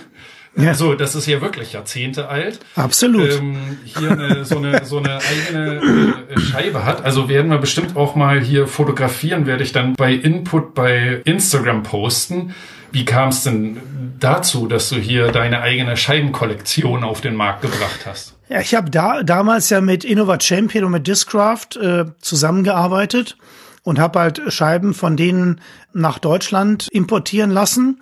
ja. 0.57 0.69
Also 0.69 0.95
das 0.95 1.15
ist 1.15 1.27
ja 1.27 1.41
wirklich 1.41 1.73
Jahrzehnte 1.73 2.29
alt. 2.29 2.59
Absolut. 2.75 3.29
Ähm, 3.29 3.77
hier 3.83 4.11
eine, 4.11 4.45
so, 4.45 4.57
eine, 4.57 4.85
so 4.85 4.99
eine 4.99 5.19
eigene 5.19 6.25
äh, 6.29 6.39
Scheibe 6.39 6.85
hat. 6.85 7.03
Also 7.03 7.27
werden 7.27 7.51
wir 7.51 7.57
bestimmt 7.57 7.97
auch 7.97 8.15
mal 8.15 8.39
hier 8.39 8.67
fotografieren, 8.67 9.45
werde 9.47 9.63
ich 9.63 9.73
dann 9.73 9.95
bei 9.95 10.13
Input 10.13 10.73
bei 10.73 11.21
Instagram 11.25 11.83
posten. 11.83 12.55
Wie 12.93 13.03
kam 13.03 13.29
es 13.29 13.43
denn 13.43 13.77
dazu, 14.19 14.67
dass 14.67 14.87
du 14.87 14.95
hier 14.95 15.29
deine 15.33 15.59
eigene 15.61 15.97
Scheibenkollektion 15.97 17.03
auf 17.03 17.19
den 17.19 17.35
Markt 17.35 17.61
gebracht 17.61 18.05
hast? 18.05 18.35
Ja, 18.47 18.61
ich 18.61 18.75
habe 18.75 18.89
da 18.89 19.23
damals 19.23 19.69
ja 19.69 19.81
mit 19.81 20.05
Innova 20.05 20.39
Champion 20.39 20.85
und 20.85 20.91
mit 20.91 21.07
Discraft 21.07 21.75
äh, 21.81 22.05
zusammengearbeitet 22.21 23.35
und 23.83 23.99
habe 23.99 24.19
halt 24.19 24.41
Scheiben 24.47 24.93
von 24.93 25.17
denen 25.17 25.59
nach 25.91 26.19
Deutschland 26.19 26.87
importieren 26.91 27.51
lassen. 27.51 27.99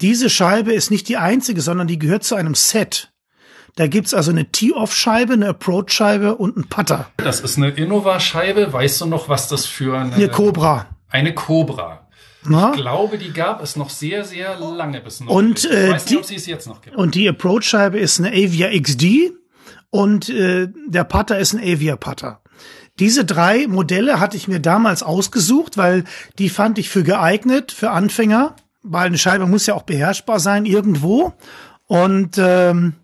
Diese 0.00 0.28
Scheibe 0.28 0.72
ist 0.72 0.90
nicht 0.90 1.08
die 1.08 1.16
einzige, 1.16 1.60
sondern 1.60 1.86
die 1.86 1.98
gehört 1.98 2.24
zu 2.24 2.34
einem 2.34 2.54
Set. 2.54 3.12
Da 3.76 3.86
gibt's 3.86 4.14
also 4.14 4.30
eine 4.30 4.50
Tee-Off-Scheibe, 4.50 5.34
eine 5.34 5.48
Approach-Scheibe 5.48 6.36
und 6.36 6.56
einen 6.56 6.68
Putter. 6.68 7.10
Das 7.18 7.40
ist 7.40 7.58
eine 7.58 7.70
Innova-Scheibe. 7.70 8.72
Weißt 8.72 9.02
du 9.02 9.06
noch, 9.06 9.28
was 9.28 9.48
das 9.48 9.66
für 9.66 9.98
eine... 9.98 10.14
Eine 10.14 10.28
Cobra. 10.28 10.86
Eine 11.08 11.34
Cobra. 11.34 12.08
Na? 12.48 12.72
Ich 12.74 12.80
glaube, 12.80 13.18
die 13.18 13.32
gab 13.32 13.62
es 13.62 13.76
noch 13.76 13.90
sehr, 13.90 14.24
sehr 14.24 14.58
lange 14.58 15.00
bis 15.00 15.20
noch. 15.20 15.30
Und, 15.30 15.64
äh, 15.64 15.88
ich 15.88 15.92
weiß 15.92 16.06
nicht, 16.06 16.18
ob 16.18 16.24
sie 16.24 16.36
es 16.36 16.46
jetzt 16.46 16.66
noch 16.66 16.80
gibt. 16.80 16.96
Und 16.96 17.14
die 17.14 17.28
Approach-Scheibe 17.28 17.98
ist 17.98 18.18
eine 18.18 18.30
Avia 18.30 18.68
XD 18.80 19.32
und 19.90 20.28
äh, 20.28 20.68
der 20.86 21.04
Putter 21.04 21.38
ist 21.38 21.52
ein 21.52 21.60
Avia 21.60 21.96
Putter. 21.96 22.40
Diese 22.98 23.24
drei 23.24 23.66
Modelle 23.66 24.20
hatte 24.20 24.36
ich 24.36 24.48
mir 24.48 24.60
damals 24.60 25.02
ausgesucht, 25.02 25.76
weil 25.76 26.04
die 26.38 26.48
fand 26.48 26.78
ich 26.78 26.88
für 26.88 27.02
geeignet, 27.02 27.72
für 27.72 27.90
Anfänger, 27.90 28.56
weil 28.86 29.06
eine 29.06 29.18
Scheibe 29.18 29.46
muss 29.46 29.66
ja 29.66 29.74
auch 29.74 29.82
beherrschbar 29.82 30.40
sein 30.40 30.64
irgendwo. 30.64 31.34
Und 31.86 32.36
ähm, 32.38 32.94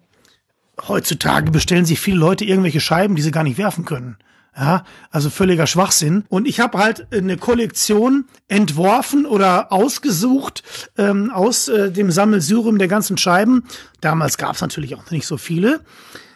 heutzutage 0.89 1.51
bestellen 1.51 1.85
sich 1.85 2.01
viele 2.01 2.19
Leute 2.19 2.45
irgendwelche 2.45 2.81
Scheiben, 2.81 3.15
die 3.15 3.23
sie 3.23 3.31
gar 3.31 3.45
nicht 3.45 3.59
werfen 3.59 3.85
können. 3.85 4.17
Ja, 4.55 4.85
also 5.11 5.31
völliger 5.31 5.67
Schwachsinn. 5.67 6.25
Und 6.29 6.47
ich 6.47 6.61
habe 6.61 6.77
halt 6.77 7.07
eine 7.11 7.39
Kollektion 7.39 8.27
entworfen 8.49 9.25
oder 9.25 9.73
ausgesucht 9.73 10.63
ähm, 10.99 11.31
aus 11.31 11.69
äh, 11.69 11.91
dem 11.91 12.11
Sammelsurium 12.11 12.77
der 12.77 12.89
ganzen 12.89 13.17
Scheiben. 13.17 13.65
Damals 14.03 14.37
gab 14.37 14.55
es 14.55 14.61
natürlich 14.61 14.95
auch 14.95 15.11
nicht 15.11 15.27
so 15.27 15.39
viele. 15.39 15.81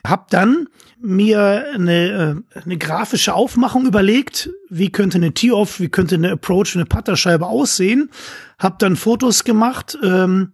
Hab 0.06 0.30
dann 0.30 0.68
mir 1.00 1.66
eine, 1.74 2.44
äh, 2.54 2.60
eine 2.60 2.78
grafische 2.78 3.34
Aufmachung 3.34 3.86
überlegt, 3.86 4.50
wie 4.68 4.90
könnte 4.90 5.18
eine 5.18 5.32
Tee-Off, 5.32 5.80
wie 5.80 5.88
könnte 5.88 6.14
eine 6.14 6.32
Approach, 6.32 6.74
eine 6.74 6.86
Putterscheibe 6.86 7.46
aussehen. 7.46 8.10
Hab 8.58 8.78
dann 8.78 8.96
Fotos 8.96 9.44
gemacht 9.44 9.98
ähm, 10.02 10.52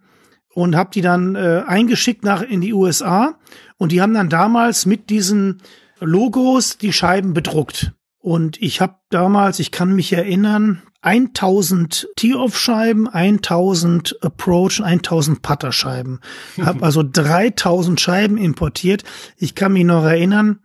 und 0.55 0.76
hab 0.76 0.92
die 0.92 1.00
dann 1.00 1.35
äh, 1.35 1.62
eingeschickt 1.66 2.24
nach 2.24 2.42
in 2.42 2.61
die 2.61 2.74
USA 2.74 3.38
und 3.78 3.92
die 3.92 4.00
haben 4.00 4.14
dann 4.14 4.28
damals 4.28 4.87
mit 4.87 5.11
diesen 5.11 5.62
Logos 6.00 6.78
die 6.78 6.92
Scheiben 6.92 7.33
bedruckt. 7.33 7.92
Und 8.22 8.62
ich 8.62 8.80
habe 8.80 8.94
damals, 9.11 9.58
ich 9.58 9.72
kann 9.72 9.94
mich 9.94 10.12
erinnern, 10.12 10.82
1000 11.00 12.08
Tee-Off-Scheiben, 12.14 13.08
1000 13.08 14.22
Approach, 14.22 14.80
1000 14.80 15.42
Putter-Scheiben. 15.42 16.20
Hab 16.62 16.82
also 16.85 17.02
3000 17.02 18.00
Scheiben 18.00 18.38
importiert. 18.38 19.02
Ich 19.37 19.56
kann 19.56 19.72
mich 19.72 19.85
noch 19.85 20.04
erinnern, 20.04 20.61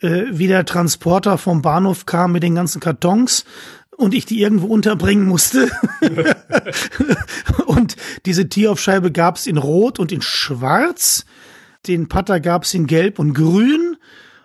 äh, 0.00 0.24
wie 0.30 0.46
der 0.46 0.66
Transporter 0.66 1.38
vom 1.38 1.62
Bahnhof 1.62 2.04
kam 2.04 2.32
mit 2.32 2.42
den 2.42 2.54
ganzen 2.54 2.80
Kartons 2.80 3.46
und 3.96 4.12
ich 4.12 4.26
die 4.26 4.42
irgendwo 4.42 4.66
unterbringen 4.66 5.26
musste. 5.26 5.70
und 7.66 7.96
diese 8.26 8.46
Tee-Off-Scheibe 8.46 9.10
gab's 9.10 9.46
in 9.46 9.56
Rot 9.56 9.98
und 9.98 10.12
in 10.12 10.20
Schwarz. 10.20 11.24
Den 11.86 12.08
Putter 12.08 12.40
gab's 12.40 12.74
in 12.74 12.86
Gelb 12.86 13.18
und 13.18 13.32
Grün. 13.32 13.89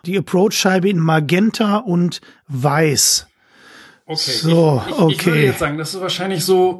Die 0.05 0.17
Approach-Scheibe 0.17 0.89
in 0.89 0.99
Magenta 0.99 1.77
und 1.77 2.21
Weiß. 2.47 3.27
Okay. 4.05 4.31
So, 4.31 4.83
ich, 4.85 4.91
ich, 4.91 4.99
okay. 4.99 5.13
Ich 5.13 5.25
würde 5.25 5.41
jetzt 5.41 5.59
sagen, 5.59 5.77
das 5.77 5.93
ist 5.93 6.01
wahrscheinlich 6.01 6.45
so 6.45 6.79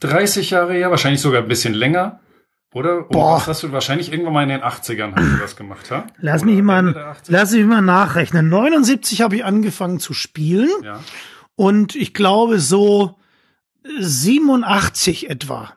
30 0.00 0.50
Jahre 0.50 0.74
her, 0.74 0.90
wahrscheinlich 0.90 1.20
sogar 1.20 1.42
ein 1.42 1.48
bisschen 1.48 1.74
länger. 1.74 2.20
Oder? 2.72 3.02
Boah. 3.02 3.38
Das 3.38 3.48
hast 3.48 3.62
du 3.64 3.72
wahrscheinlich 3.72 4.12
irgendwann 4.12 4.32
mal 4.32 4.42
in 4.44 4.50
den 4.50 4.60
80ern 4.60 5.14
hast 5.16 5.32
du 5.32 5.36
das 5.38 5.56
gemacht, 5.56 5.90
ha? 5.90 6.06
Lass 6.20 6.44
mich 6.44 6.62
mal, 6.62 7.16
lass 7.26 7.50
mich 7.50 7.64
mal 7.64 7.82
nachrechnen. 7.82 8.48
79 8.48 9.22
habe 9.22 9.36
ich 9.36 9.44
angefangen 9.44 9.98
zu 9.98 10.14
spielen. 10.14 10.70
Ja. 10.84 11.00
Und 11.56 11.96
ich 11.96 12.14
glaube 12.14 12.60
so 12.60 13.16
87 13.98 15.28
etwa. 15.28 15.72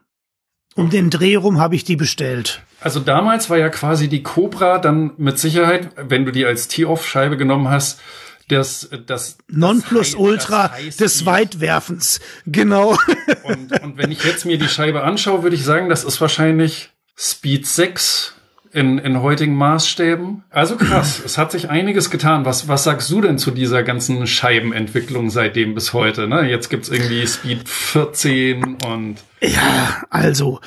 Um 0.75 0.91
den 0.91 1.09
Dreh 1.09 1.35
rum 1.35 1.59
habe 1.59 1.75
ich 1.75 1.83
die 1.83 1.95
bestellt. 1.95 2.61
Also 2.83 2.99
damals 2.99 3.49
war 3.49 3.57
ja 3.57 3.69
quasi 3.69 4.09
die 4.09 4.23
Cobra 4.23 4.77
dann 4.77 5.11
mit 5.17 5.39
Sicherheit, 5.39 5.91
wenn 5.95 6.25
du 6.25 6.31
die 6.31 6.45
als 6.45 6.67
Tee-Off-Scheibe 6.67 7.37
genommen 7.37 7.69
hast, 7.69 8.01
das, 8.49 8.89
das 9.05 9.37
Nonplusultra 9.47 10.73
des 10.99 11.25
Weitwerfens. 11.25 12.19
Genau. 12.45 12.97
Und, 13.43 13.81
und 13.81 13.97
wenn 13.97 14.11
ich 14.11 14.23
jetzt 14.23 14.45
mir 14.45 14.57
die 14.57 14.67
Scheibe 14.67 15.03
anschaue, 15.03 15.43
würde 15.43 15.55
ich 15.55 15.63
sagen, 15.63 15.89
das 15.89 16.03
ist 16.03 16.19
wahrscheinlich 16.19 16.91
Speed 17.17 17.65
6 17.65 18.33
in, 18.73 18.97
in 18.97 19.21
heutigen 19.21 19.55
Maßstäben. 19.55 20.43
Also 20.49 20.75
krass, 20.75 21.21
es 21.25 21.37
hat 21.37 21.51
sich 21.51 21.69
einiges 21.69 22.09
getan. 22.09 22.43
Was, 22.45 22.67
was 22.67 22.83
sagst 22.83 23.09
du 23.11 23.21
denn 23.21 23.37
zu 23.37 23.51
dieser 23.51 23.83
ganzen 23.83 24.27
Scheibenentwicklung 24.27 25.29
seitdem 25.29 25.75
bis 25.75 25.93
heute? 25.93 26.27
Ne? 26.27 26.49
Jetzt 26.49 26.69
gibt's 26.69 26.89
irgendwie 26.89 27.25
Speed 27.27 27.69
14 27.69 28.77
und. 28.85 29.17
Ja, 29.41 30.03
also 30.09 30.59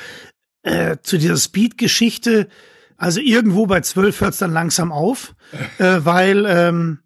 äh, 0.67 0.97
zu 1.01 1.17
dieser 1.17 1.37
Speed-Geschichte, 1.37 2.47
also 2.97 3.21
irgendwo 3.21 3.67
bei 3.67 3.81
12 3.81 4.21
hört's 4.21 4.37
dann 4.37 4.51
langsam 4.51 4.91
auf, 4.91 5.35
äh, 5.77 5.99
weil 6.03 6.45
ähm, 6.47 6.99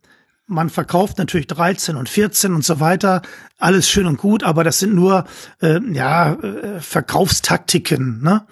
man 0.48 0.70
verkauft 0.70 1.18
natürlich 1.18 1.48
13 1.48 1.96
und 1.96 2.10
14 2.10 2.54
und 2.54 2.66
so 2.66 2.80
weiter, 2.80 3.22
alles 3.58 3.90
schön 3.90 4.08
und 4.08 4.18
gut, 4.18 4.44
aber 4.44 4.64
das 4.64 4.80
sind 4.80 4.94
nur 4.94 5.26
äh, 5.62 5.80
ja 5.92 6.34
äh, 6.34 6.80
Verkaufstaktiken, 6.80 8.22
ne? 8.22 8.46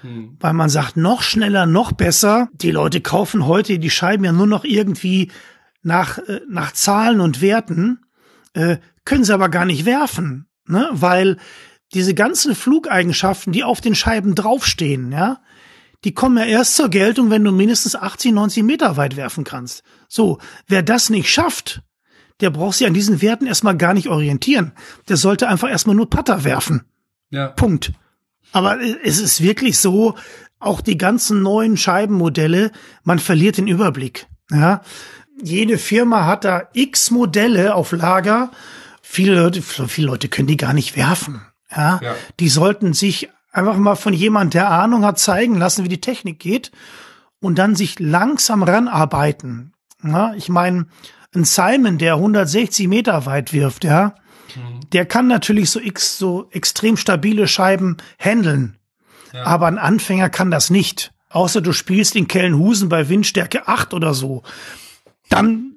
Hm. 0.00 0.36
Weil 0.40 0.52
man 0.52 0.68
sagt, 0.68 0.96
noch 0.96 1.22
schneller, 1.22 1.64
noch 1.66 1.92
besser. 1.92 2.48
Die 2.52 2.70
Leute 2.70 3.00
kaufen 3.00 3.46
heute 3.46 3.78
die 3.78 3.90
Scheiben 3.90 4.24
ja 4.24 4.32
nur 4.32 4.46
noch 4.46 4.64
irgendwie 4.64 5.30
nach 5.82 6.18
äh, 6.18 6.40
nach 6.48 6.72
Zahlen 6.72 7.20
und 7.20 7.40
Werten, 7.40 8.00
äh, 8.54 8.78
können 9.04 9.24
sie 9.24 9.34
aber 9.34 9.48
gar 9.48 9.64
nicht 9.64 9.84
werfen, 9.84 10.46
ne? 10.66 10.88
Weil 10.92 11.36
diese 11.94 12.14
ganzen 12.14 12.54
Flugeigenschaften, 12.54 13.52
die 13.52 13.64
auf 13.64 13.80
den 13.80 13.94
Scheiben 13.94 14.34
draufstehen, 14.34 15.12
ja, 15.12 15.40
die 16.04 16.12
kommen 16.12 16.36
ja 16.36 16.44
erst 16.44 16.76
zur 16.76 16.90
Geltung, 16.90 17.30
wenn 17.30 17.44
du 17.44 17.50
mindestens 17.50 17.96
80, 17.96 18.32
90 18.32 18.62
Meter 18.62 18.96
weit 18.96 19.16
werfen 19.16 19.44
kannst. 19.44 19.82
So, 20.06 20.38
wer 20.66 20.82
das 20.82 21.08
nicht 21.08 21.30
schafft, 21.30 21.82
der 22.40 22.50
braucht 22.50 22.76
sich 22.76 22.86
an 22.86 22.94
diesen 22.94 23.22
Werten 23.22 23.46
erstmal 23.46 23.76
gar 23.76 23.94
nicht 23.94 24.08
orientieren. 24.08 24.72
Der 25.08 25.16
sollte 25.16 25.48
einfach 25.48 25.70
erstmal 25.70 25.96
nur 25.96 26.10
Putter 26.10 26.44
werfen. 26.44 26.84
Ja. 27.30 27.48
Punkt. 27.48 27.92
Aber 28.52 28.78
es 28.80 29.18
ist 29.18 29.40
wirklich 29.40 29.78
so, 29.78 30.14
auch 30.58 30.80
die 30.80 30.98
ganzen 30.98 31.42
neuen 31.42 31.76
Scheibenmodelle, 31.76 32.70
man 33.02 33.18
verliert 33.18 33.56
den 33.56 33.66
Überblick. 33.66 34.26
Ja, 34.50 34.82
jede 35.42 35.78
Firma 35.78 36.26
hat 36.26 36.44
da 36.44 36.68
x 36.74 37.10
Modelle 37.10 37.74
auf 37.74 37.92
Lager. 37.92 38.50
Viele 39.02 39.34
Leute, 39.34 39.62
viele 39.62 40.06
Leute 40.06 40.28
können 40.28 40.48
die 40.48 40.56
gar 40.56 40.74
nicht 40.74 40.96
werfen. 40.96 41.42
Ja? 41.76 42.00
ja. 42.02 42.14
Die 42.40 42.48
sollten 42.48 42.92
sich 42.92 43.28
einfach 43.52 43.76
mal 43.76 43.94
von 43.94 44.12
jemand, 44.12 44.54
der 44.54 44.70
Ahnung 44.70 45.04
hat, 45.04 45.18
zeigen 45.18 45.56
lassen, 45.56 45.84
wie 45.84 45.88
die 45.88 46.00
Technik 46.00 46.38
geht 46.38 46.72
und 47.40 47.58
dann 47.58 47.76
sich 47.76 48.00
langsam 48.00 48.62
ranarbeiten. 48.62 49.72
Ja? 50.02 50.34
Ich 50.34 50.48
meine, 50.48 50.86
ein 51.34 51.44
Simon, 51.44 51.98
der 51.98 52.14
160 52.14 52.88
Meter 52.88 53.26
weit 53.26 53.52
wirft, 53.52 53.84
ja, 53.84 54.14
mhm. 54.54 54.80
der 54.92 55.06
kann 55.06 55.26
natürlich 55.26 55.70
so 55.70 55.80
x 55.80 56.18
so 56.18 56.48
extrem 56.50 56.96
stabile 56.96 57.48
Scheiben 57.48 57.96
handeln. 58.18 58.78
Ja. 59.32 59.44
Aber 59.44 59.66
ein 59.66 59.78
Anfänger 59.78 60.30
kann 60.30 60.50
das 60.50 60.70
nicht. 60.70 61.12
Außer 61.28 61.60
du 61.60 61.72
spielst 61.72 62.14
in 62.14 62.28
Kellenhusen 62.28 62.88
bei 62.88 63.08
Windstärke 63.08 63.66
8 63.66 63.92
oder 63.92 64.14
so. 64.14 64.44
Dann 65.28 65.74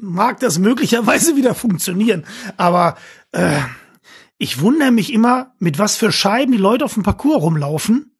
mag 0.00 0.40
das 0.40 0.58
möglicherweise 0.58 1.36
wieder 1.36 1.54
funktionieren. 1.54 2.24
Aber 2.56 2.96
äh, 3.32 3.58
ich 4.38 4.60
wundere 4.60 4.90
mich 4.90 5.12
immer, 5.12 5.54
mit 5.58 5.78
was 5.78 5.96
für 5.96 6.12
Scheiben 6.12 6.52
die 6.52 6.58
Leute 6.58 6.84
auf 6.84 6.94
dem 6.94 7.02
Parcours 7.02 7.42
rumlaufen. 7.42 8.12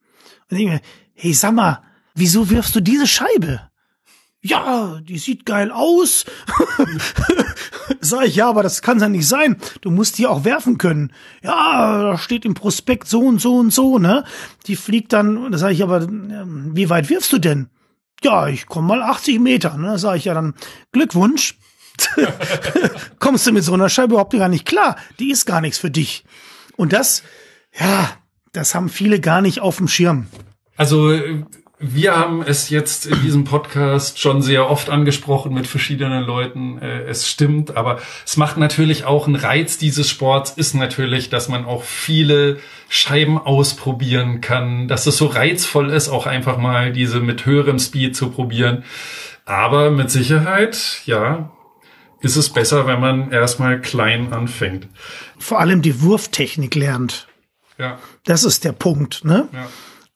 Und 0.50 0.58
denke 0.58 0.74
mir, 0.74 0.80
hey, 1.14 1.32
sag 1.32 1.52
mal, 1.52 1.82
wieso 2.14 2.50
wirfst 2.50 2.74
du 2.74 2.80
diese 2.80 3.06
Scheibe? 3.06 3.70
Ja, 4.42 5.00
die 5.02 5.18
sieht 5.18 5.44
geil 5.44 5.72
aus. 5.72 6.24
Sag 8.00 8.26
ich, 8.26 8.36
ja, 8.36 8.48
aber 8.48 8.62
das 8.62 8.80
kann 8.80 9.00
ja 9.00 9.08
nicht 9.08 9.26
sein. 9.26 9.56
Du 9.80 9.90
musst 9.90 10.18
die 10.18 10.26
auch 10.28 10.44
werfen 10.44 10.78
können. 10.78 11.12
Ja, 11.42 12.02
da 12.02 12.18
steht 12.18 12.44
im 12.44 12.54
Prospekt 12.54 13.08
so 13.08 13.20
und 13.22 13.40
so 13.40 13.56
und 13.56 13.72
so, 13.72 13.98
ne? 13.98 14.24
Die 14.66 14.76
fliegt 14.76 15.12
dann, 15.12 15.50
da 15.50 15.58
sage 15.58 15.74
ich, 15.74 15.82
aber 15.82 16.06
wie 16.08 16.88
weit 16.90 17.08
wirfst 17.08 17.32
du 17.32 17.38
denn? 17.38 17.70
Ja, 18.22 18.46
ich 18.46 18.66
komme 18.66 18.88
mal 18.88 19.02
80 19.02 19.40
Meter, 19.40 19.76
ne? 19.76 19.88
Da 19.88 19.98
sage 19.98 20.18
ich 20.18 20.26
ja 20.26 20.34
dann, 20.34 20.54
Glückwunsch. 20.92 21.58
Kommst 23.18 23.46
du 23.46 23.52
mit 23.52 23.64
so 23.64 23.74
einer 23.74 23.88
Scheibe 23.88 24.14
überhaupt 24.14 24.32
gar 24.32 24.48
nicht 24.48 24.66
klar? 24.66 24.96
Die 25.18 25.30
ist 25.30 25.46
gar 25.46 25.60
nichts 25.60 25.78
für 25.78 25.90
dich. 25.90 26.24
Und 26.76 26.92
das, 26.92 27.22
ja, 27.78 28.10
das 28.52 28.74
haben 28.74 28.88
viele 28.88 29.20
gar 29.20 29.40
nicht 29.40 29.60
auf 29.60 29.78
dem 29.78 29.88
Schirm. 29.88 30.26
Also 30.76 31.12
wir 31.78 32.16
haben 32.16 32.42
es 32.42 32.70
jetzt 32.70 33.06
in 33.06 33.20
diesem 33.20 33.44
Podcast 33.44 34.18
schon 34.18 34.40
sehr 34.40 34.70
oft 34.70 34.88
angesprochen 34.88 35.52
mit 35.52 35.66
verschiedenen 35.66 36.24
Leuten. 36.24 36.78
Äh, 36.78 37.02
es 37.02 37.28
stimmt, 37.28 37.76
aber 37.76 37.98
es 38.24 38.38
macht 38.38 38.56
natürlich 38.56 39.04
auch 39.04 39.26
einen 39.26 39.36
Reiz 39.36 39.76
dieses 39.76 40.08
Sports, 40.08 40.52
ist 40.52 40.74
natürlich, 40.74 41.28
dass 41.28 41.48
man 41.48 41.66
auch 41.66 41.82
viele 41.82 42.58
Scheiben 42.88 43.36
ausprobieren 43.36 44.40
kann, 44.40 44.88
dass 44.88 45.06
es 45.06 45.18
so 45.18 45.26
reizvoll 45.26 45.90
ist, 45.90 46.08
auch 46.08 46.26
einfach 46.26 46.56
mal 46.56 46.92
diese 46.92 47.20
mit 47.20 47.44
höherem 47.44 47.78
Speed 47.78 48.16
zu 48.16 48.30
probieren. 48.30 48.84
Aber 49.44 49.90
mit 49.90 50.10
Sicherheit, 50.10 51.02
ja, 51.04 51.50
ist 52.20 52.36
es 52.36 52.50
besser, 52.50 52.86
wenn 52.86 53.00
man 53.00 53.30
erstmal 53.30 53.80
klein 53.80 54.32
anfängt. 54.32 54.88
Vor 55.38 55.60
allem 55.60 55.82
die 55.82 56.00
Wurftechnik 56.02 56.74
lernt. 56.74 57.28
Ja. 57.78 57.98
Das 58.24 58.44
ist 58.44 58.64
der 58.64 58.72
Punkt, 58.72 59.24
ne? 59.24 59.48
Ja. 59.52 59.68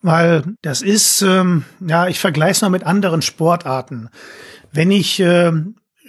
Weil 0.02 0.44
das 0.62 0.80
ist, 0.80 1.20
ähm, 1.22 1.64
ja, 1.86 2.08
ich 2.08 2.18
vergleiche 2.18 2.52
es 2.52 2.62
mal 2.62 2.70
mit 2.70 2.84
anderen 2.84 3.20
Sportarten. 3.20 4.08
Wenn 4.72 4.90
ich 4.90 5.20
äh, 5.20 5.52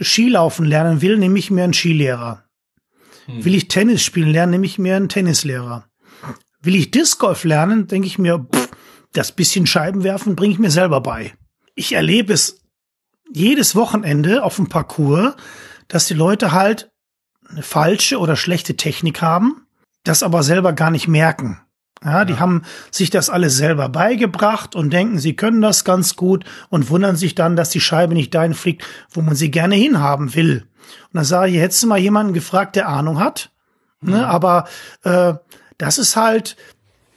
Skilaufen 0.01 0.65
lernen 0.65 1.01
will, 1.01 1.17
nehme 1.17 1.38
ich 1.38 1.51
mir 1.51 1.65
einen 1.65 1.73
Skilehrer. 1.73 2.45
Hm. 3.25 3.43
Will 3.43 3.56
ich 3.56 3.67
Tennis 3.67 4.01
spielen 4.01 4.30
lernen, 4.30 4.51
nehme 4.51 4.65
ich 4.65 4.80
mir 4.80 4.95
einen 4.95 5.10
Tennislehrer. 5.10 5.86
Will 6.62 6.75
ich 6.75 6.91
Disc 6.91 7.19
Golf 7.19 7.43
lernen, 7.43 7.88
denke 7.88 8.08
ich 8.08 8.17
mir, 8.17 8.39
pff, 8.39 8.69
das 9.13 9.34
bisschen 9.34 9.67
Scheibenwerfen 9.67 10.36
bringe 10.36 10.54
ich 10.54 10.60
mir 10.60 10.71
selber 10.71 11.01
bei. 11.01 11.34
Ich 11.75 11.93
erlebe 11.93 12.34
es 12.34 12.62
jedes 13.34 13.75
Wochenende 13.75 14.43
auf 14.43 14.56
dem 14.56 14.69
Parcours, 14.69 15.36
dass 15.91 16.06
die 16.06 16.13
Leute 16.13 16.54
halt 16.54 16.89
eine 17.49 17.63
falsche 17.63 18.17
oder 18.17 18.38
schlechte 18.38 18.77
Technik 18.77 19.21
haben, 19.21 19.67
das 20.06 20.23
aber 20.23 20.41
selber 20.41 20.71
gar 20.71 20.89
nicht 20.89 21.10
merken. 21.10 21.60
Ja, 22.01 22.23
die 22.23 22.34
ja. 22.34 22.39
haben 22.39 22.63
sich 22.91 23.10
das 23.10 23.30
alles 23.30 23.58
selber 23.58 23.89
beigebracht 23.89 24.73
und 24.73 24.91
denken, 24.91 25.19
sie 25.19 25.36
können 25.36 25.60
das 25.60 25.84
ganz 25.84 26.15
gut 26.15 26.45
und 26.69 26.89
wundern 26.89 27.17
sich 27.17 27.36
dann, 27.36 27.58
dass 27.58 27.71
die 27.71 27.82
Scheibe 27.82 28.13
nicht 28.13 28.34
dahin 28.34 28.54
fliegt, 28.54 28.86
wo 29.12 29.21
man 29.21 29.36
sie 29.36 29.51
gerne 29.51 29.75
hinhaben 29.75 30.34
will. 30.34 30.65
Und 31.12 31.13
dann 31.13 31.25
sage 31.25 31.51
ich, 31.51 31.58
hättest 31.58 31.84
du 31.84 31.88
mal 31.88 31.99
jemanden 31.99 32.34
gefragt, 32.34 32.77
der 32.77 32.88
Ahnung 32.88 33.19
hat? 33.19 33.51
Ne, 33.99 34.17
mhm. 34.17 34.23
Aber 34.23 34.69
äh, 35.04 35.34
das 35.77 35.97
ist 35.97 36.15
halt 36.15 36.56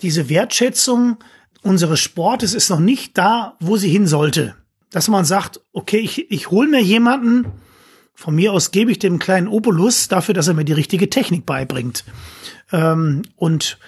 diese 0.02 0.28
Wertschätzung 0.28 1.18
unseres 1.62 2.00
Sportes 2.00 2.54
ist 2.54 2.70
noch 2.70 2.80
nicht 2.80 3.16
da, 3.16 3.56
wo 3.60 3.76
sie 3.76 3.88
hin 3.88 4.08
sollte. 4.08 4.56
Dass 4.90 5.06
man 5.06 5.24
sagt, 5.24 5.60
okay, 5.72 5.98
ich, 5.98 6.30
ich 6.30 6.50
hole 6.50 6.68
mir 6.68 6.82
jemanden, 6.82 7.46
von 8.14 8.34
mir 8.34 8.52
aus 8.52 8.70
gebe 8.70 8.90
ich 8.90 8.98
dem 8.98 9.18
kleinen 9.18 9.48
Obolus 9.48 10.08
dafür, 10.08 10.34
dass 10.34 10.48
er 10.48 10.54
mir 10.54 10.64
die 10.64 10.72
richtige 10.72 11.10
Technik 11.10 11.44
beibringt. 11.46 12.04
Ähm, 12.72 13.22
und 13.36 13.78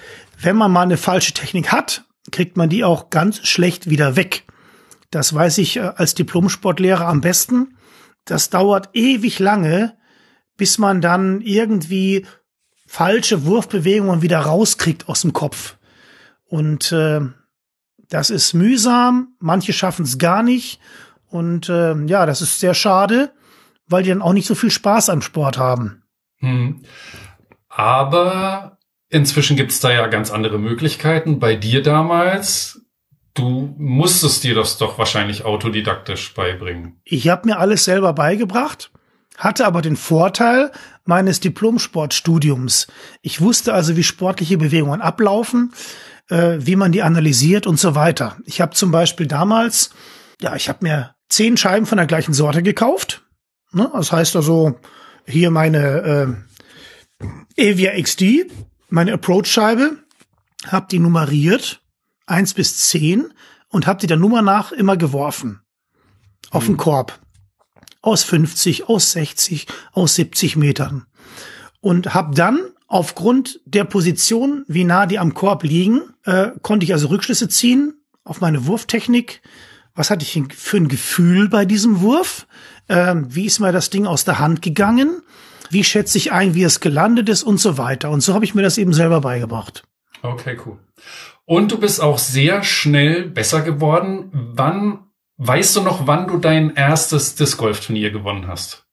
wenn 0.41 0.57
man 0.57 0.73
mal 0.73 0.83
eine 0.83 0.97
falsche 0.97 1.33
Technik 1.33 1.73
hat, 1.73 2.05
kriegt 2.31 2.57
man 2.57 2.69
die 2.69 2.85
auch 2.85 3.11
ganz 3.11 3.47
schlecht 3.47 3.89
wieder 3.89 4.17
weg. 4.17 4.45
Das 5.11 5.33
weiß 5.33 5.59
ich 5.59 5.77
äh, 5.77 5.93
als 5.97 6.15
Diplomsportlehrer 6.15 7.07
am 7.07 7.21
besten. 7.21 7.77
Das 8.25 8.51
dauert 8.51 8.91
ewig 8.95 9.39
lange, 9.39 9.97
bis 10.57 10.79
man 10.79 11.01
dann 11.01 11.41
irgendwie 11.41 12.27
falsche 12.87 13.45
Wurfbewegungen 13.45 14.23
wieder 14.23 14.41
rauskriegt 14.41 15.09
aus 15.09 15.23
dem 15.23 15.33
Kopf. 15.33 15.77
Und 16.45 16.93
äh, 16.93 17.21
das 18.09 18.31
ist 18.31 18.55
mühsam. 18.55 19.37
Manche 19.39 19.73
schaffen 19.73 20.05
es 20.05 20.19
gar 20.19 20.43
nicht. 20.43 20.81
Und 21.29 21.69
äh, 21.69 21.95
ja, 22.07 22.27
das 22.27 22.43
ist 22.43 22.61
sehr 22.61 22.75
schade, 22.75 23.33
weil 23.89 24.03
die 24.03 24.11
dann 24.11 24.23
auch 24.23 24.33
nicht 24.33 24.47
so 24.47 24.55
viel 24.55 24.71
Spaß 24.71 25.11
am 25.11 25.23
Sport 25.23 25.59
haben. 25.59 26.03
Hm. 26.39 26.83
Aber 27.69 28.77
Inzwischen 29.09 29.57
gibt's 29.57 29.81
da 29.81 29.93
ja 29.93 30.07
ganz 30.09 30.31
andere 30.31 30.59
Möglichkeiten. 30.59 31.39
Bei 31.39 31.55
dir 31.55 31.83
damals, 31.83 32.83
du 33.35 33.75
musstest 33.79 34.43
dir 34.43 34.55
das 34.55 34.79
doch 34.79 34.99
wahrscheinlich 34.99 35.45
autodidaktisch 35.45 36.35
beibringen. 36.35 37.01
Ich 37.05 37.29
habe 37.29 37.49
mir 37.49 37.59
alles 37.59 37.85
selber 37.85 38.13
beigebracht, 38.15 38.91
hatte 39.39 39.65
aber 39.65 39.81
den 39.81 39.97
Vorteil 39.97 40.73
meines 41.05 41.39
Diplomsportstudiums. 41.39 42.89
Ich 43.23 43.41
wusste 43.41 43.75
also, 43.75 43.97
wie 43.97 44.03
sportliche 44.03 44.59
Bewegungen 44.59 45.01
ablaufen, 45.01 45.73
äh, 46.29 46.57
wie 46.59 46.75
man 46.75 46.91
die 46.91 47.03
analysiert 47.03 47.69
und 47.69 47.79
so 47.79 47.95
weiter. 47.95 48.37
Ich 48.45 48.61
habe 48.61 48.75
zum 48.75 48.91
Beispiel 48.91 49.29
damals, 49.29 49.91
ja, 50.41 50.57
ich 50.57 50.69
habe 50.69 50.81
mir 50.83 51.15
zehn 51.29 51.57
Scheiben 51.57 51.87
von 51.87 51.99
der 51.99 52.09
gleichen 52.09 52.35
Sorte 52.35 52.65
gekauft. 52.65 53.23
Ne? 53.77 53.91
Das 53.93 54.11
heißt 54.11 54.35
also, 54.37 54.81
hier 55.27 55.51
meine 55.51 56.39
äh, 57.59 57.73
Avia 57.73 58.01
XD, 58.01 58.47
meine 58.89 59.13
Approach-Scheibe, 59.13 59.99
habe 60.67 60.87
die 60.91 60.99
nummeriert, 60.99 61.83
eins 62.27 62.55
bis 62.55 62.79
zehn, 62.89 63.33
und 63.69 63.87
habe 63.87 64.01
die 64.01 64.07
der 64.07 64.17
Nummer 64.17 64.41
nach 64.41 64.73
immer 64.73 64.97
geworfen. 64.97 65.61
Auf 66.51 66.65
mhm. 66.65 66.73
den 66.73 66.77
Korb. 66.79 67.19
Aus 68.01 68.23
50, 68.25 68.89
aus 68.89 69.13
60, 69.13 69.67
aus 69.93 70.15
70 70.15 70.57
Metern. 70.57 71.05
Und 71.81 72.15
habe 72.15 72.35
dann 72.35 72.59
aufgrund 72.87 73.61
der 73.67 73.85
Position, 73.85 74.65
wie 74.69 74.85
nah 74.85 75.05
die 75.05 75.19
am 75.19 75.35
Korb 75.35 75.65
liegen, 75.65 76.01
äh, 76.25 76.53
konnte 76.63 76.85
ich 76.85 76.95
also 76.95 77.09
Rückschlüsse 77.09 77.49
ziehen 77.49 77.93
auf 78.25 78.41
meine 78.41 78.67
Wurftechnik. 78.67 79.43
Was 79.95 80.11
hatte 80.11 80.25
ich 80.25 80.41
für 80.55 80.77
ein 80.79 80.89
Gefühl 80.89 81.49
bei 81.49 81.67
diesem 81.67 82.01
Wurf? 82.01 82.47
Ähm, 82.89 83.27
wie 83.35 83.47
ist 83.47 83.59
mir 83.59 83.73
das 83.73 83.91
Ding 83.91 84.07
aus 84.07 84.25
der 84.25 84.39
Hand 84.39 84.63
gegangen? 84.63 85.23
wie 85.71 85.85
schätze 85.85 86.19
ich 86.19 86.33
ein, 86.33 86.55
wie 86.55 86.63
es 86.63 86.81
gelandet 86.81 87.29
ist 87.29 87.43
und 87.43 87.59
so 87.59 87.79
weiter. 87.79 88.11
Und 88.11 88.21
so 88.21 88.35
habe 88.35 88.45
ich 88.45 88.55
mir 88.55 88.63
das 88.63 88.79
eben 88.79 88.93
selber 88.93 89.21
beigebracht. 89.21 89.85
Okay, 90.23 90.59
cool. 90.65 90.79
Und 91.45 91.71
du 91.71 91.79
bist 91.79 92.01
auch 92.03 92.19
sehr 92.19 92.63
schnell 92.63 93.29
besser 93.29 93.63
geworden. 93.63 94.31
Wann, 94.33 95.11
weißt 95.37 95.77
du 95.77 95.83
noch, 95.83 96.07
wann 96.07 96.27
du 96.27 96.39
dein 96.39 96.75
erstes 96.75 97.35
Disc 97.35 97.59
Golf 97.59 97.81
Turnier 97.85 98.11
gewonnen 98.11 98.47
hast? 98.49 98.85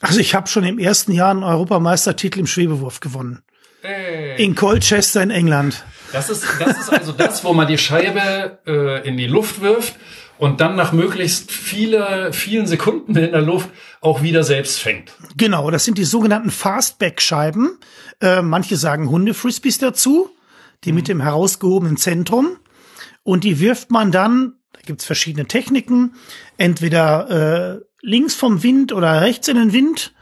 Also 0.00 0.20
ich 0.20 0.34
habe 0.34 0.48
schon 0.48 0.64
im 0.64 0.78
ersten 0.78 1.12
Jahr 1.12 1.30
einen 1.30 1.44
Europameistertitel 1.44 2.40
im 2.40 2.46
Schwebewurf 2.46 3.00
gewonnen. 3.00 3.42
Hey. 3.82 4.42
In 4.42 4.54
Colchester 4.54 5.22
in 5.22 5.30
England. 5.30 5.84
Das 6.12 6.28
ist, 6.30 6.44
das 6.60 6.78
ist 6.78 6.92
also 6.92 7.12
das, 7.12 7.42
wo 7.44 7.52
man 7.52 7.66
die 7.66 7.78
Scheibe 7.78 8.58
äh, 8.66 9.08
in 9.08 9.16
die 9.16 9.26
Luft 9.26 9.60
wirft 9.60 9.94
und 10.38 10.60
dann 10.60 10.76
nach 10.76 10.92
möglichst 10.92 11.50
viele, 11.52 12.32
vielen 12.32 12.66
Sekunden 12.66 13.16
in 13.16 13.32
der 13.32 13.42
Luft 13.42 13.70
auch 14.00 14.22
wieder 14.22 14.44
selbst 14.44 14.80
fängt. 14.80 15.12
Genau, 15.36 15.70
das 15.70 15.84
sind 15.84 15.98
die 15.98 16.04
sogenannten 16.04 16.50
Fastback-Scheiben. 16.50 17.78
Äh, 18.20 18.42
manche 18.42 18.76
sagen 18.76 19.08
Hunde-Frisbees 19.08 19.78
dazu, 19.78 20.30
die 20.84 20.90
mhm. 20.90 20.96
mit 20.96 21.08
dem 21.08 21.20
herausgehobenen 21.20 21.96
Zentrum. 21.96 22.56
Und 23.22 23.44
die 23.44 23.60
wirft 23.60 23.90
man 23.90 24.10
dann, 24.10 24.54
da 24.72 24.80
gibt's 24.84 25.04
verschiedene 25.04 25.46
Techniken, 25.46 26.14
entweder 26.56 27.78
äh, 27.78 27.80
links 28.00 28.34
vom 28.34 28.62
Wind 28.62 28.92
oder 28.92 29.20
rechts 29.20 29.48
in 29.48 29.56
den 29.56 29.72
Wind, 29.72 30.12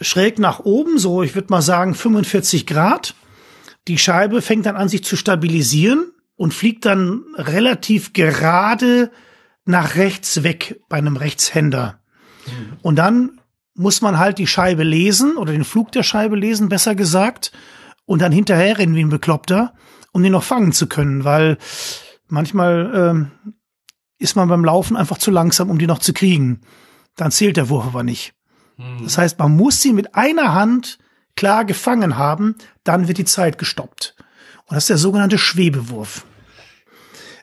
schräg 0.00 0.38
nach 0.38 0.60
oben, 0.60 0.98
so 0.98 1.22
ich 1.22 1.34
würde 1.34 1.48
mal 1.50 1.62
sagen 1.62 1.94
45 1.94 2.66
Grad. 2.66 3.14
Die 3.88 3.98
Scheibe 3.98 4.42
fängt 4.42 4.66
dann 4.66 4.76
an, 4.76 4.88
sich 4.88 5.04
zu 5.04 5.16
stabilisieren 5.16 6.12
und 6.36 6.54
fliegt 6.54 6.84
dann 6.84 7.24
relativ 7.36 8.12
gerade 8.12 9.10
nach 9.64 9.96
rechts 9.96 10.42
weg 10.42 10.80
bei 10.88 10.98
einem 10.98 11.16
Rechtshänder. 11.16 12.00
Und 12.82 12.96
dann 12.96 13.40
muss 13.74 14.02
man 14.02 14.18
halt 14.18 14.38
die 14.38 14.46
Scheibe 14.46 14.82
lesen 14.82 15.36
oder 15.36 15.52
den 15.52 15.64
Flug 15.64 15.92
der 15.92 16.02
Scheibe 16.02 16.36
lesen, 16.36 16.68
besser 16.68 16.94
gesagt, 16.94 17.52
und 18.04 18.22
dann 18.22 18.32
hinterher 18.32 18.78
rennen 18.78 18.94
wie 18.94 19.04
ein 19.04 19.08
Bekloppter, 19.08 19.74
um 20.12 20.22
den 20.22 20.32
noch 20.32 20.42
fangen 20.42 20.72
zu 20.72 20.88
können, 20.88 21.24
weil 21.24 21.58
manchmal 22.28 22.90
ähm, 22.94 23.30
ist 24.18 24.36
man 24.36 24.48
beim 24.48 24.64
Laufen 24.64 24.96
einfach 24.96 25.18
zu 25.18 25.30
langsam, 25.30 25.70
um 25.70 25.78
die 25.78 25.86
noch 25.86 26.00
zu 26.00 26.12
kriegen. 26.12 26.60
Dann 27.16 27.30
zählt 27.30 27.56
der 27.56 27.68
Wurf 27.68 27.86
aber 27.86 28.02
nicht. 28.02 28.34
Das 29.02 29.18
heißt, 29.18 29.38
man 29.38 29.56
muss 29.56 29.80
sie 29.80 29.92
mit 29.92 30.14
einer 30.14 30.54
Hand 30.54 30.98
klar 31.36 31.64
gefangen 31.64 32.16
haben, 32.16 32.56
dann 32.84 33.08
wird 33.08 33.18
die 33.18 33.24
Zeit 33.24 33.58
gestoppt. 33.58 34.14
Und 34.66 34.74
das 34.76 34.84
ist 34.84 34.90
der 34.90 34.98
sogenannte 34.98 35.38
Schwebewurf. 35.38 36.24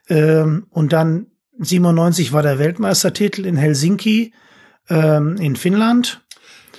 Ähm, 0.10 0.68
und 0.70 0.94
dann 0.94 1.28
97 1.60 2.32
war 2.34 2.44
der 2.44 2.60
Weltmeistertitel 2.60 3.46
in 3.46 3.58
Helsinki 3.58 4.34
ähm, 4.90 5.38
in 5.38 5.56
Finnland. 5.56 6.22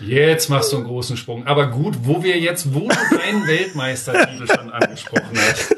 Jetzt 0.01 0.49
machst 0.49 0.73
du 0.73 0.77
einen 0.77 0.87
großen 0.87 1.16
Sprung. 1.16 1.44
Aber 1.49 1.66
gut, 1.66 1.97
wo 2.05 2.23
wir 2.23 2.38
jetzt, 2.38 2.73
wo 2.73 2.88
du 2.88 3.16
deinen 3.16 3.44
Weltmeistertitel 3.49 4.47
schon 4.57 4.71
angesprochen 4.71 5.31
hast 5.35 5.75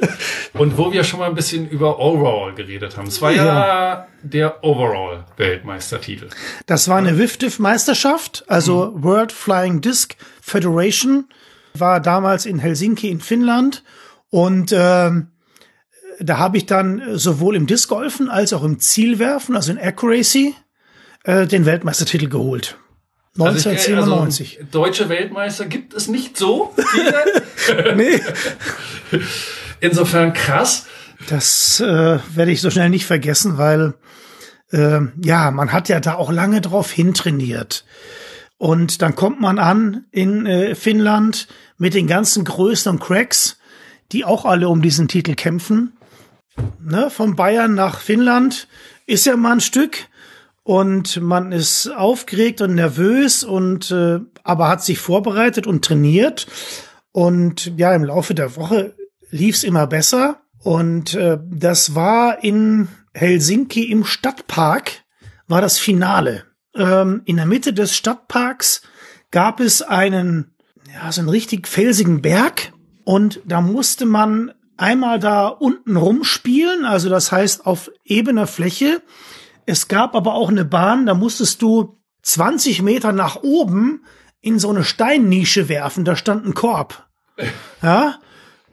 und 0.52 0.76
wo 0.76 0.92
wir 0.92 1.04
schon 1.04 1.20
mal 1.20 1.28
ein 1.30 1.34
bisschen 1.34 1.66
über 1.70 1.98
Overall 1.98 2.54
geredet 2.54 2.98
haben. 2.98 3.08
Es 3.08 3.22
war 3.22 3.30
ja, 3.32 3.44
Ja. 3.46 4.06
der 4.22 4.62
Overall-Weltmeistertitel. 4.62 6.28
Das 6.66 6.86
war 6.88 6.98
eine 6.98 7.16
WIFDIF-Meisterschaft, 7.18 8.44
also 8.46 8.92
World 8.94 9.32
Flying 9.32 9.80
Disc 9.80 10.16
Federation, 10.50 11.24
war 11.74 12.00
damals 12.00 12.46
in 12.46 12.58
Helsinki 12.58 13.08
in 13.08 13.20
Finnland 13.20 13.82
und 14.30 14.72
ähm, 14.76 15.28
da 16.20 16.36
habe 16.38 16.58
ich 16.58 16.66
dann 16.66 17.16
sowohl 17.18 17.56
im 17.56 17.66
Discgolfen 17.66 18.28
als 18.28 18.52
auch 18.52 18.62
im 18.62 18.78
Zielwerfen, 18.78 19.56
also 19.56 19.72
in 19.72 19.78
Accuracy, 19.78 20.54
äh, 21.24 21.46
den 21.46 21.64
Weltmeistertitel 21.64 22.28
geholt. 22.28 22.76
Also 23.38 23.56
ich- 23.58 23.66
1997. 23.66 24.58
Also, 24.58 24.70
deutsche 24.70 25.08
Weltmeister 25.08 25.64
gibt 25.66 25.94
es 25.94 26.08
nicht 26.08 26.36
so 26.36 26.74
nee. 27.96 28.20
Insofern 29.80 30.32
krass. 30.32 30.86
Das 31.28 31.80
äh, 31.80 32.18
werde 32.34 32.50
ich 32.50 32.60
so 32.60 32.70
schnell 32.70 32.90
nicht 32.90 33.06
vergessen, 33.06 33.56
weil 33.58 33.94
äh, 34.72 35.00
ja, 35.22 35.50
man 35.50 35.72
hat 35.72 35.88
ja 35.88 36.00
da 36.00 36.14
auch 36.14 36.30
lange 36.32 36.60
drauf 36.60 36.90
hintrainiert. 36.90 37.84
Und 38.60 39.00
dann 39.00 39.16
kommt 39.16 39.40
man 39.40 39.58
an 39.58 40.04
in 40.10 40.44
äh, 40.44 40.74
Finnland 40.74 41.48
mit 41.78 41.94
den 41.94 42.06
ganzen 42.06 42.44
Größen 42.44 42.92
und 42.92 43.00
Cracks, 43.00 43.56
die 44.12 44.26
auch 44.26 44.44
alle 44.44 44.68
um 44.68 44.82
diesen 44.82 45.08
Titel 45.08 45.34
kämpfen. 45.34 45.94
Ne, 46.78 47.08
von 47.08 47.36
Bayern 47.36 47.74
nach 47.74 48.00
Finnland 48.00 48.68
ist 49.06 49.24
ja 49.24 49.34
mal 49.38 49.52
ein 49.52 49.60
Stück 49.62 50.08
und 50.62 51.22
man 51.22 51.52
ist 51.52 51.88
aufgeregt 51.88 52.60
und 52.60 52.74
nervös 52.74 53.44
und 53.44 53.90
äh, 53.92 54.20
aber 54.42 54.68
hat 54.68 54.84
sich 54.84 54.98
vorbereitet 54.98 55.66
und 55.66 55.82
trainiert 55.82 56.46
und 57.12 57.72
ja 57.78 57.94
im 57.94 58.04
Laufe 58.04 58.34
der 58.34 58.56
Woche 58.56 58.94
lief's 59.30 59.64
immer 59.64 59.86
besser 59.86 60.42
und 60.58 61.14
äh, 61.14 61.38
das 61.50 61.94
war 61.94 62.44
in 62.44 62.88
Helsinki 63.14 63.90
im 63.90 64.04
Stadtpark 64.04 65.02
war 65.48 65.62
das 65.62 65.78
Finale. 65.78 66.49
Ähm, 66.74 67.22
in 67.24 67.36
der 67.36 67.46
Mitte 67.46 67.72
des 67.72 67.96
Stadtparks 67.96 68.82
gab 69.30 69.60
es 69.60 69.82
einen 69.82 70.54
ja 70.92 71.10
so 71.12 71.20
einen 71.20 71.28
richtig 71.28 71.68
felsigen 71.68 72.22
Berg 72.22 72.72
und 73.04 73.40
da 73.44 73.60
musste 73.60 74.06
man 74.06 74.52
einmal 74.76 75.18
da 75.18 75.48
unten 75.48 75.96
rumspielen, 75.96 76.84
also 76.84 77.08
das 77.08 77.30
heißt 77.32 77.66
auf 77.66 77.90
ebener 78.04 78.46
Fläche. 78.46 79.02
Es 79.66 79.88
gab 79.88 80.14
aber 80.14 80.34
auch 80.34 80.48
eine 80.48 80.64
Bahn, 80.64 81.06
da 81.06 81.14
musstest 81.14 81.62
du 81.62 81.98
20 82.22 82.82
Meter 82.82 83.12
nach 83.12 83.36
oben 83.42 84.04
in 84.40 84.58
so 84.58 84.70
eine 84.70 84.84
Steinnische 84.84 85.68
werfen, 85.68 86.04
da 86.04 86.16
stand 86.16 86.46
ein 86.46 86.54
Korb. 86.54 87.06
Ja, 87.82 88.18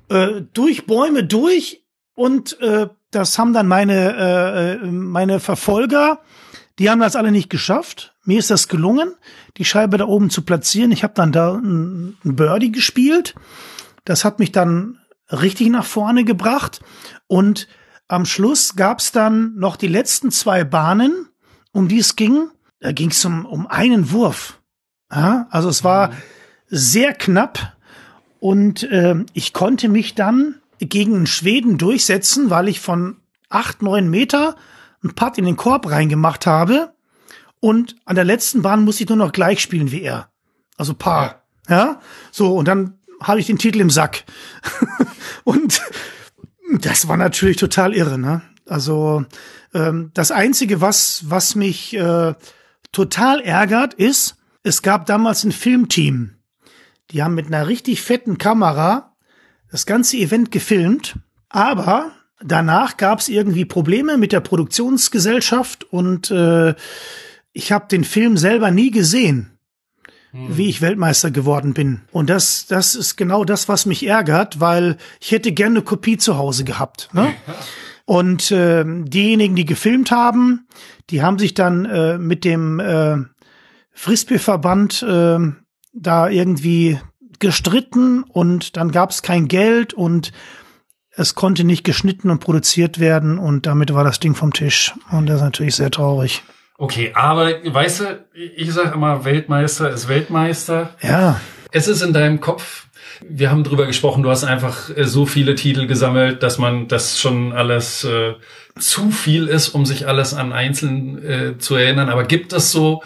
äh, 0.09 0.41
durch 0.53 0.85
Bäume 0.85 1.23
durch 1.23 1.85
und 2.15 2.59
äh, 2.59 2.89
das 3.11 3.39
haben 3.39 3.53
dann 3.53 3.67
meine 3.67 4.15
äh, 4.17 4.73
äh, 4.73 4.91
meine 4.91 5.39
Verfolger, 5.39 6.19
die 6.79 6.89
haben 6.89 6.99
das 6.99 7.15
alle 7.15 7.31
nicht 7.31 7.49
geschafft. 7.49 8.13
Mir 8.23 8.39
ist 8.39 8.51
das 8.51 8.67
gelungen, 8.67 9.13
die 9.57 9.65
Scheibe 9.65 9.97
da 9.97 10.05
oben 10.05 10.29
zu 10.29 10.43
platzieren. 10.43 10.91
Ich 10.91 11.03
habe 11.03 11.13
dann 11.15 11.31
da 11.31 11.55
ein, 11.55 12.17
Birdie 12.23 12.71
gespielt. 12.71 13.35
Das 14.05 14.23
hat 14.23 14.39
mich 14.39 14.51
dann 14.51 14.99
richtig 15.31 15.69
nach 15.69 15.85
vorne 15.85 16.23
gebracht 16.23 16.81
und 17.27 17.67
am 18.07 18.25
Schluss 18.25 18.75
gab's 18.75 19.11
dann 19.11 19.55
noch 19.55 19.75
die 19.75 19.87
letzten 19.87 20.31
zwei 20.31 20.63
Bahnen, 20.63 21.27
um 21.73 21.89
die 21.89 21.99
es 21.99 22.15
ging. 22.15 22.49
Da 22.79 22.93
ging 22.93 23.09
es 23.09 23.25
um, 23.25 23.45
um 23.45 23.67
einen 23.67 24.11
Wurf. 24.11 24.61
Ja, 25.11 25.47
also 25.49 25.67
es 25.67 25.83
war 25.83 26.11
sehr 26.67 27.13
knapp 27.13 27.75
und 28.39 28.83
äh, 28.83 29.15
ich 29.33 29.51
konnte 29.53 29.89
mich 29.89 30.15
dann 30.15 30.55
gegen 30.79 31.25
Schweden 31.27 31.77
durchsetzen, 31.77 32.49
weil 32.49 32.67
ich 32.67 32.79
von 32.79 33.17
acht, 33.49 33.81
neun 33.81 34.09
Meter 34.09 34.55
einen 35.03 35.15
Putt 35.15 35.37
in 35.37 35.45
den 35.45 35.57
Korb 35.57 35.89
reingemacht 35.89 36.45
habe 36.45 36.93
und 37.59 37.95
an 38.05 38.15
der 38.15 38.25
letzten 38.25 38.61
Bahn 38.61 38.83
musste 38.83 39.03
ich 39.03 39.09
nur 39.09 39.17
noch 39.17 39.31
gleich 39.31 39.61
spielen 39.61 39.91
wie 39.91 40.01
er. 40.01 40.29
Also 40.77 40.93
Paar. 40.93 41.43
Ja, 41.69 41.99
so 42.31 42.55
und 42.55 42.67
dann 42.67 42.97
habe 43.21 43.39
ich 43.39 43.47
den 43.47 43.57
Titel 43.57 43.81
im 43.81 43.89
Sack. 43.89 44.23
und 45.43 45.81
das 46.79 47.07
war 47.07 47.17
natürlich 47.17 47.57
total 47.57 47.93
irre, 47.93 48.17
ne? 48.17 48.41
Also 48.65 49.25
ähm, 49.73 50.11
das 50.13 50.31
einzige, 50.31 50.81
was 50.81 51.23
was 51.27 51.55
mich 51.55 51.95
äh, 51.95 52.35
total 52.91 53.41
ärgert, 53.41 53.93
ist, 53.93 54.35
es 54.63 54.81
gab 54.81 55.05
damals 55.05 55.43
ein 55.43 55.51
Filmteam. 55.51 56.35
Die 57.11 57.23
haben 57.23 57.35
mit 57.35 57.47
einer 57.47 57.67
richtig 57.67 58.01
fetten 58.01 58.37
Kamera 58.37 59.15
das 59.71 59.85
ganze 59.85 60.17
Event 60.17 60.51
gefilmt, 60.51 61.15
aber 61.49 62.11
danach 62.41 62.97
gab 62.97 63.19
es 63.19 63.29
irgendwie 63.29 63.65
Probleme 63.65 64.17
mit 64.17 64.31
der 64.31 64.41
Produktionsgesellschaft 64.41 65.83
und 65.91 66.31
äh, 66.31 66.75
ich 67.53 67.71
habe 67.71 67.87
den 67.89 68.03
Film 68.03 68.37
selber 68.37 68.71
nie 68.71 68.91
gesehen, 68.91 69.57
wie 70.31 70.69
ich 70.69 70.81
Weltmeister 70.81 71.31
geworden 71.31 71.73
bin. 71.73 72.01
Und 72.11 72.29
das, 72.29 72.67
das 72.67 72.93
ist 72.93 73.15
genau 73.15 73.43
das, 73.43 73.67
was 73.67 73.85
mich 73.85 74.05
ärgert, 74.05 74.59
weil 74.59 74.97
ich 75.19 75.31
hätte 75.31 75.51
gerne 75.51 75.77
eine 75.77 75.83
Kopie 75.83 76.17
zu 76.17 76.37
Hause 76.37 76.63
gehabt. 76.63 77.09
Ne? 77.13 77.33
Und 78.05 78.51
äh, 78.51 78.85
diejenigen, 78.85 79.55
die 79.55 79.65
gefilmt 79.65 80.11
haben, 80.11 80.67
die 81.09 81.21
haben 81.21 81.39
sich 81.39 81.55
dann 81.55 81.85
äh, 81.85 82.17
mit 82.17 82.45
dem 82.45 82.79
äh, 82.79 83.17
Frisbee-Verband 83.91 85.03
äh, 85.03 85.39
da 85.93 86.29
irgendwie 86.29 86.99
gestritten 87.39 88.23
und 88.23 88.77
dann 88.77 88.91
gab 88.91 89.11
es 89.11 89.21
kein 89.21 89.47
Geld 89.47 89.93
und 89.93 90.31
es 91.17 91.33
konnte 91.35 91.63
nicht 91.63 91.83
geschnitten 91.83 92.29
und 92.29 92.39
produziert 92.39 92.99
werden 92.99 93.39
und 93.39 93.65
damit 93.65 93.93
war 93.93 94.03
das 94.03 94.19
Ding 94.19 94.35
vom 94.35 94.53
Tisch. 94.53 94.93
Und 95.11 95.25
das 95.25 95.37
ist 95.37 95.41
natürlich 95.41 95.75
sehr 95.75 95.89
traurig. 95.89 96.43
Okay, 96.77 97.11
aber 97.15 97.53
weißt 97.65 97.99
du, 98.01 98.25
ich 98.55 98.71
sage 98.71 98.91
immer, 98.93 99.25
Weltmeister 99.25 99.89
ist 99.89 100.07
Weltmeister. 100.07 100.91
Ja, 101.01 101.41
Es 101.71 101.87
ist 101.87 102.03
in 102.03 102.13
deinem 102.13 102.39
Kopf. 102.39 102.85
Wir 103.27 103.49
haben 103.49 103.63
drüber 103.63 103.87
gesprochen, 103.87 104.21
du 104.21 104.29
hast 104.29 104.43
einfach 104.43 104.95
äh, 104.95 105.05
so 105.05 105.25
viele 105.25 105.55
Titel 105.55 105.87
gesammelt, 105.87 106.43
dass 106.43 106.59
man 106.59 106.87
das 106.87 107.19
schon 107.19 107.51
alles 107.51 108.03
äh, 108.03 108.33
zu 108.77 109.09
viel 109.09 109.47
ist, 109.47 109.69
um 109.69 109.87
sich 109.87 110.07
alles 110.07 110.35
an 110.35 110.53
einzeln 110.53 111.23
äh, 111.23 111.57
zu 111.57 111.75
erinnern. 111.75 112.09
Aber 112.09 112.25
gibt 112.25 112.53
es 112.53 112.71
so 112.71 113.01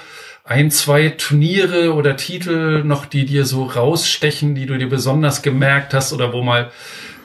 ein, 0.52 0.70
zwei 0.70 1.10
Turniere 1.10 1.94
oder 1.94 2.18
Titel 2.18 2.84
noch, 2.84 3.06
die 3.06 3.26
dir 3.26 3.46
so 3.46 3.64
rausstechen, 3.64 4.54
die 4.54 4.66
du 4.66 4.78
dir 4.78 4.90
besonders 4.90 5.42
gemerkt 5.42 5.94
hast 5.94 6.12
oder 6.12 6.34
wo 6.34 6.42
mal 6.42 6.70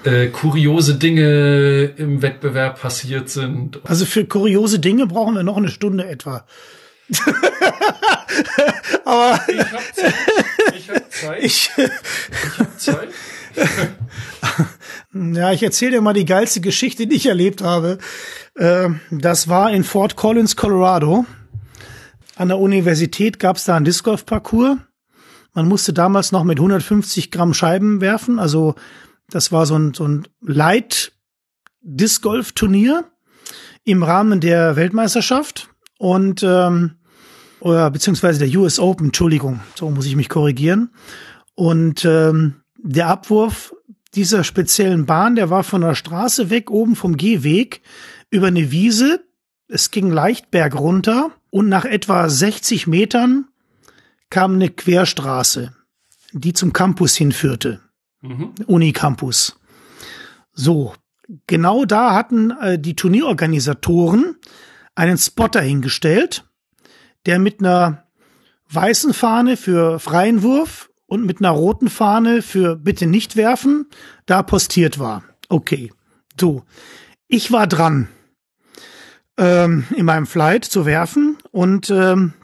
äh, 0.04 0.28
kuriose 0.28 0.94
Dinge 0.94 1.90
im 1.96 2.22
Wettbewerb 2.22 2.80
passiert 2.80 3.28
sind? 3.28 3.80
also 3.84 4.04
für 4.06 4.24
kuriose 4.24 4.78
Dinge 4.78 5.08
brauchen 5.08 5.34
wir 5.34 5.42
noch 5.42 5.56
eine 5.56 5.70
Stunde 5.70 6.06
etwa. 6.06 6.44
Aber 9.04 9.40
Ich 9.48 9.58
hab 9.72 9.94
Zeit. 9.94 10.14
Ich 10.76 10.88
hab 10.90 11.10
Zeit. 11.12 11.42
ich, 11.42 11.70
Ich 11.76 12.58
hab 12.58 12.80
Zeit. 12.80 13.08
ja, 15.34 15.52
ich 15.52 15.62
erzähle 15.62 15.92
dir 15.92 16.00
mal 16.00 16.12
die 16.12 16.24
geilste 16.26 16.60
Geschichte, 16.60 17.06
die 17.06 17.16
ich 17.16 17.26
erlebt 17.26 17.62
habe. 17.62 17.98
Äh, 18.54 18.88
Das 19.10 19.48
war 19.48 19.72
in 19.72 19.82
Fort 19.82 20.14
Collins, 20.16 20.54
Colorado. 20.56 21.24
An 22.36 22.48
der 22.48 22.58
Universität 22.58 23.38
gab 23.38 23.56
es 23.56 23.64
da 23.64 23.76
einen 23.76 23.86
Disc 23.86 24.04
Golf 24.04 24.26
Parcours. 24.26 24.76
Man 25.54 25.68
musste 25.68 25.94
damals 25.94 26.32
noch 26.32 26.44
mit 26.44 26.58
150 26.58 27.30
Gramm 27.30 27.54
Scheiben 27.54 28.02
werfen. 28.02 28.38
Also 28.38 28.74
das 29.30 29.52
war 29.52 29.64
so 29.64 29.78
ein, 29.78 29.94
so 29.94 30.06
ein 30.06 30.28
Light 30.42 31.12
Disc 31.80 32.20
Golf 32.22 32.52
Turnier 32.52 33.04
im 33.84 34.02
Rahmen 34.02 34.40
der 34.40 34.76
Weltmeisterschaft 34.76 35.70
und 35.98 36.42
ähm, 36.42 36.96
oder 37.60 37.90
beziehungsweise 37.90 38.46
der 38.46 38.60
US 38.60 38.78
Open, 38.78 39.06
Entschuldigung, 39.06 39.60
so 39.74 39.88
muss 39.90 40.04
ich 40.04 40.14
mich 40.14 40.28
korrigieren. 40.28 40.90
Und 41.54 42.04
ähm, 42.04 42.56
der 42.76 43.06
Abwurf 43.08 43.74
dieser 44.14 44.44
speziellen 44.44 45.06
Bahn, 45.06 45.36
der 45.36 45.48
war 45.48 45.64
von 45.64 45.80
der 45.80 45.94
Straße 45.94 46.50
weg, 46.50 46.70
oben 46.70 46.96
vom 46.96 47.16
Gehweg, 47.16 47.80
über 48.28 48.48
eine 48.48 48.70
Wiese 48.70 49.24
es 49.68 49.90
ging 49.90 50.10
leicht 50.10 50.50
bergunter 50.50 51.30
und 51.50 51.68
nach 51.68 51.84
etwa 51.84 52.28
60 52.28 52.86
Metern 52.86 53.48
kam 54.30 54.54
eine 54.54 54.70
Querstraße, 54.70 55.74
die 56.32 56.52
zum 56.52 56.72
Campus 56.72 57.16
hinführte. 57.16 57.80
Mhm. 58.22 58.54
Unicampus. 58.66 59.58
So, 60.52 60.94
genau 61.46 61.84
da 61.84 62.14
hatten 62.14 62.50
äh, 62.50 62.78
die 62.78 62.96
Turnierorganisatoren 62.96 64.36
einen 64.94 65.18
Spotter 65.18 65.60
hingestellt, 65.60 66.44
der 67.26 67.38
mit 67.38 67.60
einer 67.60 68.04
weißen 68.70 69.12
Fahne 69.12 69.56
für 69.56 69.98
freien 69.98 70.42
Wurf 70.42 70.90
und 71.06 71.24
mit 71.24 71.40
einer 71.40 71.50
roten 71.50 71.88
Fahne 71.88 72.42
für 72.42 72.76
bitte 72.76 73.06
nicht 73.06 73.36
werfen 73.36 73.86
da 74.24 74.42
postiert 74.42 74.98
war. 74.98 75.22
Okay, 75.48 75.92
so. 76.40 76.64
Ich 77.28 77.52
war 77.52 77.66
dran, 77.66 78.08
ähm, 79.38 79.84
in 79.94 80.06
meinem 80.06 80.26
Flight 80.26 80.64
zu 80.64 80.86
werfen 80.86 81.38
und 81.50 81.90
ähm, 81.90 82.34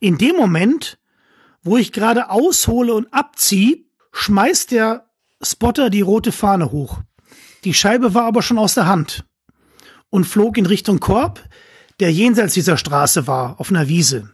in 0.00 0.18
dem 0.18 0.36
Moment, 0.36 0.98
wo 1.62 1.76
ich 1.76 1.92
gerade 1.92 2.30
aushole 2.30 2.94
und 2.94 3.12
abziehe, 3.12 3.84
schmeißt 4.12 4.70
der 4.70 5.10
Spotter 5.42 5.90
die 5.90 6.00
rote 6.00 6.32
Fahne 6.32 6.70
hoch. 6.70 7.00
Die 7.64 7.74
Scheibe 7.74 8.14
war 8.14 8.24
aber 8.24 8.42
schon 8.42 8.58
aus 8.58 8.74
der 8.74 8.86
Hand 8.86 9.24
und 10.10 10.24
flog 10.24 10.56
in 10.56 10.66
Richtung 10.66 11.00
Korb, 11.00 11.42
der 12.00 12.12
jenseits 12.12 12.54
dieser 12.54 12.76
Straße 12.76 13.26
war, 13.26 13.60
auf 13.60 13.70
einer 13.70 13.88
Wiese. 13.88 14.30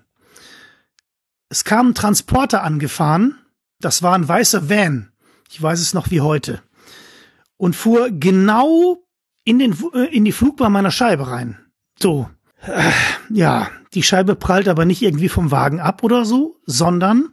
Es 1.49 1.65
kam 1.65 1.91
ein 1.91 1.95
Transporter 1.95 2.63
angefahren, 2.63 3.39
das 3.81 4.03
war 4.03 4.15
ein 4.15 4.29
weißer 4.29 4.69
Van, 4.69 5.13
ich 5.51 5.61
weiß 5.61 5.81
es 5.81 5.95
noch 5.95 6.11
wie 6.11 6.21
heute, 6.21 6.63
und 7.57 7.77
fuhr 7.77 8.11
genau 8.11 9.05
in, 9.45 9.59
den, 9.59 9.77
äh, 9.95 10.15
in 10.15 10.25
die 10.25 10.33
Flugbahn 10.33 10.73
meiner 10.73 10.91
Scheibe 10.91 11.29
rein. 11.29 11.59
So, 12.01 12.29
äh, 12.63 12.91
ja, 13.31 13.71
die 13.95 14.03
Scheibe 14.03 14.37
prallt 14.37 14.69
aber 14.69 14.85
nicht 14.85 15.03
irgendwie 15.03 15.29
vom 15.29 15.51
Wagen 15.51 15.81
ab 15.81 16.03
oder 16.03 16.25
so, 16.25 16.61
sondern 16.67 17.31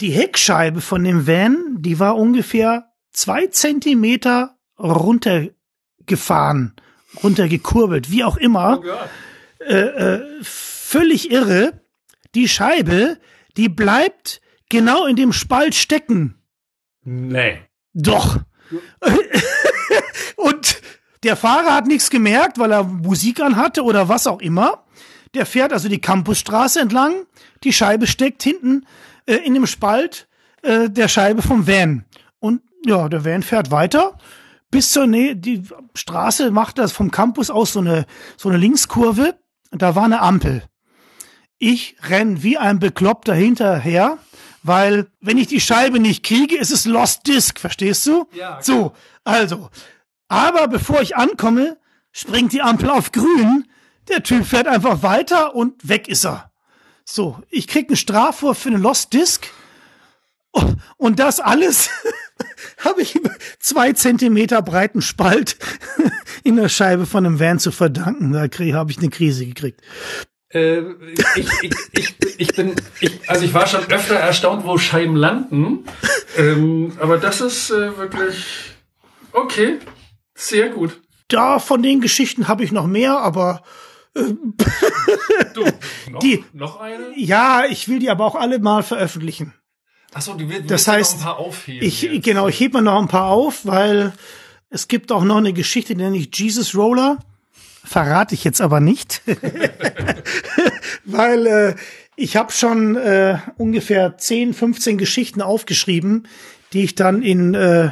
die 0.00 0.10
Heckscheibe 0.10 0.80
von 0.80 1.04
dem 1.04 1.26
Van, 1.26 1.76
die 1.78 1.98
war 1.98 2.16
ungefähr 2.16 2.92
zwei 3.12 3.46
Zentimeter 3.48 4.56
runtergefahren, 4.78 6.74
runtergekurbelt, 7.22 8.10
wie 8.10 8.24
auch 8.24 8.36
immer. 8.36 8.80
Oh 8.82 9.64
äh, 9.64 9.74
äh, 9.74 10.38
völlig 10.42 11.30
irre. 11.30 11.80
Die 12.34 12.48
Scheibe, 12.48 13.18
die 13.56 13.68
bleibt 13.68 14.40
genau 14.68 15.06
in 15.06 15.16
dem 15.16 15.32
Spalt 15.32 15.74
stecken. 15.74 16.42
Nee. 17.04 17.58
Doch. 17.92 18.40
Und 20.36 20.80
der 21.22 21.36
Fahrer 21.36 21.74
hat 21.74 21.86
nichts 21.86 22.10
gemerkt, 22.10 22.58
weil 22.58 22.72
er 22.72 22.84
Musik 22.84 23.40
anhatte 23.40 23.82
oder 23.82 24.08
was 24.08 24.26
auch 24.26 24.40
immer. 24.40 24.84
Der 25.34 25.46
fährt 25.46 25.72
also 25.72 25.88
die 25.88 26.00
Campusstraße 26.00 26.80
entlang. 26.80 27.14
Die 27.64 27.72
Scheibe 27.72 28.06
steckt 28.06 28.42
hinten 28.42 28.86
äh, 29.26 29.36
in 29.36 29.54
dem 29.54 29.66
Spalt 29.66 30.28
äh, 30.62 30.90
der 30.90 31.08
Scheibe 31.08 31.42
vom 31.42 31.66
Van. 31.66 32.04
Und 32.38 32.62
ja, 32.84 33.08
der 33.08 33.24
Van 33.24 33.42
fährt 33.42 33.70
weiter 33.70 34.18
bis 34.70 34.90
zur 34.90 35.06
Nähe. 35.06 35.36
Die 35.36 35.62
Straße 35.94 36.50
macht 36.50 36.78
das 36.78 36.90
vom 36.90 37.12
Campus 37.12 37.50
aus 37.50 37.72
so 37.72 37.78
eine, 37.78 38.06
so 38.36 38.48
eine 38.48 38.58
Linkskurve. 38.58 39.36
Da 39.70 39.94
war 39.94 40.04
eine 40.04 40.20
Ampel. 40.20 40.64
Ich 41.58 41.96
renn 42.02 42.42
wie 42.42 42.58
ein 42.58 42.80
Bekloppter 42.80 43.34
hinterher, 43.34 44.18
weil 44.64 45.06
wenn 45.20 45.38
ich 45.38 45.46
die 45.46 45.60
Scheibe 45.60 46.00
nicht 46.00 46.24
kriege, 46.24 46.56
ist 46.56 46.72
es 46.72 46.84
Lost 46.84 47.28
Disc, 47.28 47.60
verstehst 47.60 48.04
du? 48.06 48.26
Ja. 48.32 48.54
Okay. 48.54 48.62
So, 48.64 48.92
also. 49.22 49.70
Aber 50.32 50.66
bevor 50.66 51.02
ich 51.02 51.14
ankomme, 51.14 51.76
springt 52.10 52.54
die 52.54 52.62
Ampel 52.62 52.88
auf 52.88 53.12
grün. 53.12 53.68
Der 54.08 54.22
Typ 54.22 54.46
fährt 54.46 54.66
einfach 54.66 55.02
weiter 55.02 55.54
und 55.54 55.86
weg 55.86 56.08
ist 56.08 56.24
er. 56.24 56.50
So, 57.04 57.38
ich 57.50 57.68
krieg 57.68 57.88
einen 57.88 57.96
Strafwurf 57.96 58.56
für 58.56 58.70
eine 58.70 58.78
Lost 58.78 59.12
Disc. 59.12 59.46
Und 60.96 61.18
das 61.18 61.38
alles 61.38 61.90
habe 62.78 63.02
ich 63.02 63.20
zwei 63.60 63.92
Zentimeter 63.92 64.62
breiten 64.62 65.02
Spalt 65.02 65.58
in 66.44 66.56
der 66.56 66.70
Scheibe 66.70 67.04
von 67.04 67.26
einem 67.26 67.38
Van 67.38 67.58
zu 67.58 67.70
verdanken. 67.70 68.32
Da 68.32 68.48
habe 68.74 68.90
ich 68.90 68.98
eine 68.98 69.10
Krise 69.10 69.44
gekriegt. 69.44 69.82
Äh, 70.48 70.80
ich, 71.36 71.48
ich, 71.60 71.74
ich, 71.92 72.16
ich 72.38 72.54
bin, 72.54 72.74
ich, 73.00 73.28
also 73.28 73.44
ich 73.44 73.52
war 73.52 73.66
schon 73.66 73.84
öfter 73.84 74.14
erstaunt, 74.14 74.64
wo 74.64 74.78
Scheiben 74.78 75.16
landen. 75.16 75.84
Ähm, 76.38 76.92
aber 76.98 77.18
das 77.18 77.42
ist 77.42 77.70
äh, 77.70 77.98
wirklich 77.98 78.46
okay, 79.32 79.78
sehr 80.48 80.70
gut. 80.70 81.00
Da 81.28 81.58
von 81.58 81.82
den 81.82 82.00
Geschichten 82.00 82.48
habe 82.48 82.64
ich 82.64 82.72
noch 82.72 82.86
mehr, 82.86 83.18
aber 83.18 83.62
äh, 84.14 84.34
du, 85.54 85.64
noch, 86.10 86.20
die, 86.20 86.44
noch 86.52 86.80
eine? 86.80 87.16
Ja, 87.16 87.64
ich 87.68 87.88
will 87.88 87.98
die 87.98 88.10
aber 88.10 88.26
auch 88.26 88.34
alle 88.34 88.58
mal 88.58 88.82
veröffentlichen. 88.82 89.54
Achso, 90.12 90.34
du 90.34 90.48
willst, 90.48 90.70
das 90.70 90.88
heißt, 90.88 91.14
noch 91.14 91.20
ein 91.20 91.24
paar 91.24 91.38
aufheben. 91.38 91.86
Ich, 91.86 92.02
jetzt. 92.02 92.24
genau, 92.24 92.48
ich 92.48 92.60
hebe 92.60 92.78
mir 92.78 92.82
noch 92.82 93.00
ein 93.00 93.08
paar 93.08 93.28
auf, 93.28 93.64
weil 93.64 94.12
es 94.68 94.88
gibt 94.88 95.10
auch 95.10 95.24
noch 95.24 95.38
eine 95.38 95.52
Geschichte, 95.52 95.94
die 95.94 96.02
nenne 96.02 96.18
ich 96.18 96.30
Jesus 96.34 96.74
Roller. 96.74 97.18
Verrate 97.84 98.34
ich 98.34 98.44
jetzt 98.44 98.60
aber 98.60 98.80
nicht. 98.80 99.22
weil 101.04 101.46
äh, 101.46 101.74
ich 102.16 102.36
habe 102.36 102.52
schon 102.52 102.96
äh, 102.96 103.38
ungefähr 103.56 104.16
10, 104.18 104.54
15 104.54 104.98
Geschichten 104.98 105.40
aufgeschrieben, 105.40 106.28
die 106.72 106.84
ich 106.84 106.94
dann 106.94 107.22
in 107.22 107.54
äh, 107.54 107.90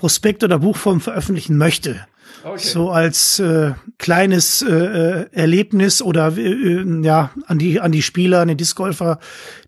Prospekt 0.00 0.42
oder 0.42 0.60
Buchform 0.60 1.02
veröffentlichen 1.02 1.58
möchte. 1.58 2.06
Okay. 2.42 2.58
So 2.58 2.90
als 2.90 3.38
äh, 3.38 3.72
kleines 3.98 4.62
äh, 4.62 4.70
äh 4.70 5.26
Erlebnis 5.30 6.00
oder 6.00 6.38
äh, 6.38 6.40
äh, 6.40 7.02
ja 7.02 7.32
an 7.46 7.58
die 7.58 7.80
an 7.80 7.92
die 7.92 8.00
Spieler, 8.00 8.40
an 8.40 8.48
die 8.48 8.56
Discgolfer, 8.56 9.18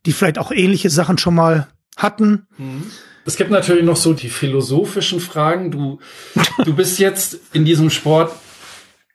die 0.06 0.12
vielleicht 0.12 0.38
auch 0.38 0.50
ähnliche 0.50 0.88
Sachen 0.88 1.18
schon 1.18 1.34
mal 1.34 1.68
hatten. 1.98 2.46
Mhm. 2.56 2.84
Es 3.26 3.36
gibt 3.36 3.50
natürlich 3.50 3.84
noch 3.84 3.96
so 3.96 4.14
die 4.14 4.30
philosophischen 4.30 5.20
Fragen. 5.20 5.70
Du, 5.70 5.98
du 6.64 6.74
bist 6.74 6.98
jetzt 6.98 7.38
in 7.52 7.66
diesem 7.66 7.90
Sport 7.90 8.32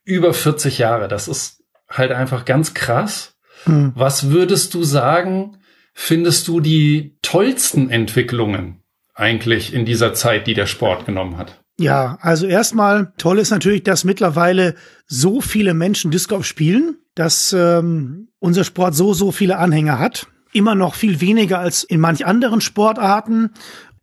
über 0.06 0.36
40 0.36 0.78
Jahre. 0.78 1.08
Das 1.08 1.28
ist 1.28 1.64
halt 1.90 2.12
einfach 2.12 2.46
ganz 2.46 2.76
krass. 2.76 3.34
Mhm. 3.66 3.94
Was 3.96 4.30
würdest 4.30 4.76
du 4.76 4.84
sagen, 4.84 5.58
findest 5.96 6.48
du 6.48 6.60
die 6.60 7.18
tollsten 7.24 7.90
Entwicklungen 7.90 8.84
eigentlich 9.18 9.74
in 9.74 9.86
dieser 9.86 10.14
Zeit, 10.14 10.48
die 10.48 10.54
der 10.54 10.68
Sport 10.68 11.06
genommen 11.06 11.38
hat? 11.38 11.62
Ja, 11.80 12.18
also 12.22 12.48
erstmal 12.48 13.14
toll 13.18 13.40
ist 13.40 13.52
natürlich, 13.52 13.84
dass 13.84 14.04
mittlerweile 14.04 14.76
so 15.06 15.42
viele 15.42 15.74
Menschen 15.74 16.10
Disc 16.12 16.30
Golf 16.30 16.46
spielen, 16.46 16.98
dass 17.14 17.54
ähm, 17.54 18.30
unser 18.40 18.64
Sport 18.64 18.96
so, 18.96 19.14
so 19.14 19.32
viele 19.32 19.58
Anhänger 19.58 20.00
hat 20.00 20.28
immer 20.54 20.76
noch 20.76 20.96
viel 20.96 21.22
weniger 21.22 21.60
als 21.60 21.84
in 21.84 22.00
manch 22.00 22.26
anderen 22.26 22.62
Sportarten. 22.62 23.52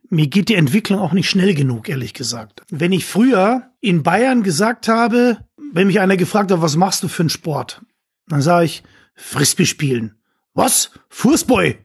Mir 0.08 0.28
geht 0.28 0.48
die 0.48 0.54
Entwicklung 0.54 1.00
auch 1.00 1.12
nicht 1.12 1.28
schnell 1.28 1.54
genug, 1.54 1.88
ehrlich 1.88 2.14
gesagt. 2.14 2.62
Wenn 2.70 2.92
ich 2.92 3.04
früher 3.04 3.70
in 3.80 4.02
Bayern 4.02 4.42
gesagt 4.42 4.88
habe, 4.88 5.38
wenn 5.72 5.88
mich 5.88 6.00
einer 6.00 6.16
gefragt 6.16 6.52
hat, 6.52 6.62
was 6.62 6.76
machst 6.76 7.02
du 7.02 7.08
für 7.08 7.22
einen 7.22 7.30
Sport? 7.30 7.82
Dann 8.28 8.42
sage 8.42 8.66
ich, 8.66 8.82
Frisbee 9.16 9.66
spielen. 9.66 10.14
Was? 10.54 10.90
Fußball? 11.08 11.76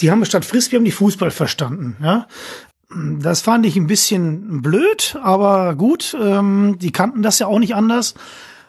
Die 0.00 0.10
haben 0.10 0.24
statt 0.24 0.44
Frisbee 0.44 0.76
haben 0.76 0.84
die 0.84 0.90
Fußball 0.92 1.30
verstanden, 1.30 1.96
ja. 2.02 2.26
Das 2.90 3.42
fand 3.42 3.66
ich 3.66 3.76
ein 3.76 3.86
bisschen 3.86 4.62
blöd, 4.62 5.18
aber 5.22 5.74
gut, 5.74 6.16
ähm, 6.18 6.78
die 6.78 6.90
kannten 6.90 7.22
das 7.22 7.38
ja 7.38 7.46
auch 7.46 7.58
nicht 7.58 7.74
anders. 7.74 8.14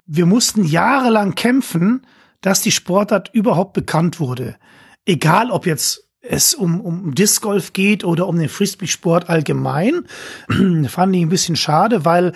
Wir 0.05 0.25
mussten 0.25 0.65
jahrelang 0.65 1.35
kämpfen, 1.35 2.05
dass 2.41 2.61
die 2.61 2.71
Sportart 2.71 3.29
überhaupt 3.33 3.73
bekannt 3.73 4.19
wurde. 4.19 4.57
Egal, 5.05 5.51
ob 5.51 5.65
jetzt 5.65 6.09
es 6.21 6.53
um, 6.53 6.81
um 6.81 7.15
Disc 7.15 7.41
Golf 7.41 7.71
geht 7.71 8.03
oder 8.03 8.27
um 8.27 8.37
den 8.37 8.49
Frisbee-Sport 8.49 9.29
allgemein, 9.29 10.05
fand 10.87 11.15
ich 11.15 11.21
ein 11.21 11.29
bisschen 11.29 11.55
schade, 11.55 12.03
weil 12.03 12.33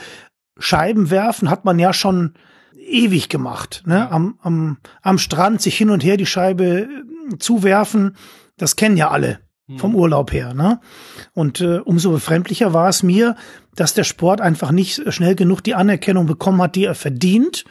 Scheibenwerfen 0.57 1.49
hat 1.49 1.65
man 1.65 1.79
ja 1.79 1.93
schon 1.93 2.33
ewig 2.77 3.29
gemacht. 3.29 3.83
Ne? 3.85 4.09
Am, 4.11 4.37
am, 4.41 4.77
am 5.01 5.17
Strand 5.17 5.61
sich 5.61 5.77
hin 5.77 5.89
und 5.89 6.03
her 6.03 6.17
die 6.17 6.25
Scheibe 6.25 6.87
äh, 6.87 7.37
zuwerfen, 7.39 8.15
das 8.57 8.75
kennen 8.75 8.97
ja 8.97 9.09
alle 9.09 9.39
vom 9.77 9.91
mhm. 9.91 9.97
Urlaub 9.97 10.31
her. 10.33 10.53
Ne? 10.53 10.79
Und 11.33 11.61
äh, 11.61 11.77
umso 11.79 12.11
befremdlicher 12.11 12.73
war 12.73 12.89
es 12.89 13.01
mir, 13.03 13.35
dass 13.75 13.93
der 13.93 14.03
Sport 14.03 14.41
einfach 14.41 14.71
nicht 14.71 15.13
schnell 15.13 15.35
genug 15.35 15.61
die 15.63 15.75
Anerkennung 15.75 16.25
bekommen 16.25 16.61
hat, 16.61 16.75
die 16.75 16.85
er 16.85 16.95
verdient. 16.95 17.63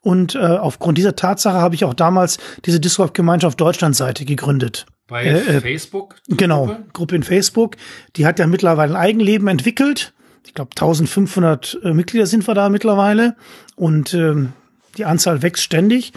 Und 0.00 0.34
äh, 0.34 0.38
aufgrund 0.38 0.98
dieser 0.98 1.16
Tatsache 1.16 1.58
habe 1.58 1.74
ich 1.74 1.84
auch 1.84 1.94
damals 1.94 2.38
diese 2.64 2.80
Discord-Gemeinschaft 2.80 3.60
Deutschland-Seite 3.60 4.24
gegründet. 4.24 4.86
Bei 5.08 5.24
äh, 5.24 5.56
äh 5.56 5.60
Facebook? 5.60 6.16
Genau, 6.28 6.66
Gruppe? 6.66 6.84
Gruppe 6.92 7.16
in 7.16 7.22
Facebook. 7.22 7.76
Die 8.16 8.26
hat 8.26 8.38
ja 8.38 8.46
mittlerweile 8.46 8.94
ein 8.94 9.00
Eigenleben 9.00 9.48
entwickelt. 9.48 10.14
Ich 10.44 10.54
glaube, 10.54 10.70
1500 10.72 11.78
äh, 11.82 11.92
Mitglieder 11.92 12.26
sind 12.26 12.46
wir 12.46 12.54
da 12.54 12.68
mittlerweile. 12.68 13.36
Und 13.76 14.14
ähm, 14.14 14.52
die 14.96 15.04
Anzahl 15.04 15.42
wächst 15.42 15.62
ständig. 15.62 16.12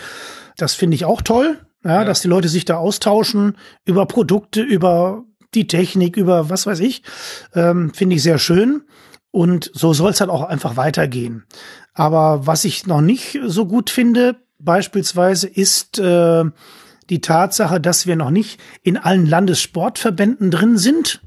Das 0.58 0.76
finde 0.76 0.96
ich 0.96 1.06
auch 1.06 1.22
toll, 1.22 1.58
ja, 1.84 1.96
ja, 1.96 2.04
dass 2.04 2.22
die 2.22 2.28
Leute 2.28 2.50
sich 2.50 2.66
da 2.66 2.78
austauschen 2.78 3.58
über 3.86 4.06
Produkte, 4.06 4.62
über 4.62 5.24
die 5.54 5.68
Technik, 5.68 6.18
über 6.18 6.50
was 6.50 6.66
weiß 6.66 6.80
ich. 6.82 7.04
Ähm, 7.54 7.94
finde 7.94 8.16
ich 8.16 8.24
sehr 8.24 8.40
schön. 8.40 8.84
Und 9.32 9.72
so 9.74 9.94
soll 9.94 10.12
es 10.12 10.20
halt 10.20 10.30
auch 10.30 10.44
einfach 10.44 10.76
weitergehen. 10.76 11.46
Aber 11.94 12.48
was 12.48 12.66
ich 12.66 12.88
noch 12.88 13.02
nicht 13.02 13.40
so 13.46 13.66
gut 13.66 13.90
finde, 13.90 14.38
beispielsweise, 14.60 15.48
ist 15.48 16.00
äh, 16.00 16.46
die 17.10 17.22
Tatsache, 17.22 17.80
dass 17.80 18.08
wir 18.08 18.16
noch 18.16 18.32
nicht 18.32 18.60
in 18.84 18.98
allen 18.98 19.26
Landessportverbänden 19.26 20.52
drin 20.52 20.78
sind, 20.78 21.22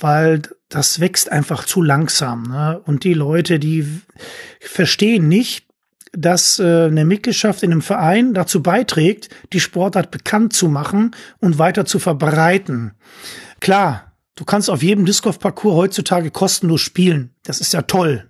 weil 0.00 0.42
das 0.68 1.00
wächst 1.00 1.30
einfach 1.30 1.64
zu 1.64 1.82
langsam. 1.82 2.44
Ne? 2.44 2.80
Und 2.84 3.04
die 3.04 3.14
Leute, 3.14 3.58
die 3.58 3.86
verstehen 4.60 5.28
nicht, 5.28 5.66
dass 6.12 6.58
äh, 6.58 6.86
eine 6.86 7.04
Mitgliedschaft 7.04 7.62
in 7.62 7.72
einem 7.72 7.82
Verein 7.82 8.34
dazu 8.34 8.62
beiträgt, 8.62 9.28
die 9.52 9.60
Sportart 9.60 10.10
bekannt 10.10 10.52
zu 10.52 10.68
machen 10.68 11.14
und 11.38 11.58
weiter 11.58 11.84
zu 11.84 11.98
verbreiten. 11.98 12.92
Klar, 13.60 14.12
du 14.34 14.44
kannst 14.44 14.70
auf 14.70 14.82
jedem 14.82 15.04
Disc 15.04 15.22
Golf 15.22 15.38
Parcours 15.38 15.76
heutzutage 15.76 16.30
kostenlos 16.30 16.80
spielen. 16.80 17.34
Das 17.44 17.60
ist 17.60 17.72
ja 17.72 17.82
toll. 17.82 18.28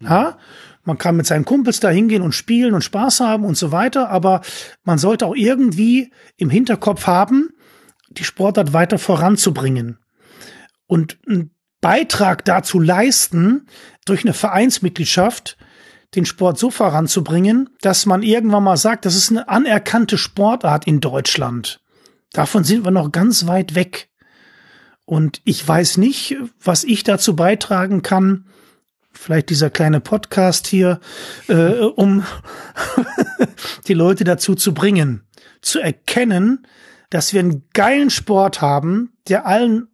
Ja? 0.00 0.38
Man 0.84 0.98
kann 0.98 1.16
mit 1.16 1.26
seinen 1.26 1.44
Kumpels 1.44 1.78
da 1.80 1.90
hingehen 1.90 2.22
und 2.22 2.34
spielen 2.34 2.74
und 2.74 2.82
Spaß 2.82 3.20
haben 3.20 3.44
und 3.44 3.56
so 3.56 3.70
weiter, 3.70 4.08
aber 4.08 4.40
man 4.82 4.98
sollte 4.98 5.26
auch 5.26 5.36
irgendwie 5.36 6.10
im 6.36 6.50
Hinterkopf 6.50 7.06
haben, 7.06 7.50
die 8.08 8.24
Sportart 8.24 8.72
weiter 8.72 8.98
voranzubringen. 8.98 9.98
Und 10.86 11.18
einen 11.28 11.54
Beitrag 11.80 12.44
dazu 12.44 12.80
leisten, 12.80 13.66
durch 14.04 14.24
eine 14.24 14.34
Vereinsmitgliedschaft 14.34 15.56
den 16.14 16.26
Sport 16.26 16.58
so 16.58 16.70
voranzubringen, 16.70 17.70
dass 17.80 18.06
man 18.06 18.22
irgendwann 18.22 18.64
mal 18.64 18.76
sagt, 18.76 19.04
das 19.04 19.14
ist 19.14 19.30
eine 19.30 19.48
anerkannte 19.48 20.18
Sportart 20.18 20.86
in 20.86 21.00
Deutschland. 21.00 21.80
Davon 22.32 22.64
sind 22.64 22.84
wir 22.84 22.90
noch 22.90 23.12
ganz 23.12 23.46
weit 23.46 23.74
weg. 23.74 24.08
Und 25.04 25.40
ich 25.44 25.66
weiß 25.66 25.96
nicht, 25.96 26.36
was 26.62 26.84
ich 26.84 27.02
dazu 27.02 27.34
beitragen 27.34 28.02
kann, 28.02 28.46
vielleicht 29.12 29.50
dieser 29.50 29.70
kleine 29.70 30.00
Podcast 30.00 30.66
hier, 30.66 31.00
äh, 31.48 31.80
um 31.80 32.24
die 33.88 33.94
Leute 33.94 34.24
dazu 34.24 34.54
zu 34.54 34.72
bringen, 34.72 35.22
zu 35.62 35.80
erkennen, 35.80 36.66
dass 37.10 37.32
wir 37.32 37.40
einen 37.40 37.64
geilen 37.72 38.10
Sport 38.10 38.60
haben, 38.60 39.12
der 39.28 39.46
allen 39.46 39.88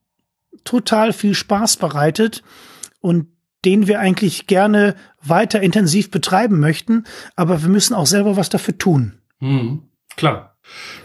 total 0.64 1.12
viel 1.12 1.34
Spaß 1.34 1.78
bereitet 1.78 2.42
und 3.00 3.28
den 3.64 3.88
wir 3.88 4.00
eigentlich 4.00 4.46
gerne 4.46 4.94
weiter 5.28 5.60
intensiv 5.60 6.10
betreiben 6.10 6.60
möchten, 6.60 7.04
aber 7.34 7.62
wir 7.62 7.68
müssen 7.68 7.94
auch 7.94 8.06
selber 8.06 8.36
was 8.36 8.48
dafür 8.48 8.78
tun. 8.78 9.14
Mhm, 9.40 9.82
klar. 10.16 10.52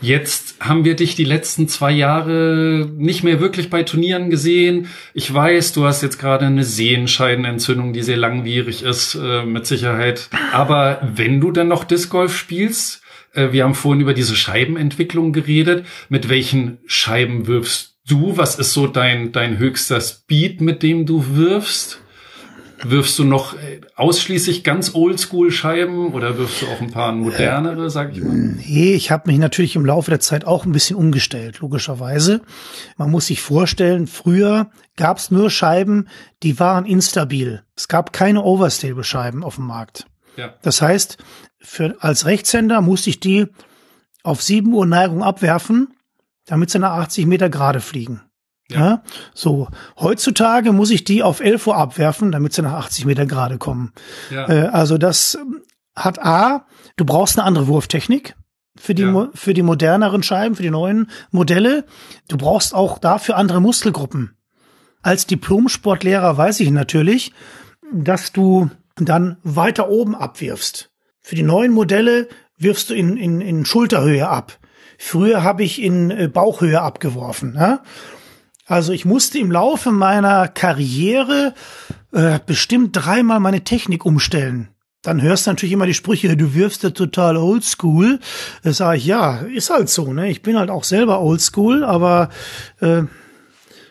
Jetzt 0.02 0.56
haben 0.60 0.86
wir 0.86 0.96
dich 0.96 1.16
die 1.16 1.24
letzten 1.24 1.68
zwei 1.68 1.92
Jahre 1.92 2.90
nicht 2.98 3.24
mehr 3.24 3.40
wirklich 3.40 3.70
bei 3.70 3.84
Turnieren 3.84 4.32
gesehen. 4.32 4.88
Ich 5.14 5.32
weiß, 5.32 5.74
du 5.74 5.86
hast 5.86 6.02
jetzt 6.02 6.18
gerade 6.18 6.48
eine 6.48 6.64
Sehenscheidenentzündung, 6.64 7.94
die 7.94 8.02
sehr 8.02 8.18
langwierig 8.18 8.82
ist, 8.82 9.14
äh, 9.14 9.46
mit 9.46 9.68
Sicherheit. 9.68 10.30
Aber 10.52 11.08
wenn 11.16 11.40
du 11.40 11.52
dann 11.52 11.68
noch 11.68 11.84
Disc 11.84 12.10
Golf 12.10 12.36
spielst, 12.36 13.02
äh, 13.34 13.52
wir 13.52 13.64
haben 13.64 13.76
vorhin 13.76 14.02
über 14.02 14.14
diese 14.14 14.36
Scheibenentwicklung 14.36 15.34
geredet. 15.34 15.86
Mit 16.10 16.30
welchen 16.30 16.80
Scheiben 16.86 17.48
wirfst 17.48 18.00
du? 18.08 18.38
Was 18.38 18.58
ist 18.58 18.74
so 18.74 18.88
dein, 18.88 19.32
dein 19.32 19.58
höchster 19.58 20.02
Speed, 20.02 20.62
mit 20.62 20.84
dem 20.84 21.06
du 21.06 21.36
wirfst? 21.36 22.01
Wirfst 22.84 23.20
du 23.20 23.24
noch 23.24 23.54
äh, 23.54 23.82
ausschließlich 23.96 24.64
ganz 24.64 24.96
Oldschool-Scheiben 24.96 26.14
oder 26.14 26.38
wirfst 26.38 26.62
du 26.62 26.68
auch 26.68 26.82
ein 26.82 26.92
paar 26.92 27.12
modernere, 27.12 27.90
sag 27.90 28.12
ich 28.16 28.24
mal? 28.24 28.34
Nee, 28.34 28.94
ich 28.94 29.12
habe 29.12 29.30
mich 29.30 29.40
natürlich 29.40 29.76
im 29.76 29.86
Laufe 29.86 30.10
der 30.10 30.20
Zeit 30.20 30.46
auch 30.46 30.66
ein 30.66 30.72
bisschen 30.72 30.96
umgestellt, 30.96 31.60
logischerweise. 31.60 32.42
Man 32.98 33.12
muss 33.12 33.28
sich 33.28 33.42
vorstellen, 33.42 34.08
früher 34.08 34.72
gab 34.96 35.18
es 35.18 35.32
nur 35.32 35.50
Scheiben, 35.50 36.08
die 36.44 36.60
waren 36.60 36.86
instabil. 36.86 37.64
Es 37.76 37.88
gab 37.88 38.14
keine 38.14 38.44
Overstable-Scheiben 38.44 39.44
auf 39.44 39.56
dem 39.56 39.66
Markt. 39.66 40.06
Ja. 40.38 40.56
Das 40.62 40.82
heißt, 40.82 41.18
für, 41.60 41.96
als 42.00 42.26
Rechtshänder 42.26 42.82
musste 42.82 43.10
ich 43.10 43.20
die 43.20 43.48
auf 44.24 44.42
7 44.42 44.72
Uhr 44.74 44.86
Neigung 44.86 45.24
abwerfen, 45.24 45.94
damit 46.46 46.70
sie 46.70 46.80
nach 46.80 46.94
80 46.94 47.28
Meter 47.28 47.50
gerade 47.50 47.80
fliegen. 47.80 48.22
Ja. 48.72 48.80
ja. 48.80 49.04
So, 49.34 49.68
heutzutage 50.00 50.72
muss 50.72 50.92
ich 50.92 51.04
die 51.04 51.24
auf 51.24 51.40
11 51.40 51.68
Uhr 51.68 51.78
abwerfen, 51.78 52.32
damit 52.32 52.54
sie 52.54 52.62
nach 52.62 52.74
80 52.74 53.06
Meter 53.06 53.26
gerade 53.26 53.58
kommen. 53.58 53.94
Ja. 54.30 54.50
Äh, 54.50 54.68
also 54.68 54.98
das 54.98 55.38
hat 55.96 56.24
A, 56.24 56.66
du 56.96 57.06
brauchst 57.06 57.38
eine 57.38 57.46
andere 57.46 57.68
Wurftechnik 57.68 58.36
für 58.78 58.96
die, 58.96 59.04
ja. 59.04 59.30
für 59.34 59.54
die 59.54 59.62
moderneren 59.62 60.24
Scheiben, 60.24 60.56
für 60.56 60.64
die 60.64 60.72
neuen 60.72 61.10
Modelle. 61.32 61.86
Du 62.28 62.38
brauchst 62.38 62.74
auch 62.74 62.98
dafür 62.98 63.38
andere 63.38 63.62
Muskelgruppen. 63.62 64.36
Als 65.02 65.26
Diplomsportlehrer 65.26 66.38
weiß 66.38 66.60
ich 66.60 66.72
natürlich, 66.72 67.34
dass 67.92 68.32
du 68.32 68.70
dann 68.96 69.38
weiter 69.44 69.90
oben 69.90 70.16
abwirfst. 70.16 70.92
Für 71.20 71.36
die 71.36 71.44
neuen 71.44 71.72
Modelle 71.72 72.28
wirfst 72.58 72.90
du 72.90 72.94
in, 72.94 73.18
in, 73.18 73.42
in 73.42 73.66
Schulterhöhe 73.66 74.28
ab. 74.28 74.58
Früher 74.98 75.44
habe 75.44 75.64
ich 75.64 75.82
in 75.82 76.12
äh, 76.12 76.28
Bauchhöhe 76.28 76.82
abgeworfen. 76.82 77.56
Ja? 77.56 77.82
Also 78.72 78.94
ich 78.94 79.04
musste 79.04 79.38
im 79.38 79.52
Laufe 79.52 79.92
meiner 79.92 80.48
Karriere 80.48 81.54
äh, 82.14 82.40
bestimmt 82.46 82.92
dreimal 82.94 83.42
meine 83.42 83.66
Technik 83.66 84.06
umstellen. 84.06 84.70
Dann 85.02 85.22
hörst 85.22 85.46
du 85.46 85.52
natürlich 85.52 85.74
immer 85.74 85.88
die 85.88 85.94
Sprüche, 85.94 86.38
du 86.38 86.54
wirfst 86.54 86.84
ja 86.84 86.92
total 86.92 87.36
oldschool. 87.36 88.22
Da 88.64 88.72
sage 88.72 89.00
ich, 89.00 89.06
ja, 89.06 89.40
ist 89.40 89.72
halt 89.72 89.90
so, 89.90 90.14
ne? 90.14 90.32
Ich 90.32 90.42
bin 90.42 90.58
halt 90.58 90.70
auch 90.70 90.86
selber 90.86 91.20
oldschool, 91.20 91.84
aber 91.84 92.30
äh, 92.80 93.04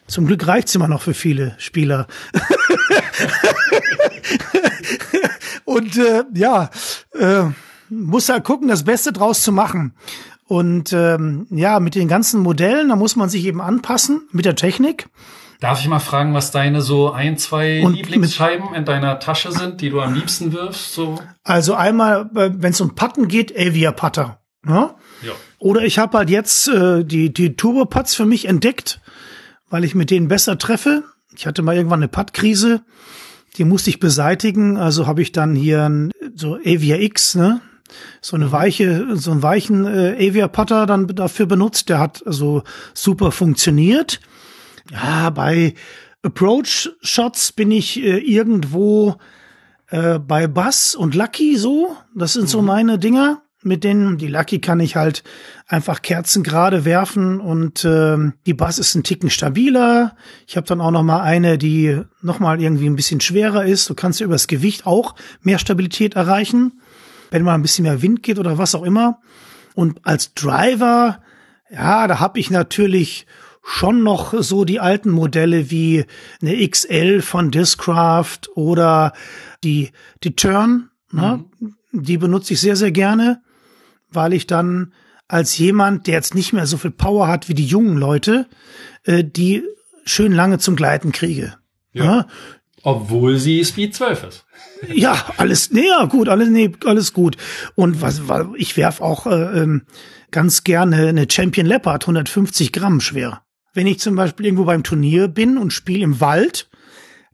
zum 0.06 0.26
Glück 0.26 0.46
reicht's 0.46 0.74
immer 0.74 0.88
noch 0.88 1.02
für 1.02 1.12
viele 1.12 1.56
Spieler. 1.58 2.06
Und 5.66 5.98
äh, 5.98 6.24
ja, 6.32 6.70
äh, 7.18 7.50
muss 7.90 8.30
halt 8.30 8.44
gucken, 8.44 8.68
das 8.68 8.84
Beste 8.84 9.12
draus 9.12 9.42
zu 9.42 9.52
machen. 9.52 9.92
Und 10.50 10.92
ähm, 10.92 11.46
ja, 11.50 11.78
mit 11.78 11.94
den 11.94 12.08
ganzen 12.08 12.40
Modellen, 12.42 12.88
da 12.88 12.96
muss 12.96 13.14
man 13.14 13.28
sich 13.28 13.44
eben 13.44 13.60
anpassen 13.60 14.22
mit 14.32 14.44
der 14.44 14.56
Technik. 14.56 15.06
Darf 15.60 15.80
ich 15.80 15.86
mal 15.86 16.00
fragen, 16.00 16.34
was 16.34 16.50
deine 16.50 16.82
so 16.82 17.12
ein, 17.12 17.38
zwei 17.38 17.84
und 17.84 17.94
Lieblingsscheiben 17.94 18.74
in 18.74 18.84
deiner 18.84 19.20
Tasche 19.20 19.52
sind, 19.52 19.80
die 19.80 19.90
du 19.90 20.00
am 20.00 20.12
liebsten 20.12 20.52
wirfst? 20.52 20.92
So? 20.92 21.20
Also 21.44 21.74
einmal, 21.74 22.30
äh, 22.34 22.50
wenn 22.52 22.72
es 22.72 22.80
um 22.80 22.96
Patten 22.96 23.28
geht, 23.28 23.56
Avia 23.56 23.92
Putter. 23.92 24.40
Ja? 24.66 24.96
ja. 25.22 25.30
Oder 25.60 25.82
ich 25.82 26.00
habe 26.00 26.18
halt 26.18 26.30
jetzt 26.30 26.66
äh, 26.66 27.04
die, 27.04 27.32
die 27.32 27.54
Turbo 27.54 27.84
Putts 27.84 28.16
für 28.16 28.26
mich 28.26 28.46
entdeckt, 28.46 29.00
weil 29.68 29.84
ich 29.84 29.94
mit 29.94 30.10
denen 30.10 30.26
besser 30.26 30.58
treffe. 30.58 31.04
Ich 31.36 31.46
hatte 31.46 31.62
mal 31.62 31.76
irgendwann 31.76 32.00
eine 32.00 32.08
Puttkrise, 32.08 32.82
die 33.56 33.64
musste 33.64 33.90
ich 33.90 34.00
beseitigen. 34.00 34.76
Also 34.78 35.06
habe 35.06 35.22
ich 35.22 35.30
dann 35.30 35.54
hier 35.54 36.10
so 36.34 36.56
Avia 36.56 36.96
X, 36.96 37.36
ne? 37.36 37.60
So 38.20 38.36
eine 38.36 38.52
weiche, 38.52 39.16
so 39.16 39.30
einen 39.30 39.42
weichen 39.42 39.86
äh, 39.86 40.28
Avia 40.28 40.48
Putter 40.48 40.86
dann 40.86 41.06
dafür 41.08 41.46
benutzt. 41.46 41.88
Der 41.88 41.98
hat 41.98 42.26
also 42.26 42.62
super 42.94 43.32
funktioniert. 43.32 44.20
Ja, 44.92 45.30
bei 45.30 45.74
Approach 46.22 46.90
Shots 47.00 47.52
bin 47.52 47.70
ich 47.70 48.02
äh, 48.02 48.18
irgendwo 48.18 49.16
äh, 49.88 50.18
bei 50.18 50.46
Bass 50.46 50.94
und 50.94 51.14
Lucky 51.14 51.56
so. 51.56 51.96
Das 52.14 52.34
sind 52.34 52.42
mhm. 52.42 52.48
so 52.48 52.62
meine 52.62 52.98
Dinger. 52.98 53.42
Mit 53.62 53.84
denen, 53.84 54.16
die 54.16 54.28
Lucky 54.28 54.58
kann 54.58 54.80
ich 54.80 54.96
halt 54.96 55.22
einfach 55.66 56.00
kerzengerade 56.00 56.86
werfen 56.86 57.40
und 57.40 57.84
äh, 57.84 58.16
die 58.46 58.54
Bass 58.54 58.78
ist 58.78 58.94
ein 58.94 59.02
Ticken 59.02 59.28
stabiler. 59.28 60.16
Ich 60.46 60.56
habe 60.56 60.66
dann 60.66 60.80
auch 60.80 60.90
noch 60.90 61.02
mal 61.02 61.20
eine, 61.20 61.58
die 61.58 62.00
noch 62.22 62.38
mal 62.38 62.58
irgendwie 62.58 62.86
ein 62.86 62.96
bisschen 62.96 63.20
schwerer 63.20 63.66
ist. 63.66 63.90
Du 63.90 63.94
kannst 63.94 64.18
ja 64.18 64.24
übers 64.24 64.46
Gewicht 64.46 64.86
auch 64.86 65.14
mehr 65.42 65.58
Stabilität 65.58 66.14
erreichen 66.16 66.80
wenn 67.30 67.42
mal 67.42 67.54
ein 67.54 67.62
bisschen 67.62 67.84
mehr 67.84 68.02
Wind 68.02 68.22
geht 68.22 68.38
oder 68.38 68.58
was 68.58 68.74
auch 68.74 68.82
immer. 68.82 69.20
Und 69.74 70.00
als 70.04 70.34
Driver, 70.34 71.20
ja, 71.70 72.06
da 72.06 72.20
habe 72.20 72.38
ich 72.38 72.50
natürlich 72.50 73.26
schon 73.62 74.02
noch 74.02 74.34
so 74.42 74.64
die 74.64 74.80
alten 74.80 75.10
Modelle 75.10 75.70
wie 75.70 76.04
eine 76.42 76.68
XL 76.68 77.22
von 77.22 77.50
Discraft 77.50 78.40
oder 78.54 79.12
die, 79.62 79.90
die 80.24 80.34
Turn, 80.34 80.90
ne? 81.12 81.44
Mhm. 81.58 81.76
die 81.92 82.18
benutze 82.18 82.54
ich 82.54 82.60
sehr, 82.60 82.76
sehr 82.76 82.90
gerne, 82.90 83.42
weil 84.10 84.32
ich 84.32 84.46
dann 84.46 84.92
als 85.28 85.56
jemand, 85.58 86.06
der 86.06 86.14
jetzt 86.14 86.34
nicht 86.34 86.52
mehr 86.52 86.66
so 86.66 86.76
viel 86.76 86.90
Power 86.90 87.28
hat 87.28 87.48
wie 87.48 87.54
die 87.54 87.66
jungen 87.66 87.96
Leute, 87.96 88.46
äh, 89.04 89.22
die 89.22 89.62
schön 90.04 90.32
lange 90.32 90.58
zum 90.58 90.74
Gleiten 90.74 91.12
kriege. 91.12 91.54
Ja. 91.92 92.04
ja. 92.04 92.26
Obwohl 92.82 93.38
sie 93.38 93.64
Speed 93.64 93.94
12 93.94 94.24
ist. 94.24 94.44
Ja, 94.94 95.26
alles, 95.36 95.70
nee, 95.72 95.86
ja, 95.86 96.06
gut, 96.06 96.30
alles, 96.30 96.48
nee, 96.48 96.72
alles 96.86 97.12
gut. 97.12 97.36
Und 97.74 98.00
was, 98.00 98.28
was 98.28 98.46
ich 98.56 98.78
werf 98.78 99.02
auch 99.02 99.26
äh, 99.26 99.60
ähm, 99.60 99.82
ganz 100.30 100.64
gerne 100.64 101.08
eine 101.08 101.26
Champion 101.30 101.66
Leopard, 101.66 102.04
150 102.04 102.72
Gramm 102.72 103.00
schwer. 103.00 103.42
Wenn 103.74 103.86
ich 103.86 104.00
zum 104.00 104.16
Beispiel 104.16 104.46
irgendwo 104.46 104.64
beim 104.64 104.82
Turnier 104.82 105.28
bin 105.28 105.58
und 105.58 105.72
spiele 105.72 106.02
im 106.02 106.20
Wald, 106.20 106.70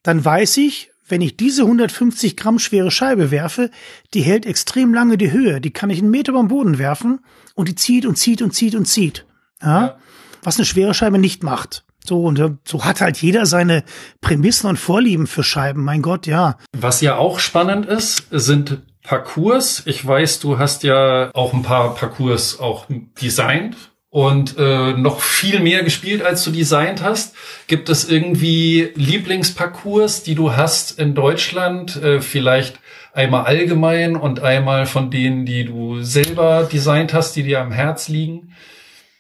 dann 0.03 0.25
weiß 0.25 0.57
ich, 0.57 0.91
wenn 1.09 1.21
ich 1.21 1.37
diese 1.37 1.63
150 1.63 2.37
Gramm 2.37 2.59
schwere 2.59 2.91
Scheibe 2.91 3.31
werfe, 3.31 3.71
die 4.13 4.23
hält 4.23 4.45
extrem 4.45 4.93
lange 4.93 5.17
die 5.17 5.31
Höhe. 5.31 5.61
Die 5.61 5.71
kann 5.71 5.91
ich 5.91 6.01
einen 6.01 6.11
Meter 6.11 6.33
beim 6.33 6.49
Boden 6.49 6.79
werfen 6.79 7.21
und 7.55 7.69
die 7.69 7.77
zieht 7.77 8.07
und 8.07 8.17
zieht 8.17 8.43
und 8.43 8.53
zieht 8.53 8.75
und 8.75 8.87
zieht. 8.87 9.25
Ja? 9.63 9.81
ja. 9.81 9.99
Was 10.43 10.57
eine 10.57 10.67
schwere 10.67 10.95
Scheibe 10.95 11.19
nicht 11.19 11.43
macht. 11.43 11.86
So, 12.07 12.23
und 12.23 12.39
äh, 12.39 12.51
so 12.65 12.85
hat 12.85 13.01
halt 13.01 13.17
jeder 13.19 13.47
seine 13.47 13.85
Prämissen 14.21 14.69
und 14.69 14.79
Vorlieben 14.79 15.27
für 15.27 15.43
Scheiben. 15.43 15.85
Mein 15.85 16.03
Gott, 16.03 16.27
ja. 16.27 16.57
Was 16.73 17.01
ja 17.01 17.17
auch 17.17 17.39
spannend 17.39 17.87
ist, 17.87 18.27
sind 18.31 18.83
Parcours. 19.03 19.83
Ich 19.87 20.07
weiß, 20.07 20.41
du 20.41 20.59
hast 20.59 20.83
ja 20.83 21.31
auch 21.35 21.53
ein 21.53 21.63
paar 21.63 21.95
Parcours 21.95 22.59
auch 22.59 22.87
designt 23.21 23.77
und 24.11 24.57
äh, 24.59 24.93
noch 24.95 25.21
viel 25.21 25.61
mehr 25.61 25.83
gespielt, 25.85 26.23
als 26.23 26.43
du 26.43 26.51
designt 26.51 27.03
hast. 27.03 27.35
Gibt 27.67 27.89
es 27.89 28.09
irgendwie 28.09 28.93
Lieblingsparcours, 28.95 30.23
die 30.23 30.35
du 30.35 30.57
hast 30.57 30.99
in 30.99 31.15
Deutschland? 31.15 32.03
Äh, 32.03 32.21
vielleicht 32.21 32.81
einmal 33.13 33.45
allgemein 33.45 34.17
und 34.17 34.41
einmal 34.41 34.87
von 34.87 35.11
denen, 35.11 35.47
die 35.47 35.65
du 35.65 36.03
selber 36.03 36.69
designt 36.71 37.15
hast, 37.15 37.37
die 37.37 37.43
dir 37.43 37.61
am 37.61 37.73
Herz 37.73 38.09
liegen? 38.09 38.55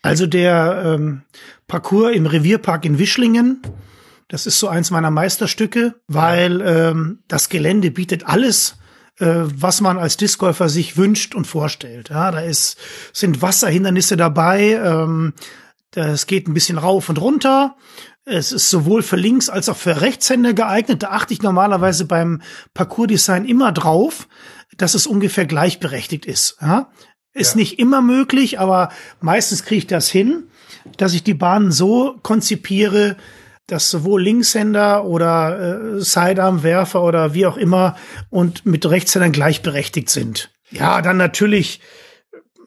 Also 0.07 0.27
der 0.27 0.83
ähm, 0.85 1.23
Parcours 1.67 2.15
im 2.15 2.27
Revierpark 2.27 2.85
in 2.85 2.99
Wischlingen, 2.99 3.63
das 4.29 4.47
ist 4.47 4.59
so 4.59 4.69
eins 4.69 4.91
meiner 4.91 5.11
Meisterstücke, 5.11 5.95
weil 6.09 6.61
ähm, 6.61 7.21
das 7.29 7.49
Gelände 7.49 7.91
bietet 7.91 8.27
alles, 8.27 8.77
äh, 9.19 9.27
was 9.27 9.81
man 9.81 9.99
als 9.99 10.17
Discgolfer 10.17 10.69
sich 10.69 10.97
wünscht 10.97 11.35
und 11.35 11.47
vorstellt. 11.47 12.11
Ja, 12.11 12.31
da 12.31 12.41
ist, 12.41 12.77
sind 13.13 13.43
Wasserhindernisse 13.43 14.17
dabei, 14.17 14.73
ähm, 14.73 15.33
das 15.93 16.27
geht 16.27 16.47
ein 16.47 16.55
bisschen 16.55 16.79
rauf 16.79 17.09
und 17.09 17.21
runter. 17.21 17.77
Es 18.25 18.53
ist 18.53 18.69
sowohl 18.69 19.03
für 19.03 19.17
Links- 19.17 19.49
als 19.49 19.69
auch 19.69 19.77
für 19.77 20.01
Rechtshänder 20.01 20.53
geeignet. 20.53 21.03
Da 21.03 21.11
achte 21.11 21.33
ich 21.33 21.43
normalerweise 21.43 22.05
beim 22.05 22.43
Parcours-Design 22.75 23.45
immer 23.45 23.73
drauf, 23.73 24.29
dass 24.77 24.95
es 24.95 25.07
ungefähr 25.07 25.47
gleichberechtigt 25.47 26.27
ist. 26.27 26.59
Ja? 26.61 26.91
Ist 27.37 27.55
ja. 27.55 27.59
nicht 27.59 27.79
immer 27.79 28.03
möglich, 28.03 28.59
aber 28.59 28.91
meistens 29.21 29.65
kriege 29.65 29.79
ich 29.79 29.87
das 29.87 30.09
hin, 30.09 30.45
dass 30.97 31.15
ich 31.15 31.23
die 31.23 31.35
Bahnen 31.35 31.71
so 31.71 32.17
konzipiere, 32.23 33.17
dass 33.67 33.91
sowohl 33.91 34.23
Linkshänder 34.23 35.05
oder 35.05 35.97
äh, 35.97 36.01
Sidearm-Werfer 36.01 37.03
oder 37.03 37.35
wie 37.35 37.47
auch 37.47 37.57
immer 37.57 37.97
und 38.31 38.65
mit 38.65 38.89
Rechtshändern 38.89 39.33
gleichberechtigt 39.33 40.09
sind. 40.09 40.51
Ja, 40.71 41.03
dann 41.03 41.17
natürlich 41.17 41.81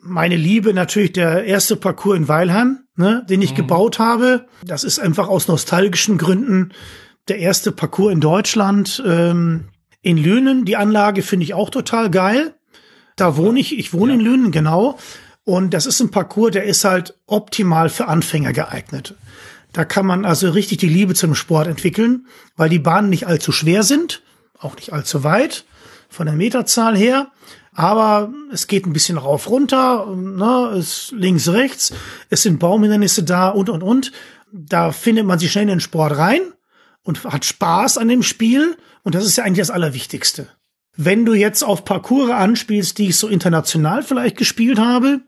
meine 0.02 0.36
Liebe, 0.36 0.74
natürlich 0.74 1.14
der 1.14 1.46
erste 1.46 1.76
Parcours 1.76 2.18
in 2.18 2.28
Weilheim, 2.28 2.80
ne, 2.96 3.26
den 3.30 3.42
ich 3.42 3.52
mhm. 3.52 3.58
gebaut 3.58 4.00
habe. 4.00 4.46
Das 4.64 4.84
ist 4.84 5.00
einfach 5.00 5.28
aus 5.28 5.48
nostalgischen 5.48 6.18
Gründen 6.18 6.74
der 7.28 7.40
erste 7.40 7.72
Parcours 7.72 8.14
in 8.14 8.22
Deutschland. 8.22 9.02
Ähm, 9.06 9.66
in 10.02 10.18
Lünen, 10.18 10.66
die 10.66 10.78
Anlage 10.78 11.22
finde 11.22 11.44
ich 11.44 11.54
auch 11.54 11.70
total 11.70 12.10
geil. 12.10 12.56
Da 13.20 13.38
wohne 13.38 13.60
ich, 13.60 13.78
ich 13.78 13.94
wohne 13.94 14.14
ja. 14.14 14.20
in 14.20 14.26
Lünen, 14.26 14.52
genau. 14.52 14.98
Und 15.44 15.74
das 15.74 15.86
ist 15.86 16.00
ein 16.00 16.12
Parcours, 16.12 16.52
der 16.52 16.64
ist 16.64 16.84
halt 16.86 17.18
optimal 17.26 17.90
für 17.90 18.08
Anfänger 18.08 18.54
geeignet. 18.54 19.16
Da 19.74 19.86
kann 19.86 20.06
man 20.06 20.26
also 20.26 20.50
richtig 20.50 20.80
die 20.80 20.88
Liebe 20.88 21.14
zum 21.14 21.36
Sport 21.36 21.68
entwickeln, 21.68 22.28
weil 22.56 22.70
die 22.70 22.80
Bahnen 22.80 23.10
nicht 23.10 23.28
allzu 23.28 23.52
schwer 23.52 23.84
sind, 23.84 24.22
auch 24.58 24.76
nicht 24.76 24.94
allzu 24.94 25.24
weit 25.24 25.66
von 26.10 26.26
der 26.26 26.36
Meterzahl 26.36 26.98
her. 26.98 27.32
Aber 27.74 28.34
es 28.52 28.68
geht 28.68 28.86
ein 28.86 28.94
bisschen 28.94 29.18
rauf 29.18 29.50
runter, 29.50 30.08
ne, 30.16 30.76
es 30.78 31.12
links, 31.16 31.48
rechts, 31.50 31.94
es 32.30 32.42
sind 32.42 32.60
Baumhindernisse 32.60 33.24
da 33.24 33.50
und 33.50 33.70
und 33.70 33.84
und. 33.84 34.12
Da 34.52 34.92
findet 34.92 35.26
man 35.26 35.40
sich 35.40 35.52
schnell 35.52 35.64
in 35.64 35.70
den 35.70 35.80
Sport 35.80 36.18
rein 36.18 36.42
und 37.04 37.24
hat 37.26 37.46
Spaß 37.46 37.98
an 37.98 38.08
dem 38.08 38.24
Spiel. 38.24 38.76
Und 39.04 39.16
das 39.16 39.26
ist 39.26 39.38
ja 39.38 39.44
eigentlich 39.44 39.68
das 39.68 39.72
Allerwichtigste. 39.72 40.48
Wenn 41.02 41.24
du 41.24 41.34
jetzt 41.34 41.64
auf 41.64 41.86
Parcours 41.86 42.30
anspielst, 42.30 42.98
die 42.98 43.08
ich 43.08 43.16
so 43.16 43.30
international 43.30 44.04
vielleicht 44.04 44.36
gespielt 44.36 44.80
habe, 44.80 45.22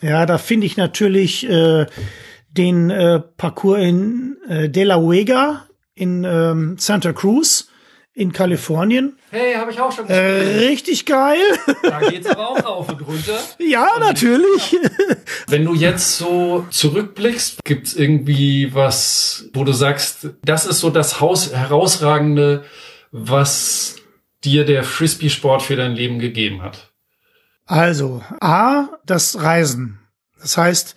ja, 0.00 0.24
da 0.24 0.38
finde 0.38 0.64
ich 0.66 0.78
natürlich 0.78 1.46
äh, 1.46 1.84
den 2.50 2.88
äh, 2.88 3.20
Parcours 3.36 3.78
in 3.78 4.38
äh, 4.48 4.70
De 4.70 4.84
La 4.84 4.96
Vega 4.96 5.66
in 5.94 6.24
ähm, 6.24 6.76
Santa 6.78 7.12
Cruz 7.12 7.68
in 8.14 8.32
Kalifornien. 8.32 9.18
Hey, 9.30 9.52
habe 9.52 9.70
ich 9.70 9.78
auch 9.78 9.92
schon 9.92 10.06
gespielt. 10.06 10.24
Äh, 10.24 10.66
richtig 10.66 11.04
geil. 11.04 11.36
Da 11.82 12.00
geht's 12.08 12.26
aber 12.26 12.48
auch 12.48 12.64
rauf 12.64 12.88
und 12.88 13.06
runter. 13.06 13.38
Ja, 13.58 13.96
und 13.96 14.00
natürlich. 14.00 14.78
Wenn 15.46 15.66
du 15.66 15.74
jetzt 15.74 16.16
so 16.16 16.64
zurückblickst, 16.70 17.62
gibt's 17.64 17.92
irgendwie 17.92 18.74
was, 18.74 19.50
wo 19.52 19.62
du 19.64 19.72
sagst, 19.72 20.30
das 20.42 20.64
ist 20.64 20.80
so 20.80 20.88
das 20.88 21.20
Haus 21.20 21.52
herausragende, 21.52 22.64
was 23.12 23.96
dir 24.44 24.64
der 24.64 24.84
Frisbee-Sport 24.84 25.62
für 25.62 25.76
dein 25.76 25.94
Leben 25.94 26.18
gegeben 26.18 26.62
hat? 26.62 26.92
Also, 27.66 28.22
A, 28.40 28.88
das 29.04 29.42
Reisen. 29.42 30.00
Das 30.40 30.56
heißt, 30.56 30.96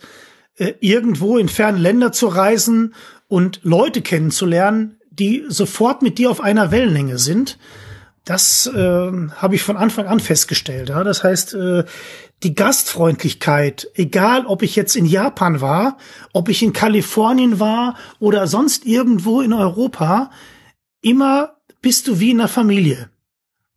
äh, 0.56 0.74
irgendwo 0.80 1.38
in 1.38 1.48
fernen 1.48 1.78
Länder 1.78 2.12
zu 2.12 2.28
reisen 2.28 2.94
und 3.28 3.60
Leute 3.62 4.00
kennenzulernen, 4.02 4.98
die 5.10 5.44
sofort 5.48 6.02
mit 6.02 6.18
dir 6.18 6.30
auf 6.30 6.40
einer 6.40 6.70
Wellenlänge 6.70 7.18
sind. 7.18 7.58
Das 8.24 8.66
äh, 8.66 8.78
habe 8.78 9.54
ich 9.54 9.62
von 9.62 9.76
Anfang 9.76 10.06
an 10.06 10.20
festgestellt. 10.20 10.88
Ja? 10.90 11.04
Das 11.04 11.24
heißt, 11.24 11.54
äh, 11.54 11.84
die 12.42 12.54
Gastfreundlichkeit, 12.54 13.88
egal 13.94 14.46
ob 14.46 14.62
ich 14.62 14.76
jetzt 14.76 14.96
in 14.96 15.06
Japan 15.06 15.60
war, 15.60 15.98
ob 16.32 16.48
ich 16.48 16.62
in 16.62 16.72
Kalifornien 16.72 17.60
war 17.60 17.96
oder 18.18 18.46
sonst 18.46 18.86
irgendwo 18.86 19.40
in 19.40 19.52
Europa, 19.52 20.30
immer 21.00 21.56
bist 21.82 22.08
du 22.08 22.20
wie 22.20 22.30
in 22.30 22.40
einer 22.40 22.48
Familie. 22.48 23.10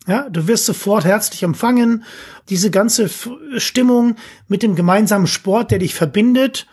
Ja, 0.08 0.30
du 0.30 0.48
wirst 0.48 0.66
sofort 0.66 1.04
herzlich 1.04 1.42
empfangen. 1.44 2.04
Diese 2.50 2.70
ganze 2.70 3.10
Stimmung 3.58 4.16
mit 4.48 4.62
dem 4.62 4.76
gemeinsamen 4.76 5.26
Sport, 5.26 5.72
der 5.72 5.80
dich 5.80 5.96
verbindet. 5.96 6.68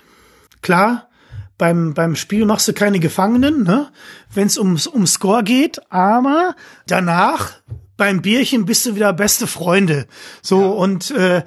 Klar, 0.60 1.08
beim, 1.56 1.94
beim 1.94 2.14
Spiel 2.14 2.44
machst 2.44 2.68
du 2.68 2.72
keine 2.72 3.00
Gefangenen, 3.00 3.62
ne? 3.62 3.90
wenn 4.34 4.46
es 4.46 4.58
ums, 4.58 4.86
um 4.86 5.06
Score 5.06 5.42
geht, 5.42 5.80
aber 5.90 6.54
danach 6.86 7.52
beim 7.96 8.20
Bierchen 8.20 8.66
bist 8.66 8.84
du 8.84 8.96
wieder 8.96 9.12
beste 9.12 9.46
Freunde. 9.46 10.06
So 10.42 10.60
ja. 10.60 10.66
und 10.68 11.10
äh, 11.12 11.42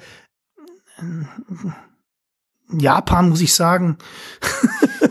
Japan 2.72 3.28
muss 3.28 3.40
ich 3.40 3.54
sagen, 3.54 3.98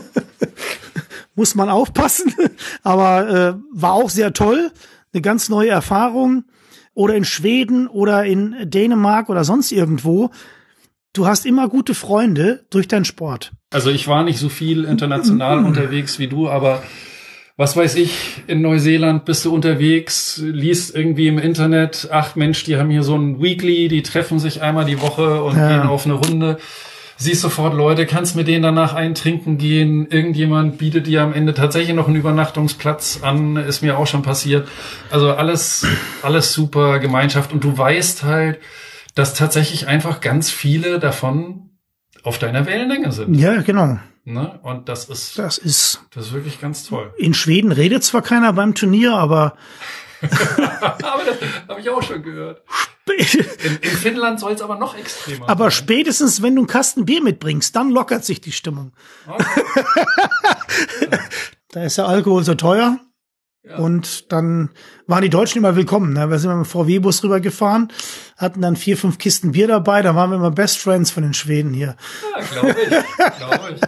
muss 1.34 1.54
man 1.54 1.70
aufpassen, 1.70 2.34
aber 2.82 3.28
äh, 3.28 3.54
war 3.72 3.92
auch 3.92 4.10
sehr 4.10 4.32
toll, 4.32 4.72
eine 5.12 5.22
ganz 5.22 5.48
neue 5.48 5.70
Erfahrung 5.70 6.44
oder 6.96 7.14
in 7.14 7.24
Schweden 7.24 7.86
oder 7.86 8.24
in 8.24 8.56
Dänemark 8.64 9.28
oder 9.28 9.44
sonst 9.44 9.70
irgendwo. 9.70 10.30
Du 11.12 11.26
hast 11.26 11.46
immer 11.46 11.68
gute 11.68 11.94
Freunde 11.94 12.64
durch 12.70 12.88
deinen 12.88 13.04
Sport. 13.04 13.52
Also 13.70 13.90
ich 13.90 14.08
war 14.08 14.24
nicht 14.24 14.38
so 14.38 14.48
viel 14.48 14.84
international 14.84 15.64
unterwegs 15.64 16.18
wie 16.18 16.26
du, 16.26 16.48
aber 16.48 16.82
was 17.58 17.76
weiß 17.76 17.96
ich, 17.96 18.42
in 18.46 18.62
Neuseeland 18.62 19.26
bist 19.26 19.44
du 19.44 19.54
unterwegs, 19.54 20.40
liest 20.42 20.94
irgendwie 20.94 21.28
im 21.28 21.38
Internet, 21.38 22.08
ach 22.10 22.34
Mensch, 22.34 22.64
die 22.64 22.76
haben 22.76 22.90
hier 22.90 23.02
so 23.02 23.14
ein 23.14 23.42
Weekly, 23.42 23.88
die 23.88 24.02
treffen 24.02 24.38
sich 24.38 24.62
einmal 24.62 24.86
die 24.86 25.00
Woche 25.00 25.42
und 25.42 25.56
ja. 25.56 25.68
gehen 25.68 25.88
auf 25.88 26.06
eine 26.06 26.14
Runde 26.14 26.58
siehst 27.16 27.40
sofort 27.40 27.74
Leute, 27.74 28.06
kannst 28.06 28.36
mit 28.36 28.48
denen 28.48 28.62
danach 28.62 28.94
eintrinken 28.94 29.58
gehen. 29.58 30.06
Irgendjemand 30.06 30.78
bietet 30.78 31.06
dir 31.06 31.22
am 31.22 31.32
Ende 31.32 31.54
tatsächlich 31.54 31.94
noch 31.94 32.06
einen 32.06 32.16
Übernachtungsplatz 32.16 33.20
an, 33.22 33.56
ist 33.56 33.82
mir 33.82 33.98
auch 33.98 34.06
schon 34.06 34.22
passiert. 34.22 34.68
Also 35.10 35.32
alles, 35.32 35.86
alles 36.22 36.52
super 36.52 36.98
Gemeinschaft 36.98 37.52
und 37.52 37.64
du 37.64 37.76
weißt 37.76 38.22
halt, 38.22 38.60
dass 39.14 39.34
tatsächlich 39.34 39.88
einfach 39.88 40.20
ganz 40.20 40.50
viele 40.50 40.98
davon 40.98 41.70
auf 42.22 42.38
deiner 42.38 42.66
Wellenlänge 42.66 43.12
sind. 43.12 43.34
Ja, 43.34 43.62
genau. 43.62 43.98
Ne? 44.24 44.58
Und 44.62 44.88
das 44.88 45.08
ist, 45.08 45.38
das 45.38 45.56
ist, 45.56 46.02
das 46.12 46.26
ist 46.26 46.32
wirklich 46.32 46.60
ganz 46.60 46.84
toll. 46.84 47.14
In 47.16 47.32
Schweden 47.32 47.70
redet 47.70 48.02
zwar 48.02 48.22
keiner 48.22 48.52
beim 48.52 48.74
Turnier, 48.74 49.14
aber 49.14 49.56
aber 50.22 51.22
das 51.24 51.36
habe 51.68 51.80
ich 51.80 51.88
auch 51.90 52.02
schon 52.02 52.22
gehört. 52.22 52.62
In, 53.08 53.76
in 53.82 53.90
Finnland 53.90 54.40
soll 54.40 54.52
es 54.52 54.60
aber 54.60 54.78
noch 54.78 54.96
extremer 54.96 55.48
Aber 55.48 55.64
sein. 55.64 55.72
spätestens, 55.72 56.42
wenn 56.42 56.56
du 56.56 56.62
einen 56.62 56.66
Kasten 56.66 57.04
Bier 57.04 57.22
mitbringst, 57.22 57.74
dann 57.76 57.90
lockert 57.90 58.24
sich 58.24 58.40
die 58.40 58.52
Stimmung. 58.52 58.92
Okay. 59.28 59.44
da 61.72 61.84
ist 61.84 61.98
der 61.98 62.08
Alkohol 62.08 62.42
so 62.42 62.54
teuer. 62.54 62.98
Ja. 63.62 63.78
Und 63.78 64.32
dann 64.32 64.70
waren 65.06 65.22
die 65.22 65.30
Deutschen 65.30 65.58
immer 65.58 65.74
willkommen. 65.74 66.12
Ne? 66.12 66.30
Wir 66.30 66.38
sind 66.38 66.50
mit 66.50 66.64
dem 66.64 66.68
VW-Bus 66.68 67.24
rübergefahren, 67.24 67.92
hatten 68.36 68.60
dann 68.60 68.76
vier, 68.76 68.96
fünf 68.96 69.18
Kisten 69.18 69.52
Bier 69.52 69.66
dabei. 69.66 70.02
Da 70.02 70.14
waren 70.14 70.30
wir 70.30 70.36
immer 70.36 70.52
Best 70.52 70.78
Friends 70.78 71.10
von 71.10 71.24
den 71.24 71.34
Schweden 71.34 71.72
hier. 71.72 71.96
Ja, 72.36 72.44
glaube 72.60 72.76
ich. 72.80 72.88
glaube 73.38 73.74
ich. 73.74 73.80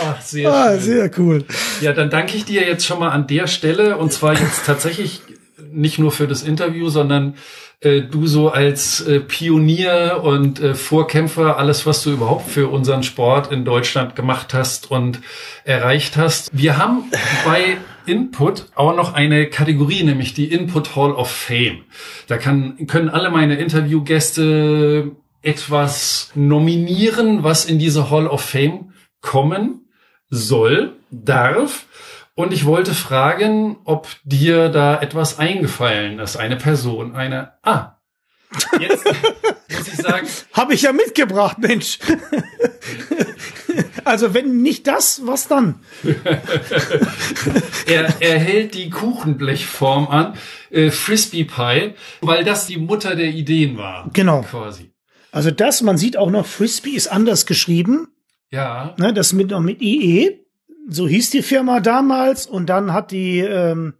Ach, 0.00 0.20
sehr, 0.22 0.52
ah, 0.52 0.76
sehr 0.76 1.10
cool. 1.18 1.44
Ja, 1.80 1.92
dann 1.92 2.08
danke 2.08 2.36
ich 2.36 2.44
dir 2.44 2.64
jetzt 2.64 2.86
schon 2.86 3.00
mal 3.00 3.10
an 3.10 3.26
der 3.26 3.48
Stelle. 3.48 3.96
Und 3.96 4.12
zwar 4.12 4.38
jetzt 4.38 4.64
tatsächlich 4.64 5.22
nicht 5.72 5.98
nur 5.98 6.12
für 6.12 6.28
das 6.28 6.42
Interview, 6.42 6.88
sondern 6.88 7.34
äh, 7.82 8.02
du 8.02 8.26
so 8.26 8.50
als 8.50 9.00
äh, 9.00 9.20
Pionier 9.20 10.20
und 10.22 10.60
äh, 10.60 10.74
Vorkämpfer, 10.74 11.58
alles, 11.58 11.84
was 11.84 12.02
du 12.02 12.12
überhaupt 12.12 12.48
für 12.48 12.68
unseren 12.68 13.02
Sport 13.02 13.50
in 13.50 13.64
Deutschland 13.64 14.14
gemacht 14.14 14.54
hast 14.54 14.90
und 14.90 15.20
erreicht 15.64 16.16
hast. 16.16 16.50
Wir 16.52 16.78
haben 16.78 17.10
bei 17.44 17.76
Input 18.06 18.66
auch 18.74 18.94
noch 18.94 19.14
eine 19.14 19.48
Kategorie, 19.48 20.04
nämlich 20.04 20.32
die 20.32 20.52
Input 20.52 20.94
Hall 20.96 21.12
of 21.12 21.30
Fame. 21.30 21.82
Da 22.28 22.38
kann, 22.38 22.86
können 22.86 23.08
alle 23.08 23.30
meine 23.30 23.56
Interviewgäste 23.56 25.10
etwas 25.42 26.30
nominieren, 26.34 27.42
was 27.42 27.64
in 27.64 27.78
diese 27.78 28.10
Hall 28.10 28.28
of 28.28 28.42
Fame 28.42 28.92
kommen 29.20 29.86
soll, 30.30 30.94
darf. 31.10 31.86
Und 32.34 32.52
ich 32.52 32.64
wollte 32.64 32.94
fragen, 32.94 33.76
ob 33.84 34.08
dir 34.24 34.70
da 34.70 35.00
etwas 35.00 35.38
eingefallen 35.38 36.18
ist. 36.18 36.36
Eine 36.36 36.56
Person, 36.56 37.14
eine. 37.14 37.52
Ah. 37.62 37.98
Jetzt 38.80 39.04
muss 39.04 39.88
ich 39.88 39.96
sagen. 39.96 40.26
Habe 40.52 40.74
ich 40.74 40.82
ja 40.82 40.92
mitgebracht, 40.92 41.58
Mensch. 41.58 41.98
also 44.04 44.34
wenn 44.34 44.62
nicht 44.62 44.86
das, 44.86 45.22
was 45.24 45.48
dann? 45.48 45.80
er, 47.86 48.14
er 48.20 48.38
hält 48.38 48.74
die 48.74 48.90
Kuchenblechform 48.90 50.08
an, 50.08 50.34
äh, 50.70 50.90
Frisbee 50.90 51.44
Pie, 51.44 51.94
weil 52.20 52.44
das 52.44 52.66
die 52.66 52.78
Mutter 52.78 53.14
der 53.14 53.28
Ideen 53.28 53.76
war. 53.76 54.08
Genau. 54.12 54.42
Quasi. 54.42 54.92
Also 55.32 55.50
das, 55.50 55.82
man 55.82 55.96
sieht 55.98 56.16
auch 56.16 56.30
noch, 56.30 56.46
Frisbee 56.46 56.90
ist 56.90 57.08
anders 57.08 57.46
geschrieben. 57.46 58.08
Ja. 58.50 58.94
Ne, 58.98 59.14
das 59.14 59.32
mit 59.32 59.50
noch 59.50 59.60
mit 59.60 59.80
IE. 59.80 60.41
So 60.88 61.06
hieß 61.06 61.30
die 61.30 61.42
Firma 61.42 61.80
damals 61.80 62.46
und 62.46 62.66
dann 62.66 62.92
hat 62.92 63.10
die 63.10 63.40
ähm, 63.40 63.94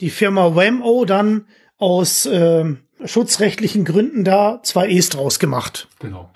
die 0.00 0.10
Firma 0.10 0.54
Whammo 0.54 1.04
dann 1.04 1.46
aus 1.78 2.26
ähm, 2.30 2.78
schutzrechtlichen 3.04 3.84
Gründen 3.84 4.24
da 4.24 4.60
zwei 4.62 4.88
E's 4.88 5.08
draus 5.08 5.38
gemacht. 5.38 5.88
Genau. 5.98 6.30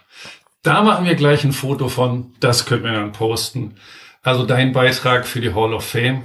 Da 0.63 0.83
machen 0.83 1.07
wir 1.07 1.15
gleich 1.15 1.45
ein 1.45 1.53
Foto 1.53 1.89
von. 1.89 2.35
Das 2.41 2.67
können 2.67 2.85
wir 2.85 2.93
dann 2.93 3.13
posten. 3.13 3.75
Also 4.23 4.45
dein 4.45 4.73
Beitrag 4.73 5.27
für 5.27 5.41
die 5.41 5.55
Hall 5.55 5.73
of 5.73 5.85
Fame. 5.85 6.23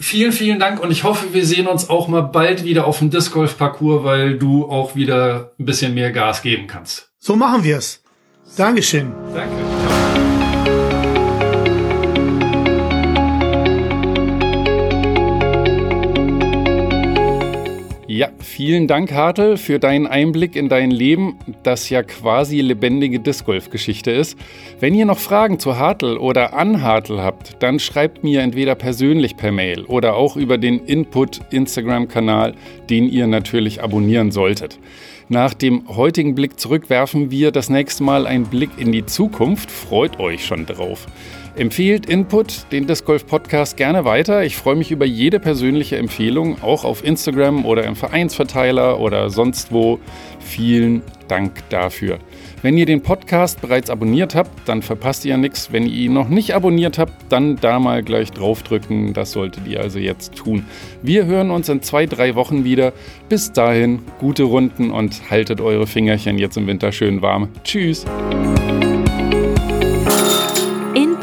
Vielen, 0.00 0.30
vielen 0.30 0.60
Dank 0.60 0.80
und 0.80 0.92
ich 0.92 1.02
hoffe, 1.02 1.34
wir 1.34 1.44
sehen 1.44 1.66
uns 1.66 1.90
auch 1.90 2.06
mal 2.06 2.20
bald 2.20 2.62
wieder 2.62 2.86
auf 2.86 3.00
dem 3.00 3.10
Disc 3.10 3.32
Golf 3.32 3.58
Parcours, 3.58 4.04
weil 4.04 4.38
du 4.38 4.64
auch 4.70 4.94
wieder 4.94 5.52
ein 5.58 5.64
bisschen 5.64 5.92
mehr 5.94 6.12
Gas 6.12 6.42
geben 6.42 6.68
kannst. 6.68 7.10
So 7.18 7.34
machen 7.34 7.64
wir 7.64 7.78
es. 7.78 8.00
Dankeschön. 8.56 9.12
Danke. 9.34 9.87
Ja, 18.18 18.30
vielen 18.40 18.88
Dank, 18.88 19.12
Hartel, 19.12 19.56
für 19.56 19.78
deinen 19.78 20.08
Einblick 20.08 20.56
in 20.56 20.68
dein 20.68 20.90
Leben, 20.90 21.38
das 21.62 21.88
ja 21.88 22.02
quasi 22.02 22.60
lebendige 22.60 23.20
Disc 23.20 23.46
Golf 23.46 23.70
Geschichte 23.70 24.10
ist. 24.10 24.36
Wenn 24.80 24.92
ihr 24.96 25.06
noch 25.06 25.20
Fragen 25.20 25.60
zu 25.60 25.78
Hartel 25.78 26.16
oder 26.16 26.52
an 26.52 26.82
Hartel 26.82 27.22
habt, 27.22 27.62
dann 27.62 27.78
schreibt 27.78 28.24
mir 28.24 28.40
entweder 28.40 28.74
persönlich 28.74 29.36
per 29.36 29.52
Mail 29.52 29.84
oder 29.84 30.16
auch 30.16 30.36
über 30.36 30.58
den 30.58 30.84
Input 30.84 31.42
Instagram-Kanal, 31.52 32.54
den 32.90 33.08
ihr 33.08 33.28
natürlich 33.28 33.84
abonnieren 33.84 34.32
solltet. 34.32 34.80
Nach 35.28 35.54
dem 35.54 35.84
heutigen 35.86 36.34
Blick 36.34 36.58
zurück 36.58 36.90
werfen 36.90 37.30
wir 37.30 37.52
das 37.52 37.70
nächste 37.70 38.02
Mal 38.02 38.26
einen 38.26 38.46
Blick 38.46 38.70
in 38.78 38.90
die 38.90 39.06
Zukunft. 39.06 39.70
Freut 39.70 40.18
euch 40.18 40.44
schon 40.44 40.66
drauf. 40.66 41.06
Empfehlt 41.58 42.06
Input, 42.06 42.70
den 42.70 42.86
Disc 42.86 43.04
Golf 43.04 43.26
Podcast, 43.26 43.76
gerne 43.76 44.04
weiter. 44.04 44.44
Ich 44.44 44.56
freue 44.56 44.76
mich 44.76 44.92
über 44.92 45.04
jede 45.04 45.40
persönliche 45.40 45.96
Empfehlung, 45.96 46.62
auch 46.62 46.84
auf 46.84 47.04
Instagram 47.04 47.64
oder 47.64 47.82
im 47.82 47.96
Vereinsverteiler 47.96 49.00
oder 49.00 49.28
sonst 49.28 49.72
wo. 49.72 49.98
Vielen 50.38 51.02
Dank 51.26 51.68
dafür. 51.68 52.20
Wenn 52.62 52.78
ihr 52.78 52.86
den 52.86 53.02
Podcast 53.02 53.60
bereits 53.60 53.90
abonniert 53.90 54.36
habt, 54.36 54.68
dann 54.68 54.82
verpasst 54.82 55.24
ihr 55.24 55.32
ja 55.32 55.36
nichts. 55.36 55.72
Wenn 55.72 55.82
ihr 55.84 55.92
ihn 55.92 56.12
noch 56.12 56.28
nicht 56.28 56.54
abonniert 56.54 56.96
habt, 56.96 57.12
dann 57.28 57.56
da 57.56 57.80
mal 57.80 58.04
gleich 58.04 58.30
draufdrücken. 58.30 59.12
Das 59.12 59.32
solltet 59.32 59.66
ihr 59.66 59.80
also 59.80 59.98
jetzt 59.98 60.36
tun. 60.36 60.64
Wir 61.02 61.26
hören 61.26 61.50
uns 61.50 61.68
in 61.68 61.82
zwei, 61.82 62.06
drei 62.06 62.36
Wochen 62.36 62.62
wieder. 62.62 62.92
Bis 63.28 63.50
dahin, 63.50 64.02
gute 64.20 64.44
Runden 64.44 64.92
und 64.92 65.28
haltet 65.28 65.60
eure 65.60 65.88
Fingerchen 65.88 66.38
jetzt 66.38 66.56
im 66.56 66.68
Winter 66.68 66.92
schön 66.92 67.20
warm. 67.20 67.48
Tschüss 67.64 68.04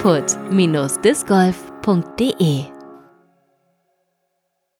input-discgolf.de 0.05 2.74